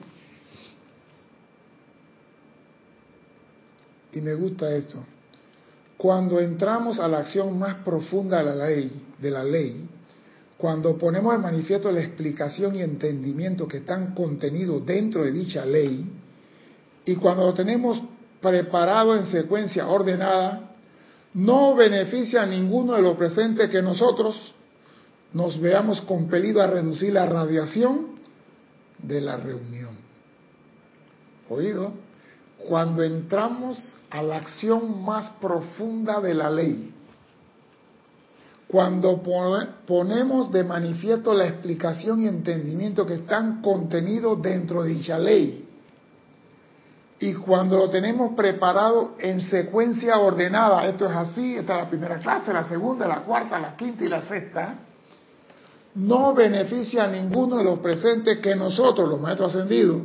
Y 4.13 4.23
me 4.23 4.33
gusta 4.33 4.75
esto. 4.75 5.05
Cuando 5.99 6.41
entramos 6.41 6.99
a 6.99 7.07
la 7.07 7.19
acción 7.19 7.59
más 7.59 7.75
profunda 7.85 8.39
de 8.39 8.45
la 8.45 8.67
ley, 8.67 9.07
de 9.19 9.31
la 9.31 9.45
ley, 9.45 9.87
cuando 10.61 10.99
ponemos 10.99 11.33
al 11.33 11.41
manifiesto 11.41 11.91
la 11.91 12.01
explicación 12.01 12.77
y 12.77 12.83
entendimiento 12.83 13.67
que 13.67 13.79
están 13.79 14.15
contenidos 14.15 14.85
dentro 14.85 15.25
de 15.25 15.33
dicha 15.33 15.65
ley, 15.65 16.07
y 17.07 17.17
cuando 17.17 17.47
lo 17.47 17.55
tenemos 17.55 18.01
preparado 18.43 19.17
en 19.17 19.25
secuencia 19.25 19.89
ordenada, 19.89 20.75
no 21.33 21.75
beneficia 21.75 22.43
a 22.43 22.47
ninguno 22.47 22.93
de 22.93 23.03
los 23.03 23.17
presentes 23.17 23.71
que 23.71 23.81
nosotros 23.81 24.55
nos 25.33 25.59
veamos 25.59 26.03
compelidos 26.03 26.63
a 26.63 26.67
reducir 26.67 27.15
la 27.15 27.25
radiación 27.25 28.17
de 28.99 29.21
la 29.21 29.39
reunión. 29.39 29.97
¿Oído? 31.49 31.93
Cuando 32.69 33.03
entramos 33.03 33.99
a 34.11 34.23
la 34.23 34.37
acción 34.37 35.03
más 35.03 35.31
profunda 35.41 36.21
de 36.21 36.35
la 36.35 36.51
ley, 36.51 36.90
cuando 38.71 39.21
ponemos 39.87 40.53
de 40.53 40.63
manifiesto 40.63 41.35
la 41.35 41.49
explicación 41.49 42.23
y 42.23 42.29
entendimiento 42.29 43.05
que 43.05 43.15
están 43.15 43.61
contenidos 43.63 44.41
dentro 44.41 44.85
de 44.85 44.91
dicha 44.91 45.19
ley, 45.19 45.67
y 47.19 47.35
cuando 47.35 47.77
lo 47.77 47.91
tenemos 47.91 48.35
preparado 48.35 49.17
en 49.19 49.43
secuencia 49.43 50.19
ordenada, 50.19 50.87
esto 50.87 51.07
es 51.07 51.17
así, 51.17 51.57
esta 51.57 51.75
es 51.75 51.85
la 51.85 51.91
primera 51.91 52.19
clase, 52.19 52.53
la 52.53 52.65
segunda, 52.65 53.07
la 53.09 53.23
cuarta, 53.23 53.59
la 53.59 53.77
quinta 53.77 54.05
y 54.05 54.09
la 54.09 54.23
sexta, 54.23 54.75
no 55.97 56.33
beneficia 56.33 57.05
a 57.05 57.09
ninguno 57.09 57.57
de 57.57 57.65
los 57.65 57.81
presentes 57.81 58.39
que 58.39 58.55
nosotros, 58.55 59.09
los 59.09 59.21
maestros 59.21 59.55
ascendidos, 59.55 60.03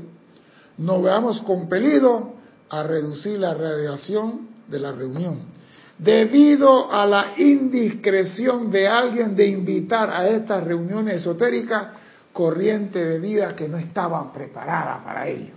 nos 0.78 1.03
veamos 1.03 1.39
compelidos 1.43 2.24
a 2.70 2.84
reducir 2.84 3.39
la 3.39 3.53
radiación 3.53 4.49
de 4.68 4.80
la 4.80 4.91
reunión. 4.91 5.55
Debido 5.98 6.91
a 6.91 7.06
la 7.06 7.34
indiscreción 7.38 8.70
de 8.70 8.88
alguien 8.88 9.36
de 9.36 9.48
invitar 9.48 10.10
a 10.10 10.28
estas 10.28 10.64
reuniones 10.64 11.16
esotéricas 11.16 11.88
corriente 12.34 13.04
de 13.04 13.20
vida 13.20 13.56
que 13.56 13.70
no 13.70 13.78
estaban 13.78 14.34
preparadas 14.34 15.04
para 15.04 15.28
ello. 15.28 15.54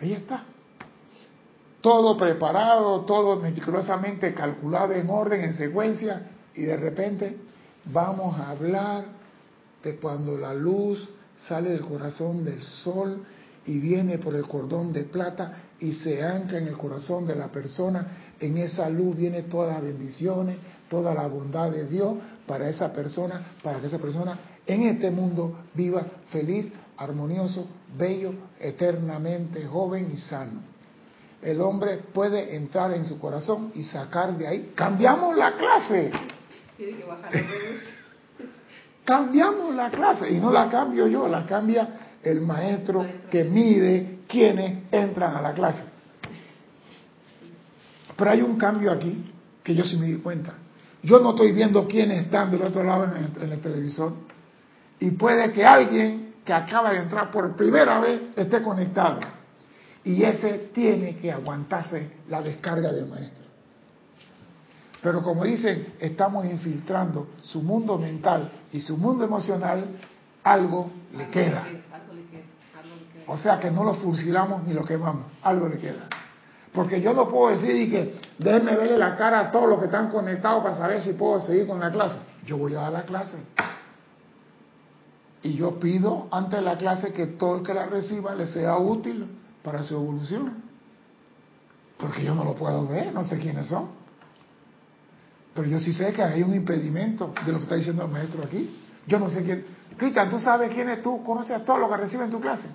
Ahí 0.00 0.12
está. 0.12 0.44
Todo 1.80 2.16
preparado, 2.16 3.02
todo 3.02 3.38
meticulosamente 3.38 4.32
calculado 4.32 4.94
en 4.94 5.10
orden, 5.10 5.42
en 5.42 5.54
secuencia, 5.54 6.22
y 6.54 6.62
de 6.62 6.76
repente 6.76 7.36
vamos 7.84 8.38
a 8.38 8.50
hablar 8.50 9.04
de 9.82 9.96
cuando 9.96 10.36
la 10.36 10.54
luz 10.54 11.08
sale 11.36 11.70
del 11.70 11.82
corazón 11.82 12.44
del 12.44 12.62
sol 12.62 13.24
y 13.66 13.78
viene 13.78 14.18
por 14.18 14.34
el 14.34 14.46
cordón 14.46 14.92
de 14.92 15.04
plata 15.04 15.64
y 15.80 15.92
se 15.92 16.24
ancla 16.24 16.58
en 16.58 16.68
el 16.68 16.78
corazón 16.78 17.26
de 17.26 17.36
la 17.36 17.48
persona. 17.48 18.06
En 18.40 18.56
esa 18.56 18.88
luz 18.88 19.16
viene 19.16 19.42
todas 19.42 19.74
las 19.74 19.82
bendiciones, 19.82 20.56
toda 20.88 21.14
la 21.14 21.26
bondad 21.26 21.70
de 21.70 21.86
Dios 21.86 22.14
para 22.46 22.68
esa 22.68 22.92
persona, 22.92 23.54
para 23.62 23.80
que 23.80 23.86
esa 23.86 23.98
persona 23.98 24.38
en 24.66 24.82
este 24.82 25.10
mundo 25.10 25.58
viva 25.74 26.04
feliz, 26.30 26.70
armonioso, 26.96 27.66
bello, 27.96 28.32
eternamente 28.58 29.64
joven 29.66 30.10
y 30.12 30.16
sano. 30.16 30.60
El 31.40 31.60
hombre 31.60 31.98
puede 32.12 32.56
entrar 32.56 32.92
en 32.92 33.04
su 33.04 33.18
corazón 33.18 33.70
y 33.74 33.84
sacar 33.84 34.36
de 34.36 34.46
ahí. 34.46 34.72
Cambiamos 34.74 35.36
la 35.36 35.56
clase. 35.56 36.10
Tiene 36.76 36.98
que 36.98 37.04
bajar 37.04 37.34
la 37.34 37.40
Cambiamos 39.04 39.74
la 39.74 39.90
clase 39.90 40.30
y 40.30 40.38
no 40.38 40.50
la 40.50 40.68
cambio 40.68 41.06
yo, 41.06 41.28
la 41.28 41.46
cambia 41.46 42.07
el 42.30 42.40
maestro 42.40 43.06
que 43.30 43.44
mide 43.44 44.20
quienes 44.28 44.84
entran 44.92 45.36
a 45.36 45.42
la 45.42 45.52
clase. 45.52 45.84
Pero 48.16 48.30
hay 48.30 48.42
un 48.42 48.56
cambio 48.56 48.92
aquí 48.92 49.32
que 49.62 49.74
yo 49.74 49.84
sí 49.84 49.96
me 49.96 50.06
di 50.06 50.16
cuenta. 50.16 50.54
Yo 51.02 51.20
no 51.20 51.30
estoy 51.30 51.52
viendo 51.52 51.86
quiénes 51.86 52.24
están 52.24 52.50
del 52.50 52.62
otro 52.62 52.82
lado 52.82 53.04
en 53.04 53.24
el, 53.24 53.42
en 53.42 53.52
el 53.52 53.60
televisor. 53.60 54.12
Y 54.98 55.12
puede 55.12 55.52
que 55.52 55.64
alguien 55.64 56.34
que 56.44 56.52
acaba 56.52 56.90
de 56.92 56.98
entrar 56.98 57.30
por 57.30 57.54
primera 57.56 58.00
vez 58.00 58.20
esté 58.36 58.62
conectado. 58.62 59.20
Y 60.02 60.22
ese 60.22 60.70
tiene 60.72 61.16
que 61.16 61.30
aguantarse 61.30 62.10
la 62.28 62.42
descarga 62.42 62.92
del 62.92 63.06
maestro. 63.06 63.44
Pero 65.02 65.22
como 65.22 65.44
dicen, 65.44 65.94
estamos 66.00 66.44
infiltrando 66.46 67.28
su 67.42 67.62
mundo 67.62 67.98
mental 67.98 68.50
y 68.72 68.80
su 68.80 68.96
mundo 68.96 69.24
emocional, 69.24 69.84
algo 70.42 70.90
le 71.16 71.28
queda. 71.28 71.64
O 73.28 73.36
sea 73.36 73.60
que 73.60 73.70
no 73.70 73.84
lo 73.84 73.94
fusilamos 73.94 74.64
ni 74.64 74.72
lo 74.72 74.84
quemamos, 74.84 75.26
algo 75.42 75.68
le 75.68 75.78
queda. 75.78 76.08
Porque 76.72 77.00
yo 77.00 77.12
no 77.12 77.28
puedo 77.28 77.50
decir 77.50 77.90
que 77.90 78.18
déjenme 78.38 78.74
verle 78.74 78.96
la 78.96 79.16
cara 79.16 79.40
a 79.40 79.50
todos 79.50 79.68
los 79.68 79.78
que 79.78 79.84
están 79.84 80.08
conectados 80.08 80.62
para 80.62 80.74
saber 80.74 81.02
si 81.02 81.12
puedo 81.12 81.38
seguir 81.40 81.66
con 81.66 81.78
la 81.78 81.90
clase. 81.90 82.18
Yo 82.46 82.56
voy 82.56 82.74
a 82.74 82.80
dar 82.80 82.92
la 82.92 83.02
clase. 83.02 83.36
Y 85.42 85.54
yo 85.54 85.78
pido 85.78 86.28
antes 86.30 86.58
de 86.58 86.64
la 86.64 86.78
clase 86.78 87.12
que 87.12 87.26
todo 87.26 87.58
el 87.58 87.62
que 87.62 87.74
la 87.74 87.86
reciba 87.86 88.34
le 88.34 88.46
sea 88.46 88.78
útil 88.78 89.26
para 89.62 89.82
su 89.82 89.94
evolución. 89.94 90.62
Porque 91.98 92.24
yo 92.24 92.34
no 92.34 92.44
lo 92.44 92.54
puedo 92.54 92.86
ver, 92.86 93.12
no 93.12 93.24
sé 93.24 93.38
quiénes 93.38 93.66
son. 93.66 93.90
Pero 95.54 95.68
yo 95.68 95.78
sí 95.80 95.92
sé 95.92 96.12
que 96.14 96.22
hay 96.22 96.42
un 96.42 96.54
impedimento 96.54 97.34
de 97.44 97.52
lo 97.52 97.58
que 97.58 97.64
está 97.64 97.74
diciendo 97.74 98.04
el 98.04 98.10
maestro 98.10 98.42
aquí. 98.42 98.74
Yo 99.06 99.18
no 99.18 99.28
sé 99.28 99.42
quién. 99.42 99.66
Cristian, 99.96 100.30
¿tú 100.30 100.38
sabes 100.38 100.72
quién 100.72 100.88
es 100.88 101.02
tú? 101.02 101.22
¿Conoces 101.24 101.56
a 101.56 101.64
todos 101.64 101.80
los 101.80 101.90
que 101.90 101.96
reciben 101.96 102.26
en 102.26 102.32
tu 102.32 102.40
clase? 102.40 102.68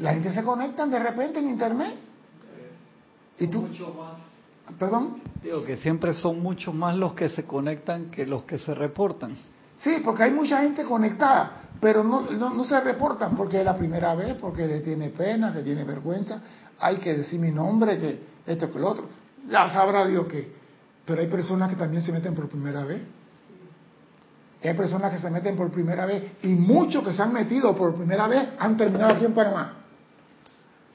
La 0.00 0.14
gente 0.14 0.32
se 0.32 0.42
conecta 0.42 0.86
de 0.86 0.98
repente 0.98 1.38
en 1.38 1.50
internet. 1.50 1.94
¿Y 3.38 3.46
tú? 3.48 3.62
Mucho 3.62 3.94
más. 3.94 4.18
¿Perdón? 4.78 5.22
Digo 5.42 5.64
que 5.64 5.76
siempre 5.78 6.14
son 6.14 6.40
mucho 6.40 6.72
más 6.72 6.96
los 6.96 7.14
que 7.14 7.28
se 7.28 7.44
conectan 7.44 8.10
que 8.10 8.26
los 8.26 8.44
que 8.44 8.58
se 8.58 8.74
reportan. 8.74 9.36
Sí, 9.76 10.02
porque 10.04 10.24
hay 10.24 10.30
mucha 10.32 10.60
gente 10.62 10.84
conectada, 10.84 11.52
pero 11.80 12.04
no, 12.04 12.22
no, 12.30 12.64
se 12.64 12.78
reportan 12.80 13.34
porque 13.34 13.60
es 13.60 13.64
la 13.64 13.76
primera 13.76 14.14
vez, 14.14 14.34
porque 14.34 14.66
le 14.66 14.80
tiene 14.80 15.08
pena, 15.08 15.52
que 15.52 15.62
tiene 15.62 15.84
vergüenza. 15.84 16.40
Hay 16.78 16.98
que 16.98 17.14
decir 17.14 17.40
mi 17.40 17.50
nombre, 17.50 17.98
que 17.98 18.20
esto, 18.46 18.70
que 18.70 18.78
lo 18.78 18.88
otro. 18.88 19.08
Ya 19.48 19.72
sabrá 19.72 20.06
Dios 20.06 20.26
que. 20.26 20.52
Pero 21.06 21.20
hay 21.20 21.28
personas 21.28 21.70
que 21.70 21.76
también 21.76 22.02
se 22.02 22.12
meten 22.12 22.34
por 22.34 22.48
primera 22.48 22.84
vez. 22.84 23.00
Hay 24.62 24.74
personas 24.74 25.10
que 25.10 25.18
se 25.18 25.30
meten 25.30 25.56
por 25.56 25.70
primera 25.70 26.04
vez 26.04 26.32
y 26.42 26.48
muchos 26.48 27.02
que 27.02 27.14
se 27.14 27.22
han 27.22 27.32
metido 27.32 27.74
por 27.74 27.94
primera 27.94 28.28
vez 28.28 28.50
han 28.58 28.76
terminado 28.76 29.14
aquí 29.14 29.24
en 29.24 29.32
Panamá. 29.32 29.79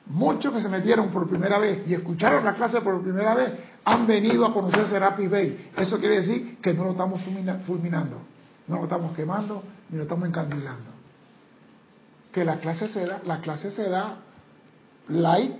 Muchos 0.07 0.53
que 0.53 0.61
se 0.61 0.69
metieron 0.69 1.09
por 1.09 1.27
primera 1.27 1.57
vez 1.57 1.87
y 1.87 1.95
escucharon 1.95 2.43
la 2.45 2.53
clase 2.53 2.79
por 2.81 3.01
primera 3.01 3.33
vez 3.33 3.53
han 3.83 4.05
venido 4.05 4.45
a 4.45 4.53
conocer 4.53 4.87
Serapi 4.87 5.27
Bay. 5.27 5.71
Eso 5.75 5.97
quiere 5.97 6.17
decir 6.17 6.59
que 6.61 6.73
no 6.73 6.83
lo 6.83 6.91
estamos 6.91 7.21
fulminando, 7.65 8.19
no 8.67 8.77
lo 8.77 8.83
estamos 8.83 9.15
quemando, 9.15 9.63
ni 9.89 9.97
lo 9.97 10.03
estamos 10.03 10.27
encandilando. 10.27 10.91
Que 12.31 12.45
la 12.45 12.59
clase 12.59 12.87
se 12.87 13.05
da, 13.05 13.21
la 13.25 13.41
clase 13.41 13.71
se 13.71 13.89
da 13.89 14.17
light 15.07 15.55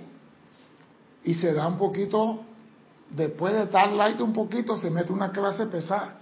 y 1.24 1.34
se 1.34 1.52
da 1.52 1.66
un 1.66 1.76
poquito, 1.76 2.44
después 3.10 3.52
de 3.52 3.64
estar 3.64 3.90
light 3.90 4.20
un 4.20 4.32
poquito, 4.32 4.76
se 4.76 4.90
mete 4.90 5.12
una 5.12 5.32
clase 5.32 5.66
pesada. 5.66 6.18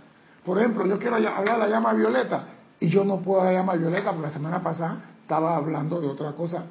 Por 0.47 0.59
ejemplo, 0.59 0.87
yo 0.87 0.99
quiero 0.99 1.17
hablar 1.17 1.59
de 1.59 1.59
la 1.59 1.69
llama 1.69 1.93
violeta 1.93 2.47
y 2.81 2.89
yo 2.89 3.05
no 3.05 3.21
puedo 3.21 3.45
la 3.45 3.53
llama 3.53 3.75
violeta 3.75 4.13
porque 4.13 4.29
la 4.29 4.33
semana 4.33 4.63
pasada 4.63 5.03
estaba 5.21 5.57
hablando 5.57 6.01
de 6.01 6.07
otra 6.07 6.33
cosa 6.33 6.65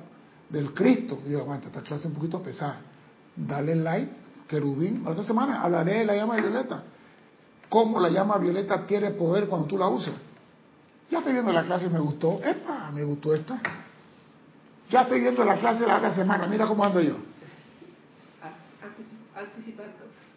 del 0.50 0.74
Cristo. 0.74 1.20
Y 1.28 1.32
yo, 1.32 1.40
aguanta, 1.40 1.68
esta 1.68 1.82
clase 1.82 2.04
es 2.04 2.06
un 2.08 2.14
poquito 2.14 2.42
pesada. 2.42 2.82
Dale 3.36 3.76
light, 3.76 4.12
querubín. 4.48 5.04
La 5.04 5.12
otra 5.12 5.24
semana 5.24 5.62
hablaré 5.62 6.00
de 6.00 6.06
la 6.06 6.16
llama 6.16 6.36
violeta. 6.36 6.84
Cómo 7.70 8.00
la 8.00 8.10
llama 8.10 8.38
violeta 8.38 8.76
adquiere 8.76 9.12
poder 9.12 9.48
cuando 9.48 9.68
tú 9.68 9.78
la 9.78 9.88
usas. 9.88 10.14
Ya 11.10 11.20
estoy 11.20 11.34
viendo 11.34 11.52
la 11.52 11.64
clase 11.64 11.90
me 11.90 12.00
gustó. 12.00 12.40
Epa, 12.44 12.92
me 12.92 13.04
gustó 13.04 13.34
esta. 13.34 13.60
Ya 14.90 15.02
estoy 15.02 15.22
viendo 15.22 15.44
la 15.44 15.60
clase 15.60 15.86
la 15.86 15.98
otra 15.98 16.14
semana. 16.14 16.48
Mira 16.48 16.68
cómo 16.68 16.84
ando 16.84 17.02
yo. 17.02 17.16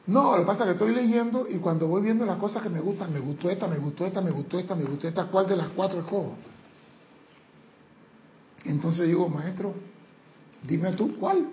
No, 0.07 0.37
lo 0.37 0.43
que 0.43 0.47
pasa 0.47 0.63
es 0.63 0.67
que 0.67 0.73
estoy 0.73 0.95
leyendo 0.95 1.47
y 1.49 1.59
cuando 1.59 1.89
voy 1.89 2.01
viendo 2.01 2.25
las 2.25 2.37
cosas 2.39 2.63
que 2.63 2.69
me 2.69 2.81
gustan, 2.81 3.13
me 3.13 3.19
gustó 3.19 3.51
esta, 3.51 3.67
me 3.67 3.79
gustó 3.79 4.07
esta, 4.07 4.21
me 4.21 4.31
gustó 4.31 4.59
esta, 4.59 4.75
me 4.77 4.85
gustó 4.85 5.09
esta, 5.09 5.25
¿cuál 5.27 5.49
de 5.49 5.57
las 5.57 5.69
cuatro 5.71 5.99
escojo? 5.99 6.37
Entonces 8.65 9.09
digo, 9.09 9.29
maestro, 9.29 9.75
Dime 10.63 10.93
tú 10.93 11.17
cuál. 11.19 11.49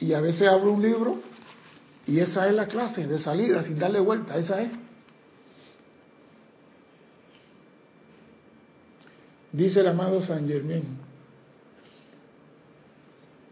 Y 0.00 0.12
a 0.12 0.20
veces 0.20 0.48
abro 0.48 0.72
un 0.72 0.82
libro 0.82 1.20
y 2.06 2.20
esa 2.20 2.48
es 2.48 2.54
la 2.54 2.66
clase 2.66 3.06
de 3.06 3.18
salida, 3.18 3.62
sin 3.62 3.78
darle 3.78 4.00
vuelta, 4.00 4.36
esa 4.38 4.62
es. 4.62 4.70
Dice 9.52 9.80
el 9.80 9.88
amado 9.88 10.22
San 10.22 10.48
Germán, 10.48 10.98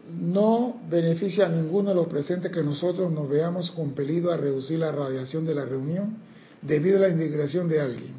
no 0.09 0.79
beneficia 0.89 1.45
a 1.45 1.49
ninguno 1.49 1.89
de 1.89 1.95
los 1.95 2.07
presentes 2.07 2.51
que 2.51 2.63
nosotros 2.63 3.11
nos 3.11 3.29
veamos 3.29 3.71
compelidos 3.71 4.33
a 4.33 4.37
reducir 4.37 4.79
la 4.79 4.91
radiación 4.91 5.45
de 5.45 5.53
la 5.53 5.65
reunión 5.65 6.17
debido 6.61 6.97
a 6.97 7.01
la 7.01 7.09
indignación 7.09 7.67
de 7.67 7.81
alguien. 7.81 8.15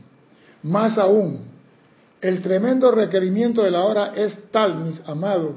Más 0.62 0.98
aún, 0.98 1.46
el 2.20 2.42
tremendo 2.42 2.90
requerimiento 2.90 3.62
de 3.62 3.70
la 3.70 3.84
hora 3.84 4.12
es 4.14 4.38
tal, 4.50 4.84
mis 4.84 5.00
amados, 5.06 5.54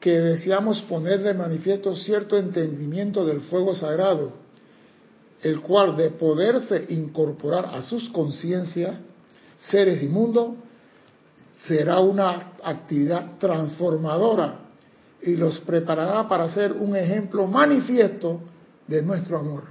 que 0.00 0.20
deseamos 0.20 0.82
poner 0.82 1.22
de 1.22 1.34
manifiesto 1.34 1.94
cierto 1.96 2.36
entendimiento 2.36 3.24
del 3.24 3.40
fuego 3.42 3.74
sagrado, 3.74 4.32
el 5.42 5.60
cual 5.60 5.96
de 5.96 6.10
poderse 6.10 6.86
incorporar 6.90 7.66
a 7.66 7.82
sus 7.82 8.08
conciencias, 8.10 8.94
seres 9.58 10.02
inmundos, 10.02 10.54
será 11.66 11.98
una 12.00 12.52
actividad 12.62 13.38
transformadora 13.38 14.60
y 15.22 15.34
los 15.34 15.58
preparará 15.60 16.28
para 16.28 16.48
ser 16.50 16.72
un 16.72 16.96
ejemplo 16.96 17.46
manifiesto 17.46 18.40
de 18.86 19.02
nuestro 19.02 19.38
amor. 19.38 19.64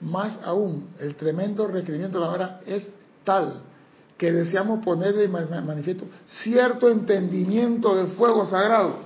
Más 0.00 0.38
aún, 0.42 0.88
el 0.98 1.14
tremendo 1.14 1.66
requerimiento 1.68 2.18
de 2.18 2.24
la 2.24 2.30
hora 2.30 2.60
es 2.66 2.90
tal 3.22 3.62
que 4.16 4.32
deseamos 4.32 4.84
poner 4.84 5.14
de 5.14 5.28
manifiesto 5.28 6.06
cierto 6.26 6.88
entendimiento 6.88 7.96
del 7.96 8.08
fuego 8.12 8.46
sagrado. 8.46 8.96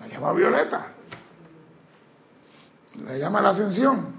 La 0.00 0.06
llama 0.06 0.32
violeta, 0.32 0.92
la 3.04 3.18
llama 3.18 3.40
la 3.40 3.50
ascensión, 3.50 4.14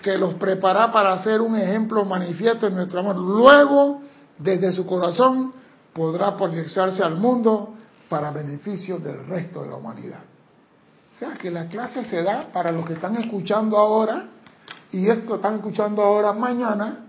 que 0.00 0.16
los 0.16 0.34
prepara 0.34 0.92
para 0.92 1.12
hacer 1.12 1.40
un 1.40 1.56
ejemplo 1.56 2.04
manifiesto 2.04 2.70
de 2.70 2.76
nuestro 2.76 3.00
amor. 3.00 3.16
Luego, 3.16 4.02
desde 4.38 4.72
su 4.72 4.86
corazón, 4.86 5.52
podrá 5.92 6.36
proyectarse 6.36 7.02
al 7.02 7.16
mundo 7.16 7.74
para 8.08 8.30
beneficio 8.30 8.98
del 8.98 9.26
resto 9.26 9.62
de 9.62 9.70
la 9.70 9.76
humanidad. 9.76 10.20
O 11.14 11.18
sea 11.18 11.34
que 11.34 11.50
la 11.50 11.66
clase 11.66 12.04
se 12.04 12.22
da 12.22 12.52
para 12.52 12.70
los 12.70 12.86
que 12.86 12.92
están 12.92 13.16
escuchando 13.16 13.76
ahora 13.78 14.28
y 14.92 15.08
esto 15.08 15.36
están 15.36 15.56
escuchando 15.56 16.02
ahora 16.02 16.32
mañana 16.32 17.05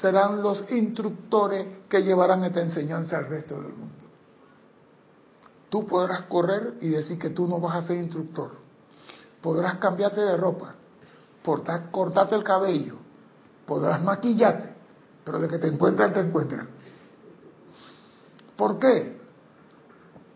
serán 0.00 0.42
los 0.42 0.70
instructores 0.70 1.66
que 1.88 2.02
llevarán 2.02 2.44
esta 2.44 2.60
enseñanza 2.60 3.18
al 3.18 3.26
resto 3.26 3.54
del 3.54 3.72
mundo. 3.72 4.04
Tú 5.70 5.86
podrás 5.86 6.22
correr 6.22 6.74
y 6.80 6.88
decir 6.88 7.18
que 7.18 7.30
tú 7.30 7.46
no 7.46 7.60
vas 7.60 7.76
a 7.76 7.86
ser 7.86 7.96
instructor. 7.96 8.50
Podrás 9.40 9.76
cambiarte 9.76 10.20
de 10.20 10.36
ropa, 10.36 10.74
podrás 11.42 11.88
cortarte 11.90 12.34
el 12.34 12.44
cabello, 12.44 12.96
podrás 13.66 14.02
maquillarte, 14.02 14.74
pero 15.24 15.38
de 15.40 15.48
que 15.48 15.58
te 15.58 15.68
encuentran, 15.68 16.12
te 16.12 16.20
encuentran. 16.20 16.68
¿Por 18.56 18.78
qué? 18.78 19.20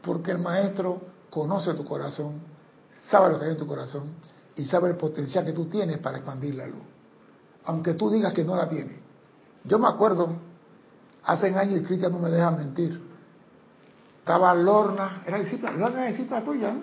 Porque 0.02 0.32
el 0.32 0.38
maestro 0.38 1.00
conoce 1.30 1.74
tu 1.74 1.84
corazón, 1.84 2.40
sabe 3.06 3.30
lo 3.30 3.38
que 3.38 3.46
hay 3.46 3.52
en 3.52 3.56
tu 3.56 3.66
corazón 3.66 4.14
y 4.56 4.64
sabe 4.64 4.90
el 4.90 4.96
potencial 4.96 5.44
que 5.44 5.52
tú 5.52 5.66
tienes 5.66 5.98
para 5.98 6.18
expandir 6.18 6.54
la 6.54 6.66
luz. 6.66 6.82
Aunque 7.64 7.94
tú 7.94 8.10
digas 8.10 8.32
que 8.32 8.44
no 8.44 8.56
la 8.56 8.68
tienes. 8.68 8.99
Yo 9.70 9.78
me 9.78 9.86
acuerdo, 9.86 10.34
hace 11.22 11.46
años, 11.46 11.80
y 11.80 11.84
Cristian 11.84 12.10
no 12.10 12.18
me 12.18 12.28
deja 12.28 12.50
mentir, 12.50 13.00
estaba 14.18 14.52
Lorna, 14.52 15.22
era 15.24 15.38
discípula, 15.38 15.70
Lorna 15.70 16.00
era 16.00 16.08
discípula 16.08 16.42
tuya, 16.42 16.72
¿no? 16.72 16.80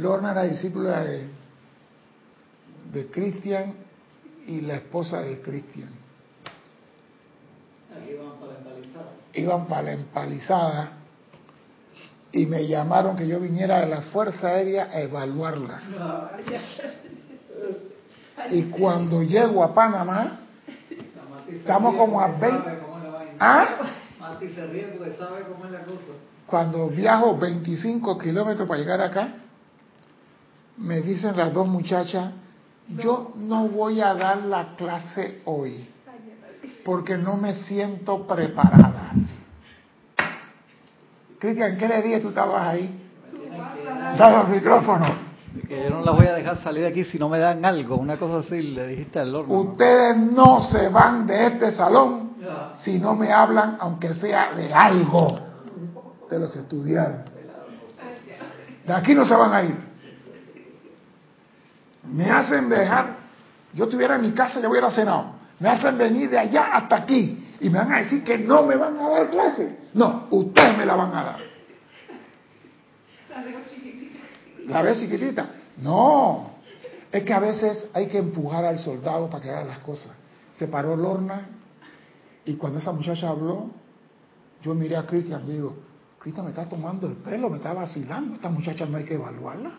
Lorna 0.00 0.30
era 0.30 0.44
discípula 0.44 1.02
de, 1.02 1.28
de 2.92 3.10
Cristian 3.10 3.74
y 4.46 4.60
la 4.60 4.76
esposa 4.76 5.22
de 5.22 5.40
Cristian. 5.40 5.90
Iban 8.08 8.36
para 8.38 8.52
la 8.52 8.58
empalizada. 8.58 9.10
Iban 9.32 9.66
para 9.66 9.82
la 9.82 9.92
empalizada 9.92 10.92
y 12.30 12.46
me 12.46 12.66
llamaron 12.68 13.16
que 13.16 13.26
yo 13.26 13.40
viniera 13.40 13.80
de 13.80 13.86
la 13.86 14.02
Fuerza 14.02 14.48
Aérea 14.48 14.84
a 14.84 15.00
evaluarlas. 15.00 15.82
Y 18.50 18.64
cuando 18.64 19.22
llego 19.22 19.64
a 19.64 19.74
Panamá, 19.74 20.43
Estamos 21.48 21.94
como 21.96 22.20
a 22.20 22.28
20. 22.28 22.94
¿Ah? 23.38 23.66
se 24.40 24.66
ríe 24.66 24.84
porque 24.96 25.16
sabe 25.16 25.42
cómo 25.42 25.64
es 25.66 25.70
la 25.70 25.84
cosa. 25.84 26.12
Cuando 26.46 26.88
viajo 26.88 27.36
25 27.38 28.18
kilómetros 28.18 28.68
para 28.68 28.80
llegar 28.80 29.00
acá, 29.00 29.28
me 30.76 31.00
dicen 31.00 31.36
las 31.36 31.52
dos 31.52 31.66
muchachas, 31.66 32.32
yo 32.88 33.32
no 33.36 33.68
voy 33.68 34.00
a 34.00 34.14
dar 34.14 34.42
la 34.42 34.74
clase 34.76 35.40
hoy 35.44 35.88
porque 36.84 37.16
no 37.16 37.36
me 37.36 37.54
siento 37.54 38.26
preparadas. 38.26 39.16
Cristian, 41.38 41.76
¿qué 41.78 41.88
le 41.88 42.02
dije 42.02 42.20
tú 42.20 42.28
estabas 42.28 42.68
ahí? 42.68 43.00
Dale 44.18 44.40
el 44.42 44.48
micrófono. 44.48 45.23
Que 45.62 45.84
yo 45.84 45.90
no 45.90 46.02
las 46.02 46.16
voy 46.16 46.26
a 46.26 46.34
dejar 46.34 46.58
salir 46.62 46.82
de 46.82 46.88
aquí 46.88 47.04
si 47.04 47.18
no 47.18 47.28
me 47.28 47.38
dan 47.38 47.64
algo, 47.64 47.96
una 47.96 48.16
cosa 48.16 48.38
así, 48.38 48.60
le 48.60 48.88
dijiste 48.88 49.20
al 49.20 49.34
horno. 49.34 49.54
Ustedes 49.54 50.16
no 50.16 50.62
se 50.62 50.88
van 50.88 51.26
de 51.26 51.46
este 51.46 51.70
salón 51.70 52.34
si 52.82 52.98
no 52.98 53.14
me 53.14 53.32
hablan, 53.32 53.76
aunque 53.78 54.14
sea 54.14 54.52
de 54.54 54.72
algo 54.74 55.38
de 56.28 56.38
lo 56.38 56.50
que 56.50 56.58
estudiaron. 56.58 57.22
De 58.84 58.92
aquí 58.92 59.14
no 59.14 59.24
se 59.24 59.34
van 59.34 59.52
a 59.52 59.62
ir. 59.62 59.76
Me 62.12 62.28
hacen 62.30 62.68
dejar, 62.68 63.16
yo 63.72 63.84
estuviera 63.84 64.16
en 64.16 64.22
mi 64.22 64.32
casa, 64.32 64.60
ya 64.60 64.68
hubiera 64.68 64.90
cenado. 64.90 65.34
Me 65.60 65.68
hacen 65.68 65.96
venir 65.96 66.28
de 66.28 66.38
allá 66.38 66.74
hasta 66.74 66.96
aquí 66.96 67.46
y 67.60 67.70
me 67.70 67.78
van 67.78 67.92
a 67.92 67.98
decir 67.98 68.24
que 68.24 68.36
no 68.38 68.64
me 68.64 68.76
van 68.76 68.98
a 68.98 69.08
dar 69.08 69.30
clase. 69.30 69.78
No, 69.94 70.26
ustedes 70.30 70.76
me 70.76 70.84
la 70.84 70.96
van 70.96 71.14
a 71.14 71.24
dar. 71.24 71.43
La 74.66 74.82
vez 74.82 74.98
chiquitita. 75.00 75.50
No, 75.78 76.50
es 77.10 77.22
que 77.22 77.32
a 77.32 77.40
veces 77.40 77.88
hay 77.92 78.08
que 78.08 78.18
empujar 78.18 78.64
al 78.64 78.78
soldado 78.78 79.28
para 79.28 79.42
que 79.42 79.50
haga 79.50 79.64
las 79.64 79.78
cosas. 79.78 80.12
Se 80.54 80.68
paró 80.68 80.96
Lorna 80.96 81.48
y 82.44 82.54
cuando 82.54 82.78
esa 82.78 82.92
muchacha 82.92 83.28
habló, 83.28 83.70
yo 84.62 84.74
miré 84.74 84.96
a 84.96 85.06
Cristian 85.06 85.42
y 85.46 85.52
digo, 85.52 85.76
Cristian 86.18 86.46
me 86.46 86.50
está 86.50 86.64
tomando 86.64 87.06
el 87.06 87.14
pelo, 87.14 87.50
me 87.50 87.56
está 87.56 87.72
vacilando, 87.72 88.34
esta 88.34 88.48
muchacha 88.48 88.86
no 88.86 88.96
hay 88.96 89.04
que 89.04 89.14
evaluarla. 89.14 89.72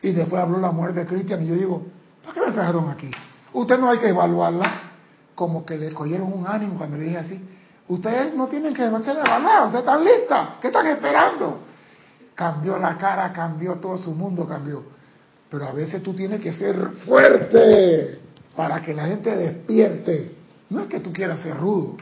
Y 0.00 0.12
después 0.12 0.42
habló 0.42 0.58
la 0.58 0.72
mujer 0.72 0.94
de 0.94 1.06
Cristian 1.06 1.44
y 1.44 1.48
yo 1.48 1.54
digo, 1.54 1.86
¿para 2.22 2.34
qué 2.34 2.40
me 2.40 2.52
trajeron 2.52 2.88
aquí? 2.88 3.10
Usted 3.52 3.78
no 3.78 3.90
hay 3.90 3.98
que 3.98 4.08
evaluarla. 4.08 4.90
Como 5.34 5.64
que 5.64 5.78
le 5.78 5.92
cogieron 5.92 6.32
un 6.32 6.46
ánimo 6.46 6.76
cuando 6.78 6.96
le 6.96 7.04
dije 7.04 7.18
así. 7.18 7.48
Ustedes 7.88 8.34
no 8.34 8.48
tienen 8.48 8.74
que 8.74 8.82
ser 8.82 9.18
evaluados, 9.18 9.66
ustedes 9.66 9.84
están 9.84 10.04
listas, 10.04 10.48
¿qué 10.60 10.66
están 10.68 10.86
esperando? 10.86 11.58
Cambió 12.34 12.78
la 12.78 12.96
cara, 12.96 13.32
cambió 13.32 13.74
todo 13.76 13.98
su 13.98 14.12
mundo, 14.12 14.46
cambió. 14.46 14.82
Pero 15.50 15.66
a 15.66 15.72
veces 15.72 16.02
tú 16.02 16.14
tienes 16.14 16.40
que 16.40 16.52
ser 16.52 16.76
fuerte 17.04 18.20
para 18.56 18.80
que 18.80 18.94
la 18.94 19.06
gente 19.06 19.36
despierte. 19.36 20.34
No 20.70 20.80
es 20.80 20.86
que 20.86 21.00
tú 21.00 21.12
quieras 21.12 21.40
ser 21.40 21.56
rudo. 21.56 21.96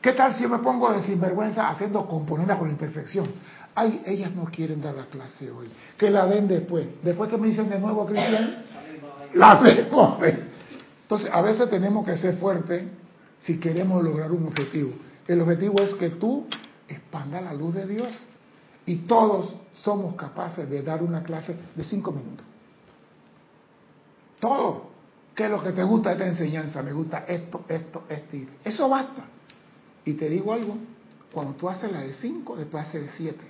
¿Qué 0.00 0.12
tal 0.12 0.34
si 0.34 0.42
yo 0.42 0.48
me 0.48 0.58
pongo 0.58 0.92
de 0.92 1.02
sinvergüenza 1.02 1.68
haciendo 1.68 2.06
componentes 2.06 2.56
con 2.56 2.68
imperfección? 2.68 3.28
Ay, 3.74 4.02
ellas 4.04 4.34
no 4.34 4.44
quieren 4.46 4.80
dar 4.80 4.94
la 4.94 5.06
clase 5.06 5.50
hoy. 5.50 5.70
Que 5.96 6.10
la 6.10 6.26
den 6.26 6.48
después. 6.48 6.86
Después 7.02 7.30
que 7.30 7.36
me 7.36 7.48
dicen 7.48 7.68
de 7.68 7.78
nuevo, 7.78 8.06
Cristian, 8.06 8.64
la 9.34 9.60
Entonces, 11.02 11.30
a 11.32 11.42
veces 11.42 11.70
tenemos 11.70 12.04
que 12.04 12.16
ser 12.16 12.36
fuertes 12.36 12.84
si 13.38 13.58
queremos 13.58 14.02
lograr 14.02 14.32
un 14.32 14.46
objetivo. 14.46 14.92
El 15.26 15.40
objetivo 15.40 15.80
es 15.80 15.94
que 15.94 16.10
tú 16.10 16.46
expanda 16.88 17.40
la 17.40 17.52
luz 17.52 17.74
de 17.74 17.86
Dios 17.86 18.26
y 18.86 18.96
todos 18.96 19.54
somos 19.82 20.14
capaces 20.16 20.68
de 20.68 20.82
dar 20.82 21.02
una 21.02 21.22
clase 21.22 21.56
de 21.74 21.84
cinco 21.84 22.12
minutos. 22.12 22.46
Todo. 24.40 24.88
¿Qué 25.34 25.44
es 25.44 25.50
lo 25.50 25.62
que 25.62 25.70
te 25.70 25.84
gusta 25.84 26.12
esta 26.12 26.26
enseñanza? 26.26 26.82
Me 26.82 26.92
gusta 26.92 27.24
esto, 27.28 27.64
esto, 27.68 28.04
esto. 28.08 28.36
Y 28.36 28.48
eso 28.64 28.88
basta. 28.88 29.24
Y 30.04 30.14
te 30.14 30.28
digo 30.28 30.52
algo, 30.52 30.76
cuando 31.32 31.54
tú 31.54 31.68
haces 31.68 31.92
la 31.92 32.00
de 32.00 32.12
cinco, 32.14 32.56
después 32.56 32.86
haces 32.86 33.02
de 33.02 33.10
siete. 33.12 33.44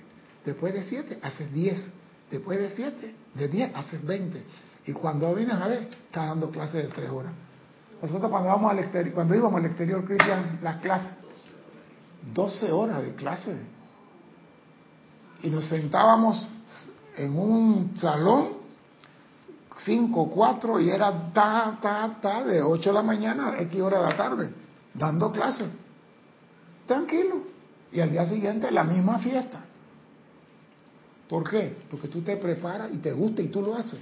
Después 0.45 0.73
de 0.73 0.83
siete, 0.83 1.19
haces 1.21 1.51
diez. 1.51 1.83
Después 2.29 2.59
de 2.59 2.69
siete, 2.69 3.15
de 3.33 3.47
diez, 3.47 3.71
haces 3.75 4.05
veinte. 4.05 4.43
Y 4.85 4.93
cuando 4.93 5.33
vienes 5.33 5.55
a 5.55 5.67
ver, 5.67 5.83
estás 5.83 6.27
dando 6.27 6.51
clases 6.51 6.87
de 6.87 6.93
tres 6.93 7.09
horas. 7.09 7.31
Nosotros 8.01 8.29
cuando, 8.29 8.49
vamos 8.49 8.71
al 8.71 8.79
exterior, 8.79 9.13
cuando 9.13 9.35
íbamos 9.35 9.59
al 9.59 9.65
exterior, 9.65 10.05
Cristian, 10.05 10.59
las 10.61 10.77
clases, 10.77 11.11
12 12.33 12.71
horas 12.71 13.03
de 13.03 13.15
clase. 13.15 13.57
Y 15.41 15.49
nos 15.49 15.65
sentábamos 15.65 16.45
en 17.15 17.37
un 17.37 17.95
salón, 17.97 18.59
5, 19.77 20.29
4, 20.29 20.79
y 20.79 20.89
era 20.89 21.31
ta, 21.33 21.79
ta, 21.81 22.17
ta, 22.21 22.43
de 22.43 22.61
8 22.61 22.89
de 22.89 22.93
la 22.93 23.03
mañana 23.03 23.49
a 23.49 23.61
X 23.61 23.81
hora 23.81 24.01
de 24.01 24.09
la 24.09 24.17
tarde, 24.17 24.53
dando 24.93 25.31
clases. 25.31 25.69
Tranquilo. 26.85 27.43
Y 27.91 27.99
al 28.01 28.11
día 28.11 28.25
siguiente 28.25 28.69
la 28.71 28.83
misma 28.83 29.19
fiesta. 29.19 29.63
¿Por 31.27 31.49
qué? 31.49 31.77
Porque 31.89 32.07
tú 32.07 32.21
te 32.21 32.37
preparas 32.37 32.91
y 32.93 32.97
te 32.97 33.11
gusta 33.11 33.41
y 33.41 33.47
tú 33.47 33.61
lo 33.61 33.75
haces. 33.75 33.99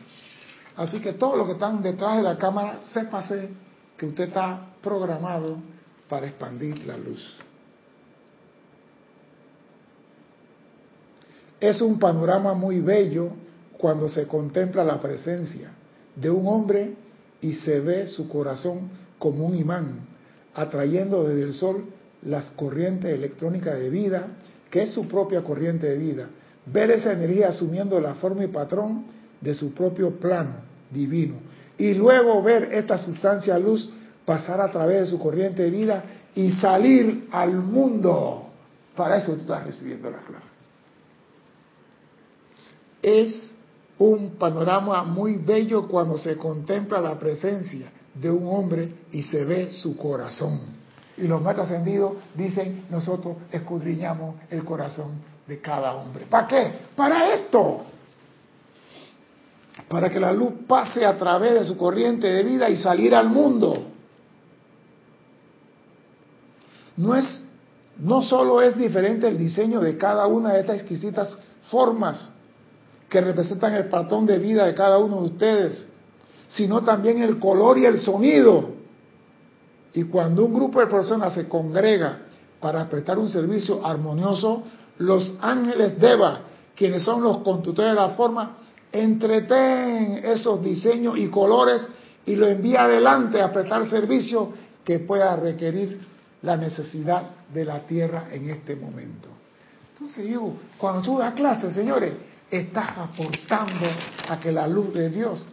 Así 0.77 0.99
que 0.99 1.13
todos 1.13 1.38
los 1.38 1.45
que 1.45 1.53
están 1.53 1.81
detrás 1.81 2.17
de 2.17 2.23
la 2.23 2.38
cámara, 2.38 2.79
sépase 2.93 3.49
que 3.97 4.05
usted 4.05 4.25
está 4.25 4.73
programado 4.81 5.57
para 6.07 6.27
expandir 6.27 6.85
la 6.85 6.97
luz. 6.97 7.38
Es 11.60 11.82
un 11.82 11.97
panorama 11.97 12.53
muy 12.53 12.82
bello 12.82 13.30
cuando 13.78 14.08
se 14.10 14.28
contempla 14.28 14.84
la 14.84 14.99
presencia 14.99 15.72
de 16.16 16.30
un 16.30 16.47
hombre 16.47 16.93
y 17.41 17.53
se 17.53 17.80
ve 17.80 18.08
su 18.08 18.28
corazón 18.28 18.89
como 19.20 19.45
un 19.45 19.55
imán, 19.55 19.99
atrayendo 20.53 21.24
desde 21.24 21.43
el 21.43 21.53
sol 21.53 21.86
las 22.24 22.49
corrientes 22.51 23.12
electrónicas 23.12 23.80
de 23.80 23.89
vida, 23.89 24.28
que 24.70 24.84
es 24.84 24.91
su 24.91 25.08
propia 25.08 25.43
corriente 25.43 25.88
de 25.88 25.97
vida. 25.97 26.30
Ver 26.66 26.91
esa 26.91 27.14
energía 27.14 27.49
asumiendo 27.49 27.99
la 27.99 28.16
forma 28.16 28.43
y 28.43 28.47
patrón 28.47 29.05
de 29.39 29.53
su 29.53 29.74
propio 29.74 30.20
plano 30.20 30.55
divino. 30.91 31.36
Y 31.78 31.93
luego 31.93 32.41
ver 32.41 32.70
esta 32.74 32.97
sustancia 32.97 33.58
luz 33.58 33.89
pasar 34.26 34.60
a 34.60 34.72
través 34.72 35.01
de 35.01 35.05
su 35.05 35.20
corriente 35.20 35.64
de 35.64 35.70
vida 35.70 36.03
y 36.36 36.51
salir 36.51 37.28
al 37.32 37.53
mundo. 37.53 38.49
Para 38.95 39.18
eso 39.18 39.34
tú 39.34 39.41
estás 39.41 39.66
recibiendo 39.66 40.10
la 40.10 40.18
clase. 40.20 40.57
Es 43.01 43.51
un 43.97 44.31
panorama 44.31 45.03
muy 45.03 45.37
bello 45.37 45.87
cuando 45.87 46.17
se 46.17 46.37
contempla 46.37 47.01
la 47.01 47.17
presencia 47.17 47.91
de 48.13 48.29
un 48.29 48.47
hombre 48.47 48.91
y 49.11 49.23
se 49.23 49.45
ve 49.45 49.71
su 49.71 49.97
corazón. 49.97 50.59
Y 51.17 51.27
los 51.27 51.41
más 51.41 51.57
ascendidos 51.57 52.13
dicen, 52.35 52.85
nosotros 52.89 53.37
escudriñamos 53.51 54.35
el 54.49 54.63
corazón 54.63 55.13
de 55.47 55.59
cada 55.59 55.93
hombre. 55.95 56.25
¿Para 56.29 56.47
qué? 56.47 56.71
Para 56.95 57.33
esto 57.33 57.85
para 59.87 60.09
que 60.09 60.19
la 60.19 60.31
luz 60.31 60.53
pase 60.67 61.05
a 61.05 61.17
través 61.17 61.53
de 61.53 61.65
su 61.65 61.77
corriente 61.77 62.27
de 62.27 62.43
vida 62.43 62.69
y 62.69 62.77
salir 62.77 63.13
al 63.15 63.29
mundo. 63.29 63.83
No 66.97 67.15
es 67.15 67.43
no 67.99 68.21
solo 68.21 68.61
es 68.61 68.77
diferente 68.77 69.27
el 69.27 69.37
diseño 69.37 69.79
de 69.79 69.97
cada 69.97 70.27
una 70.27 70.53
de 70.53 70.59
estas 70.59 70.77
exquisitas 70.77 71.35
formas 71.71 72.31
que 73.10 73.22
representan 73.22 73.74
el 73.74 73.86
patrón 73.86 74.26
de 74.26 74.38
vida 74.38 74.66
de 74.66 74.74
cada 74.74 74.97
uno 74.97 75.22
de 75.22 75.28
ustedes, 75.28 75.88
sino 76.49 76.82
también 76.82 77.22
el 77.22 77.39
color 77.39 77.78
y 77.78 77.86
el 77.86 77.99
sonido. 77.99 78.70
Y 79.93 80.03
cuando 80.03 80.45
un 80.45 80.53
grupo 80.53 80.80
de 80.80 80.88
personas 80.88 81.34
se 81.34 81.47
congrega 81.47 82.20
para 82.60 82.89
prestar 82.89 83.18
un 83.18 83.30
servicio 83.30 83.86
armonioso, 83.86 84.64
los 84.99 85.34
ángeles 85.41 85.99
Deva, 85.99 86.41
quienes 86.76 87.03
son 87.03 87.24
los 87.24 87.39
constructores 87.39 87.93
de 87.93 87.99
la 87.99 88.10
forma, 88.10 88.58
entretén 88.91 90.22
esos 90.24 90.62
diseños 90.64 91.18
y 91.18 91.28
colores 91.28 91.82
y 92.26 92.36
lo 92.36 92.47
envía 92.47 92.84
adelante 92.84 93.41
a 93.41 93.51
prestar 93.51 93.89
servicio 93.89 94.51
que 94.84 94.99
pueda 94.99 95.36
requerir 95.36 95.99
la 96.41 96.58
necesidad 96.58 97.24
de 97.53 97.66
la 97.66 97.80
tierra 97.80 98.28
en 98.32 98.49
este 98.49 98.76
momento. 98.76 99.30
Entonces 99.93 100.28
cuando 100.78 101.01
tú 101.01 101.18
das 101.18 101.34
clases, 101.34 101.74
señores, 101.74 102.14
estás 102.49 102.97
aportando 102.97 103.87
a 104.29 104.39
que 104.39 104.51
la 104.51 104.67
luz 104.67 104.93
de 104.93 105.09
Dios, 105.09 105.47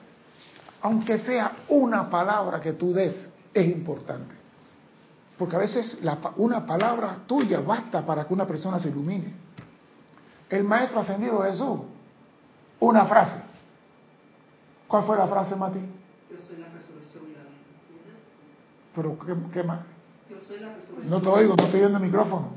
aunque 0.82 1.18
sea 1.18 1.52
una 1.68 2.08
palabra 2.08 2.60
que 2.60 2.72
tú 2.72 2.92
des, 2.92 3.28
es 3.52 3.66
importante. 3.66 4.34
Porque 5.38 5.56
a 5.56 5.58
veces 5.58 5.98
una 6.36 6.64
palabra 6.64 7.18
tuya 7.26 7.60
basta 7.60 8.04
para 8.04 8.26
que 8.26 8.34
una 8.34 8.46
persona 8.46 8.78
se 8.78 8.88
ilumine. 8.88 9.34
El 10.48 10.64
Maestro 10.64 11.00
Ascendido 11.00 11.42
Jesús 11.42 11.80
una 12.80 13.06
frase. 13.06 13.42
¿Cuál 14.86 15.04
fue 15.04 15.16
la 15.16 15.26
frase, 15.26 15.56
Mati? 15.56 15.80
Yo 16.30 16.38
soy 16.38 16.58
la 16.58 16.68
resurrección 16.68 17.24
y 17.30 17.34
la 17.34 17.42
vida. 17.42 18.14
¿Pero 18.94 19.50
qué, 19.52 19.62
más? 19.62 19.80
Yo 20.30 20.38
soy 20.40 20.60
la 20.60 20.74
resurrección. 20.74 21.10
No 21.10 21.20
te 21.20 21.28
oigo, 21.28 21.56
no 21.56 21.64
estoy 21.64 21.80
viendo 21.80 21.98
el 21.98 22.04
micrófono. 22.04 22.50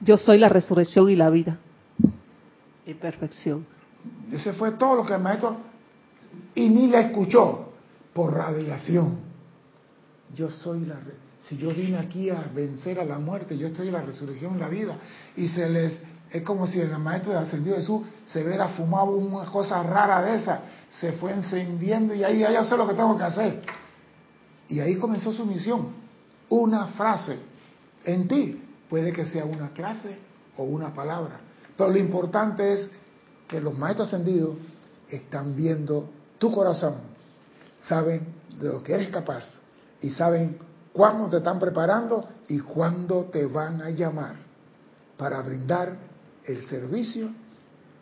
Yo 0.00 0.16
soy 0.16 0.38
la 0.38 0.48
resurrección 0.48 1.10
y 1.10 1.16
la 1.16 1.30
vida. 1.30 1.58
Y 2.86 2.94
perfección. 2.94 3.66
Ese 4.32 4.52
fue 4.52 4.72
todo 4.72 4.96
lo 4.96 5.06
que 5.06 5.14
el 5.14 5.20
maestro... 5.20 5.56
Y 6.54 6.68
ni 6.68 6.88
la 6.88 7.00
escuchó 7.00 7.72
por 8.12 8.34
radiación. 8.34 9.18
Yo 10.34 10.48
soy 10.48 10.86
la... 10.86 10.96
Si 11.40 11.56
yo 11.56 11.70
vine 11.70 11.98
aquí 11.98 12.30
a 12.30 12.50
vencer 12.54 12.98
a 12.98 13.04
la 13.04 13.18
muerte, 13.18 13.56
yo 13.56 13.72
soy 13.74 13.90
la 13.90 14.02
resurrección 14.02 14.58
la 14.58 14.68
vida. 14.68 14.96
Y 15.36 15.48
se 15.48 15.68
les 15.68 16.00
es 16.30 16.42
como 16.42 16.66
si 16.66 16.80
el 16.80 16.96
maestro 16.98 17.32
de 17.32 17.38
ascendido 17.38 17.76
Jesús 17.76 18.02
se 18.26 18.44
hubiera 18.44 18.68
fumado 18.68 19.12
una 19.12 19.48
cosa 19.50 19.82
rara 19.82 20.22
de 20.22 20.36
esa, 20.36 20.60
se 20.90 21.12
fue 21.12 21.32
encendiendo 21.32 22.14
y 22.14 22.24
ahí 22.24 22.40
ya 22.40 22.64
sé 22.64 22.76
lo 22.76 22.86
que 22.86 22.94
tengo 22.94 23.16
que 23.16 23.24
hacer. 23.24 23.62
Y 24.68 24.80
ahí 24.80 24.96
comenzó 24.96 25.32
su 25.32 25.46
misión. 25.46 25.88
Una 26.48 26.86
frase 26.88 27.38
en 28.04 28.26
ti 28.26 28.62
puede 28.88 29.12
que 29.12 29.24
sea 29.26 29.44
una 29.44 29.70
clase 29.70 30.18
o 30.56 30.64
una 30.64 30.92
palabra. 30.92 31.40
Pero 31.76 31.90
lo 31.90 31.98
importante 31.98 32.72
es 32.72 32.90
que 33.46 33.60
los 33.60 33.76
maestros 33.76 34.08
ascendidos 34.08 34.56
están 35.08 35.54
viendo 35.54 36.08
tu 36.38 36.52
corazón, 36.52 36.96
saben 37.80 38.34
de 38.58 38.68
lo 38.68 38.82
que 38.82 38.94
eres 38.94 39.08
capaz 39.08 39.44
y 40.00 40.10
saben 40.10 40.58
cuándo 40.92 41.28
te 41.28 41.38
están 41.38 41.58
preparando 41.58 42.24
y 42.48 42.58
cuándo 42.58 43.24
te 43.26 43.46
van 43.46 43.82
a 43.82 43.90
llamar 43.90 44.36
para 45.16 45.40
brindar 45.42 45.96
el 46.44 46.64
servicio 46.66 47.30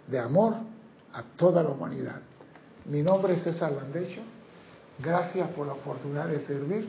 de 0.07 0.19
amor 0.19 0.55
a 1.13 1.23
toda 1.37 1.63
la 1.63 1.71
humanidad. 1.71 2.21
Mi 2.87 3.03
nombre 3.03 3.35
es 3.35 3.43
César 3.43 3.73
Landecho. 3.73 4.21
Gracias 4.99 5.49
por 5.51 5.67
la 5.67 5.73
oportunidad 5.73 6.29
de 6.29 6.41
servir 6.43 6.89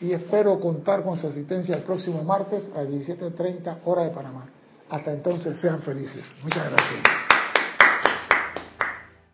y 0.00 0.12
espero 0.12 0.58
contar 0.60 1.02
con 1.02 1.16
su 1.16 1.26
asistencia 1.26 1.76
el 1.76 1.82
próximo 1.82 2.22
martes 2.24 2.70
a 2.74 2.82
17.30 2.82 3.78
hora 3.84 4.02
de 4.02 4.10
Panamá. 4.10 4.46
Hasta 4.90 5.12
entonces, 5.12 5.58
sean 5.60 5.80
felices. 5.82 6.24
Muchas 6.42 6.70
gracias. 6.70 7.29